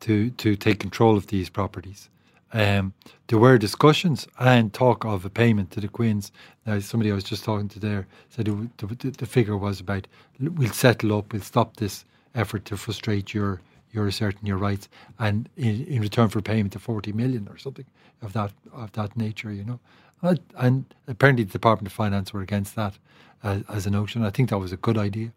to 0.02 0.30
to 0.32 0.56
take 0.56 0.80
control 0.80 1.18
of 1.18 1.28
these 1.28 1.50
properties, 1.50 2.10
um, 2.54 2.94
there 3.28 3.40
were 3.40 3.58
discussions 3.58 4.28
and 4.40 4.74
talk 4.74 5.06
of 5.06 5.26
a 5.26 5.30
payment 5.30 5.72
to 5.72 5.82
the 5.82 5.88
Quinns. 5.88 6.32
Now, 6.66 6.80
somebody 6.80 7.12
I 7.12 7.16
was 7.16 7.24
just 7.24 7.44
talking 7.44 7.70
to 7.70 7.80
there 7.80 8.08
said 8.30 8.46
the, 8.46 8.96
the 9.18 9.26
figure 9.26 9.58
was 9.58 9.80
about 9.80 10.08
we'll 10.40 10.72
settle 10.74 11.18
up, 11.18 11.34
we'll 11.34 11.42
stop 11.42 11.78
this 11.78 12.06
effort 12.36 12.66
to 12.66 12.78
frustrate 12.78 13.34
your 13.34 13.62
your 13.94 14.08
asserting 14.08 14.46
your 14.48 14.58
rights, 14.58 14.88
and 15.20 15.50
in, 15.58 15.86
in 15.86 16.02
return 16.02 16.30
for 16.30 16.42
payment 16.42 16.76
of 16.76 16.82
forty 16.82 17.12
million 17.12 17.48
or 17.50 17.58
something 17.58 17.86
of 18.22 18.34
that 18.34 18.52
of 18.74 18.92
that 18.94 19.18
nature, 19.18 19.52
you 19.52 19.64
know. 19.66 19.80
And, 20.22 20.86
apparently, 21.08 21.44
the 21.44 21.52
Department 21.52 21.88
of 21.88 21.94
Finance 21.94 22.34
were 22.34 22.42
against 22.42 22.76
that 22.76 22.98
as, 23.44 23.64
as 23.70 23.86
a 23.86 23.90
notion. 23.90 24.24
I 24.24 24.30
think 24.30 24.50
that 24.50 24.60
was 24.60 24.72
a 24.72 24.78
good 24.78 24.98
idea. 24.98 25.32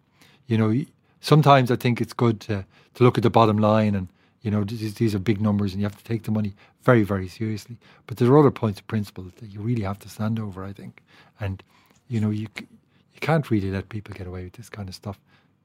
You 0.47 0.59
know, 0.59 0.85
sometimes 1.20 1.70
I 1.70 1.77
think 1.77 2.01
it's 2.01 2.12
good 2.12 2.40
to 2.40 2.64
to 2.94 3.03
look 3.03 3.18
at 3.18 3.25
the 3.25 3.31
bottom 3.31 3.59
line 3.59 3.97
and 3.97 4.07
you 4.42 4.53
know 4.53 4.62
these, 4.62 4.94
these 4.94 5.16
are 5.16 5.18
big 5.18 5.40
numbers 5.40 5.73
and 5.73 5.81
you 5.81 5.87
have 5.87 5.97
to 5.97 6.05
take 6.05 6.23
the 6.23 6.31
money 6.31 6.55
very 6.83 7.03
very 7.03 7.29
seriously. 7.29 7.79
But 8.07 8.18
there 8.18 8.31
are 8.31 8.38
other 8.38 8.51
points 8.51 8.79
of 8.79 8.87
principle 8.87 9.25
that 9.38 9.51
you 9.51 9.61
really 9.61 9.83
have 9.83 9.99
to 10.01 10.09
stand 10.09 10.38
over. 10.38 10.62
I 10.64 10.73
think, 10.73 11.03
and 11.40 11.62
you 12.09 12.20
know 12.20 12.31
you 12.31 12.49
you 12.59 13.20
can't 13.20 13.51
really 13.51 13.70
let 13.70 13.88
people 13.88 14.14
get 14.14 14.27
away 14.27 14.44
with 14.44 14.53
this 14.53 14.68
kind 14.68 14.88
of 14.88 14.94
stuff. 14.94 15.18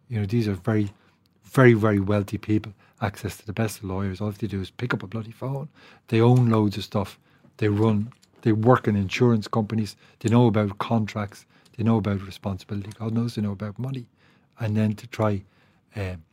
You 0.08 0.20
know, 0.20 0.26
these 0.26 0.48
are 0.48 0.54
very 0.54 0.90
very, 1.50 1.74
very 1.74 2.00
wealthy 2.00 2.38
people, 2.38 2.74
access 3.02 3.38
to 3.38 3.46
the 3.46 3.54
best 3.54 3.84
lawyers. 3.84 4.22
All 4.22 4.32
they 4.32 4.48
do 4.48 4.62
is 4.62 4.70
pick 4.70 4.94
up 4.94 5.04
a 5.04 5.08
bloody 5.08 5.32
phone. 5.32 5.68
They 6.08 6.22
own 6.22 6.50
loads 6.50 6.78
of 6.78 6.84
stuff. 6.84 7.20
They 7.58 7.68
run, 7.70 8.12
they 8.42 8.52
work 8.52 8.88
in 8.88 8.96
insurance 8.96 9.48
companies. 9.48 9.96
They 10.20 10.30
know 10.30 10.48
about 10.48 10.78
contracts. 10.78 11.46
They 11.78 11.84
know 11.84 11.98
about 11.98 12.22
responsibility. 12.26 12.92
God 12.98 13.14
knows 13.14 13.36
they 13.36 13.42
know 13.42 13.52
about 13.52 13.78
money. 13.80 14.08
And 14.60 14.76
then 14.76 14.96
to 14.96 15.08
try 15.08 15.44
um, 15.96 16.24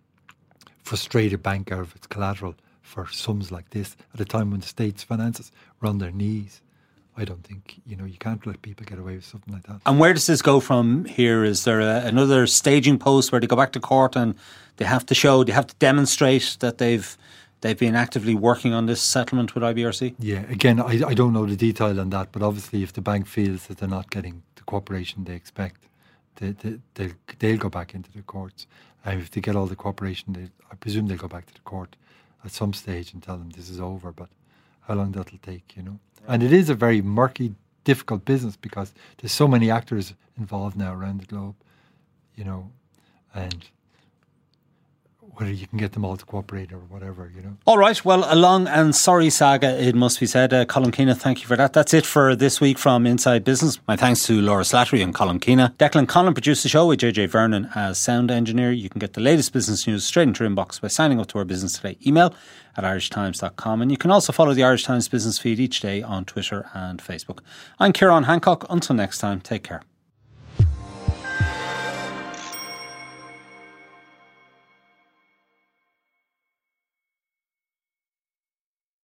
frustrate 0.82 1.32
a 1.32 1.38
bank 1.38 1.72
out 1.72 1.80
of 1.80 1.94
its 1.96 2.06
collateral 2.06 2.54
for 2.82 3.08
sums 3.08 3.50
like 3.50 3.70
this 3.70 3.96
at 4.14 4.20
a 4.20 4.24
time 4.24 4.50
when 4.50 4.60
the 4.60 4.66
state's 4.66 5.02
finances 5.02 5.50
are 5.82 5.88
on 5.88 5.98
their 5.98 6.12
knees. 6.12 6.62
I 7.18 7.24
don't 7.24 7.42
think, 7.42 7.80
you 7.86 7.96
know, 7.96 8.04
you 8.04 8.18
can't 8.18 8.46
let 8.46 8.60
people 8.62 8.84
get 8.84 8.98
away 8.98 9.16
with 9.16 9.24
something 9.24 9.52
like 9.52 9.64
that. 9.64 9.80
And 9.86 9.98
where 9.98 10.12
does 10.12 10.26
this 10.26 10.42
go 10.42 10.60
from 10.60 11.06
here? 11.06 11.44
Is 11.44 11.64
there 11.64 11.80
a, 11.80 12.04
another 12.04 12.46
staging 12.46 12.98
post 12.98 13.32
where 13.32 13.40
they 13.40 13.46
go 13.46 13.56
back 13.56 13.72
to 13.72 13.80
court 13.80 14.16
and 14.16 14.34
they 14.76 14.84
have 14.84 15.06
to 15.06 15.14
show, 15.14 15.42
they 15.42 15.52
have 15.52 15.66
to 15.66 15.74
demonstrate 15.76 16.58
that 16.60 16.78
they've 16.78 17.16
they've 17.66 17.79
been 17.79 17.96
actively 17.96 18.35
working 18.35 18.72
on 18.72 18.87
this 18.87 19.02
settlement 19.02 19.55
with 19.55 19.64
IBRC? 19.64 20.14
Yeah, 20.18 20.42
again, 20.48 20.81
I, 20.81 21.09
I 21.09 21.14
don't 21.14 21.33
know 21.33 21.46
the 21.46 21.57
detail 21.57 22.00
on 22.00 22.11
that, 22.11 22.31
but 22.31 22.42
obviously, 22.42 22.83
if 22.83 22.92
the 22.92 23.00
bank 23.00 23.26
feels 23.26 23.66
that 23.66 23.79
they're 23.79 23.88
not 23.88 24.11
getting 24.11 24.42
the 24.55 24.62
cooperation 24.62 25.24
they 25.24 25.35
expect, 25.35 25.87
they, 26.37 26.52
they, 26.52 26.79
they'll, 26.94 27.12
they'll 27.38 27.59
go 27.59 27.68
back 27.68 27.94
into 27.94 28.11
the 28.12 28.22
courts. 28.22 28.66
And 29.05 29.20
if 29.20 29.31
they 29.31 29.40
get 29.40 29.57
all 29.57 29.66
the 29.66 29.76
cooperation, 29.76 30.33
they, 30.33 30.48
I 30.70 30.76
presume 30.76 31.07
they'll 31.09 31.16
go 31.16 31.29
back 31.29 31.46
to 31.46 31.55
the 31.55 31.61
court 31.61 31.96
at 32.44 32.52
some 32.52 32.72
stage 32.72 33.12
and 33.12 33.22
tell 33.22 33.37
them 33.37 33.50
this 33.50 33.68
is 33.68 33.81
over. 33.81 34.12
But 34.12 34.29
how 34.83 34.94
long 34.94 35.12
that'll 35.12 35.38
take, 35.38 35.76
you 35.76 35.83
know? 35.83 35.98
And 36.29 36.42
it 36.42 36.52
is 36.52 36.70
a 36.70 36.74
very 36.74 37.02
murky, 37.02 37.55
difficult 37.85 38.24
business 38.24 38.57
because 38.57 38.92
there's 39.18 39.33
so 39.33 39.48
many 39.48 39.70
actors 39.70 40.14
involved 40.38 40.76
now 40.76 40.94
around 40.94 41.20
the 41.20 41.26
globe, 41.26 41.55
you 42.35 42.44
know, 42.44 42.70
and 43.35 43.68
whether 45.37 45.53
you 45.53 45.66
can 45.66 45.79
get 45.79 45.92
them 45.92 46.05
all 46.05 46.16
to 46.16 46.25
cooperate 46.25 46.72
or 46.72 46.79
whatever, 46.79 47.31
you 47.35 47.42
know. 47.42 47.57
All 47.66 47.77
right. 47.79 48.03
Well, 48.05 48.25
a 48.27 48.35
long 48.35 48.66
and 48.66 48.94
sorry 48.94 49.31
saga, 49.31 49.81
it 49.81 49.94
must 49.94 50.18
be 50.18 50.27
said. 50.27 50.53
Uh, 50.53 50.64
Colm 50.64 50.92
Keena, 50.92 51.14
thank 51.14 51.42
you 51.42 51.46
for 51.46 51.57
that. 51.57 51.72
That's 51.72 51.92
it 51.92 52.07
for 52.07 52.35
this 52.35 52.61
week 52.61 52.79
from 52.79 53.07
Inside 53.07 53.44
Business. 53.44 53.79
My 53.87 53.96
thanks 53.96 54.25
to 54.27 54.40
Laura 54.40 54.62
Slattery 54.62 55.03
and 55.03 55.14
Colm 55.14 55.40
Keena. 55.40 55.75
Declan 55.79 56.09
Collin 56.09 56.35
produced 56.35 56.62
the 56.62 56.68
show 56.68 56.87
with 56.87 57.01
JJ 57.01 57.29
Vernon 57.29 57.68
as 57.75 57.99
sound 57.99 58.31
engineer. 58.31 58.72
You 58.72 58.88
can 58.88 58.99
get 58.99 59.12
the 59.12 59.20
latest 59.20 59.53
business 59.53 59.87
news 59.87 60.05
straight 60.05 60.29
into 60.29 60.44
your 60.44 60.51
inbox 60.51 60.81
by 60.81 60.88
signing 60.88 61.20
up 61.20 61.27
to 61.29 61.38
our 61.38 61.44
Business 61.44 61.75
Today 61.75 61.99
email 62.07 62.35
at 62.77 62.85
irishtimes.com. 62.85 63.83
And 63.83 63.90
you 63.90 63.96
can 63.96 64.11
also 64.11 64.33
follow 64.33 64.55
the 64.55 64.64
Irish 64.64 64.85
Times 64.85 65.09
business 65.09 65.38
feed 65.38 65.61
each 65.61 65.81
day 65.81 66.03
on 66.03 66.25
Twitter 66.25 66.68
and 66.75 67.03
Facebook. 67.03 67.40
I'm 67.79 67.92
Ciarán 67.92 68.25
Hancock. 68.25 68.66
Until 68.70 68.96
next 68.96 69.18
time, 69.18 69.40
take 69.40 69.64
care. 69.64 69.83